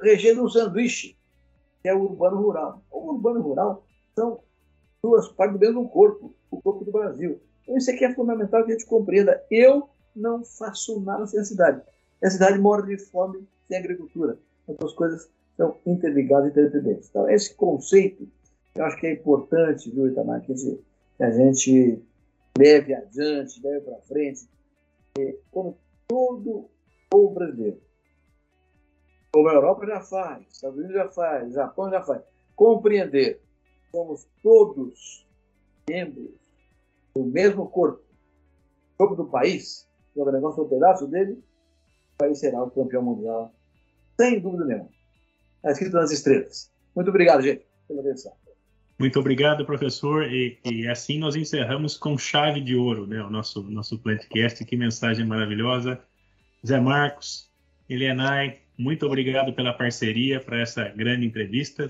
regendo 0.01 0.45
um 0.45 0.49
sanduíche, 0.49 1.17
que 1.83 1.89
é 1.89 1.95
o 1.95 2.03
urbano 2.03 2.41
rural. 2.41 2.83
O 2.91 3.13
urbano 3.13 3.41
rural 3.41 3.85
são 4.15 4.41
duas 5.03 5.29
partes 5.29 5.59
do 5.59 5.61
mesmo 5.61 5.89
corpo, 5.89 6.35
o 6.51 6.61
corpo 6.61 6.85
do 6.85 6.93
Brasil. 6.93 7.41
Então, 7.63 7.77
isso 7.77 7.91
aqui 7.91 8.05
é 8.05 8.15
fundamental 8.15 8.65
que 8.65 8.73
a 8.73 8.75
gente 8.75 8.87
compreenda. 8.87 9.43
Eu 9.51 9.89
não 10.15 10.45
faço 10.45 11.01
nada 11.01 11.27
sem 11.27 11.41
a 11.41 11.45
cidade. 11.45 11.83
A 12.23 12.31
cidade 12.31 12.59
morre 12.59 12.97
de 12.97 13.03
fome 13.05 13.47
sem 13.69 13.79
agricultura. 13.79 14.39
As 14.85 14.93
coisas 14.93 15.29
são 15.57 15.77
interligadas 15.87 16.49
e 16.49 16.51
interdependentes. 16.51 17.09
Então, 17.09 17.29
esse 17.29 17.55
conceito, 17.55 18.29
eu 18.75 18.85
acho 18.85 18.99
que 18.99 19.07
é 19.07 19.13
importante, 19.13 19.91
viu, 19.91 20.07
Itamar, 20.07 20.43
que 20.43 20.53
a 21.19 21.31
gente 21.31 22.03
leve 22.59 22.95
adiante, 22.95 23.61
leve 23.63 23.81
para 23.81 24.01
frente, 24.03 24.49
como 25.51 25.77
todo 26.07 26.69
o 27.13 27.31
brasileiro, 27.31 27.81
como 29.33 29.49
a 29.49 29.55
Europa 29.55 29.87
já 29.87 30.01
faz, 30.01 30.47
Estados 30.51 30.77
Unidos 30.77 30.95
já 30.95 31.09
faz, 31.09 31.55
Japão 31.55 31.91
já 31.91 32.03
faz, 32.03 32.23
compreender 32.57 33.41
somos 33.91 34.27
todos 34.43 35.27
membros 35.89 36.31
do 37.15 37.25
mesmo 37.25 37.69
corpo, 37.69 38.03
corpo 38.97 39.17
do 39.17 39.27
país, 39.27 39.89
que 40.13 40.21
o 40.21 40.31
negócio 40.31 40.63
é 40.63 40.65
um 40.65 40.69
pedaço 40.69 41.07
dele, 41.07 41.33
o 41.33 42.19
país 42.19 42.39
será 42.39 42.63
o 42.63 42.71
campeão 42.71 43.03
mundial 43.03 43.53
sem 44.21 44.39
dúvida 44.39 44.67
nenhuma. 44.67 44.91
Está 45.57 45.73
escrito 45.73 45.95
nas 45.95 46.11
estrelas. 46.11 46.71
Muito 46.95 47.09
obrigado, 47.09 47.43
gente, 47.43 47.65
pela 47.89 48.03
atenção. 48.03 48.33
Muito 48.99 49.19
obrigado, 49.19 49.65
professor. 49.65 50.31
E, 50.31 50.59
e, 50.63 50.87
assim 50.87 51.19
nós 51.19 51.35
encerramos 51.35 51.97
com 51.97 52.19
chave 52.19 52.61
de 52.61 52.77
ouro 52.77 53.07
né, 53.07 53.23
o 53.23 53.31
nosso, 53.31 53.63
nosso 53.63 53.99
Plantcast. 53.99 54.63
Que 54.67 54.77
mensagem 54.77 55.27
maravilhosa. 55.27 55.99
Zé 56.67 56.79
Marcos, 56.79 57.51
Elianai, 57.89 58.59
muito 58.81 59.05
obrigado 59.05 59.53
pela 59.53 59.75
parceria 59.75 60.41
para 60.41 60.61
essa 60.61 60.89
grande 60.89 61.27
entrevista. 61.27 61.87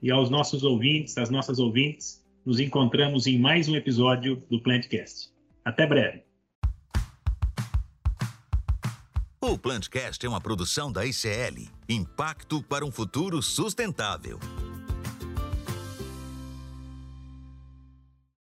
E 0.00 0.10
aos 0.10 0.30
nossos 0.30 0.62
ouvintes, 0.62 1.18
às 1.18 1.28
nossas 1.28 1.58
ouvintes, 1.58 2.24
nos 2.46 2.60
encontramos 2.60 3.26
em 3.26 3.38
mais 3.38 3.68
um 3.68 3.74
episódio 3.74 4.36
do 4.48 4.62
Plantcast. 4.62 5.30
Até 5.64 5.86
breve. 5.86 6.22
O 9.42 9.58
Plantcast 9.58 10.24
é 10.24 10.28
uma 10.28 10.40
produção 10.40 10.92
da 10.92 11.04
ICL 11.04 11.68
Impacto 11.88 12.62
para 12.62 12.84
um 12.84 12.92
Futuro 12.92 13.42
Sustentável. 13.42 14.38